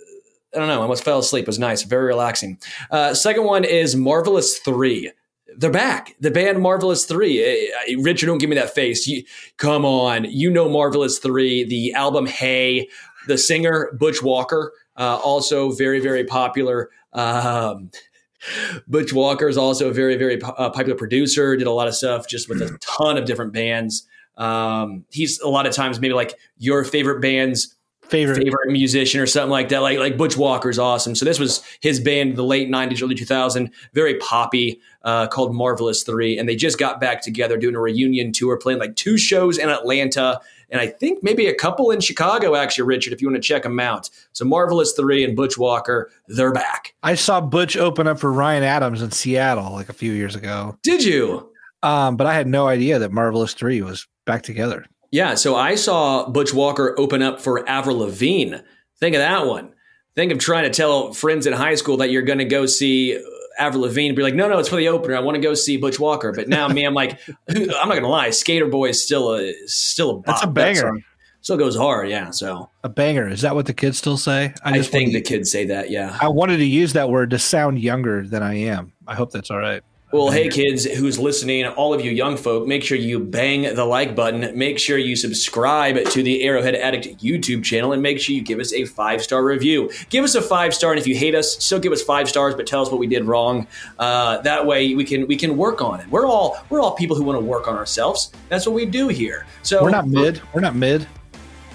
I 0.55 0.57
don't 0.57 0.67
know. 0.67 0.79
I 0.79 0.81
almost 0.81 1.03
fell 1.03 1.19
asleep. 1.19 1.43
It 1.43 1.47
was 1.47 1.59
nice. 1.59 1.83
Very 1.83 2.07
relaxing. 2.07 2.57
Uh, 2.89 3.13
second 3.13 3.43
one 3.43 3.63
is 3.63 3.95
Marvelous 3.95 4.57
Three 4.57 5.11
they're 5.59 5.69
back. 5.69 6.15
The 6.21 6.31
band 6.31 6.61
Marvelous 6.61 7.05
Three. 7.05 7.43
Eh, 7.43 7.95
Richard, 7.99 8.27
don't 8.27 8.37
give 8.37 8.49
me 8.49 8.55
that 8.55 8.73
face. 8.73 9.05
You, 9.07 9.23
come 9.57 9.83
on, 9.85 10.23
you 10.23 10.49
know 10.49 10.69
Marvelous 10.69 11.19
Three. 11.19 11.65
The 11.65 11.93
album 11.93 12.25
Hey, 12.25 12.87
the 13.27 13.37
singer 13.37 13.91
Butch 13.99 14.23
Walker, 14.23 14.71
uh, 14.95 15.17
also 15.17 15.71
very 15.71 15.99
very 15.99 16.23
popular. 16.23 16.89
Um, 17.13 17.91
Butch 18.87 19.11
Walker 19.11 19.49
is 19.49 19.57
also 19.57 19.89
a 19.89 19.93
very 19.93 20.15
very 20.15 20.41
uh, 20.41 20.69
popular 20.69 20.97
producer. 20.97 21.57
Did 21.57 21.67
a 21.67 21.71
lot 21.71 21.89
of 21.89 21.95
stuff 21.95 22.27
just 22.27 22.47
with 22.47 22.61
a 22.61 22.77
ton 22.79 23.17
of 23.17 23.25
different 23.25 23.51
bands. 23.51 24.07
Um, 24.37 25.03
he's 25.11 25.39
a 25.41 25.49
lot 25.49 25.65
of 25.67 25.73
times 25.73 25.99
maybe 25.99 26.13
like 26.13 26.39
your 26.57 26.85
favorite 26.85 27.19
band's 27.21 27.75
Favorite. 28.09 28.37
favorite 28.37 28.71
musician 28.71 29.21
or 29.21 29.27
something 29.27 29.51
like 29.51 29.69
that. 29.69 29.83
Like 29.83 29.99
like 29.99 30.17
Butch 30.17 30.35
Walker's 30.35 30.79
awesome. 30.79 31.13
So 31.13 31.25
this 31.25 31.37
was 31.37 31.61
his 31.81 31.99
band, 31.99 32.37
the 32.37 32.43
late 32.43 32.67
'90s, 32.67 33.03
early 33.03 33.13
2000, 33.13 33.71
very 33.93 34.15
poppy, 34.17 34.79
uh, 35.03 35.27
called 35.27 35.55
Marvelous 35.55 36.03
Three, 36.03 36.37
and 36.37 36.47
they 36.47 36.55
just 36.55 36.77
got 36.77 36.99
back 36.99 37.21
together 37.21 37.57
doing 37.57 37.75
a 37.75 37.79
reunion 37.79 38.31
tour, 38.31 38.57
playing 38.57 38.79
like 38.79 38.95
two 38.95 39.17
shows 39.17 39.57
in 39.57 39.69
Atlanta, 39.69 40.41
and 40.69 40.79
I 40.79 40.87
think 40.87 41.23
maybe 41.23 41.47
a 41.47 41.55
couple 41.55 41.91
in 41.91 41.99
Chicago. 41.99 42.55
Actually, 42.55 42.85
Richard, 42.85 43.13
if 43.13 43.21
you 43.21 43.27
want 43.27 43.41
to 43.41 43.47
check 43.47 43.63
them 43.63 43.79
out. 43.79 44.09
So 44.33 44.45
Marvelous 44.45 44.93
Three 44.93 45.23
and 45.23 45.35
Butch 45.35 45.57
Walker, 45.57 46.11
they're 46.27 46.53
back. 46.53 46.93
I 47.03 47.15
saw 47.15 47.41
Butch 47.41 47.77
open 47.77 48.07
up 48.07 48.19
for 48.19 48.31
Ryan 48.31 48.63
Adams 48.63 49.01
in 49.01 49.11
Seattle 49.11 49.71
like 49.71 49.89
a 49.89 49.93
few 49.93 50.11
years 50.11 50.35
ago. 50.35 50.77
Did 50.83 51.03
you? 51.03 51.49
Um, 51.81 52.17
but 52.17 52.27
I 52.27 52.33
had 52.33 52.47
no 52.47 52.67
idea 52.67 52.99
that 52.99 53.11
Marvelous 53.11 53.53
Three 53.53 53.81
was 53.81 54.07
back 54.25 54.43
together. 54.43 54.85
Yeah, 55.11 55.35
so 55.35 55.55
I 55.55 55.75
saw 55.75 56.29
Butch 56.29 56.53
Walker 56.53 56.93
open 56.99 57.23
up 57.23 57.41
for 57.41 57.67
Avril 57.67 57.99
Lavigne. 57.99 58.57
Think 58.99 59.15
of 59.15 59.21
that 59.21 59.47
one. 59.47 59.73
Think 60.13 60.31
of 60.31 60.39
trying 60.39 60.65
to 60.65 60.69
tell 60.69 61.13
friends 61.13 61.47
in 61.47 61.53
high 61.53 61.75
school 61.75 61.97
that 61.97 62.11
you're 62.11 62.21
going 62.21 62.39
to 62.39 62.45
go 62.45 62.65
see 62.65 63.17
Avril 63.59 63.83
Lavigne. 63.83 64.15
Be 64.15 64.23
like, 64.23 64.35
no, 64.35 64.47
no, 64.47 64.57
it's 64.57 64.69
for 64.69 64.77
the 64.77 64.87
opener. 64.87 65.15
I 65.15 65.19
want 65.19 65.35
to 65.35 65.41
go 65.41 65.53
see 65.53 65.77
Butch 65.77 65.99
Walker. 65.99 66.31
But 66.31 66.47
now, 66.47 66.67
me, 66.67 66.85
I'm 66.85 66.93
like, 66.93 67.19
I'm 67.49 67.67
not 67.67 67.89
going 67.89 68.03
to 68.03 68.07
lie. 68.07 68.29
Skater 68.31 68.67
Boy 68.67 68.89
is 68.89 69.03
still 69.03 69.35
a 69.35 69.53
still 69.65 70.09
a 70.11 70.13
bop. 70.15 70.25
That's 70.25 70.43
a 70.43 70.47
banger. 70.47 70.79
song 70.79 71.03
Still 71.41 71.57
goes 71.57 71.75
hard. 71.75 72.09
Yeah. 72.09 72.31
So 72.31 72.69
A 72.83 72.89
banger. 72.89 73.27
Is 73.27 73.41
that 73.41 73.55
what 73.55 73.65
the 73.65 73.73
kids 73.73 73.97
still 73.97 74.17
say? 74.17 74.53
I, 74.63 74.73
just 74.73 74.91
think 74.91 75.13
the 75.13 75.21
kids 75.21 75.49
say 75.49 75.65
that. 75.65 75.89
Yeah. 75.89 76.17
I 76.19 76.27
wanted 76.27 76.57
to 76.57 76.65
use 76.65 76.93
that 76.93 77.09
word 77.09 77.29
to 77.29 77.39
sound 77.39 77.79
younger 77.79 78.27
than 78.27 78.43
I 78.43 78.55
am. 78.55 78.91
I 79.07 79.15
hope 79.15 79.31
that's 79.31 79.49
all 79.49 79.57
right. 79.57 79.81
Well, 80.11 80.31
hey, 80.31 80.49
kids 80.49 80.85
who's 80.85 81.19
listening, 81.19 81.67
all 81.67 81.93
of 81.93 82.03
you 82.03 82.09
young 82.09 82.35
folk, 82.35 82.65
make 82.65 82.83
sure 82.83 82.97
you 82.97 83.19
bang 83.19 83.75
the 83.75 83.85
like 83.85 84.15
button. 84.15 84.57
Make 84.57 84.79
sure 84.79 84.97
you 84.97 85.15
subscribe 85.15 86.03
to 86.03 86.23
the 86.23 86.41
Arrowhead 86.41 86.73
Addict 86.73 87.21
YouTube 87.21 87.63
channel 87.63 87.93
and 87.93 88.01
make 88.01 88.19
sure 88.19 88.33
you 88.33 88.41
give 88.41 88.59
us 88.59 88.73
a 88.73 88.85
five 88.85 89.21
star 89.21 89.43
review. 89.43 89.91
Give 90.09 90.23
us 90.23 90.33
a 90.33 90.41
five 90.41 90.73
star, 90.73 90.91
and 90.91 90.99
if 90.99 91.05
you 91.05 91.15
hate 91.15 91.35
us, 91.35 91.63
still 91.63 91.77
give 91.77 91.91
us 91.91 92.01
five 92.01 92.27
stars, 92.27 92.55
but 92.55 92.65
tell 92.65 92.81
us 92.81 92.89
what 92.89 92.99
we 92.99 93.05
did 93.05 93.25
wrong. 93.25 93.67
Uh, 93.99 94.39
that 94.41 94.65
way, 94.65 94.95
we 94.95 95.03
can 95.03 95.27
we 95.27 95.35
can 95.35 95.55
work 95.55 95.79
on 95.79 95.99
it. 95.99 96.09
We're 96.09 96.25
all 96.25 96.57
we're 96.71 96.81
all 96.81 96.95
people 96.95 97.15
who 97.15 97.23
want 97.23 97.39
to 97.39 97.45
work 97.45 97.67
on 97.67 97.75
ourselves. 97.75 98.31
That's 98.49 98.65
what 98.65 98.73
we 98.73 98.87
do 98.87 99.09
here. 99.09 99.45
So 99.61 99.83
We're 99.83 99.91
not 99.91 100.07
mid. 100.07 100.41
We're 100.53 100.61
not 100.61 100.75
mid. 100.75 101.05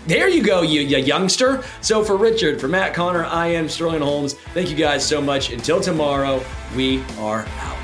there 0.09 0.29
you 0.29 0.43
go, 0.43 0.63
you, 0.63 0.81
you 0.81 0.99
youngster. 0.99 1.63
So 1.83 2.03
for 2.03 2.17
Richard, 2.17 2.61
for 2.61 2.67
Matt 2.67 2.95
Connor, 2.95 3.27
I 3.27 3.47
am 3.47 3.69
Sterling 3.69 4.03
Holmes. 4.03 4.35
Thank 4.55 4.71
you 4.71 4.77
guys 4.77 5.07
so 5.07 5.21
much. 5.21 5.53
Until 5.53 5.81
tomorrow, 5.81 6.43
we 6.75 7.01
are 7.21 7.47
out. 7.61 7.84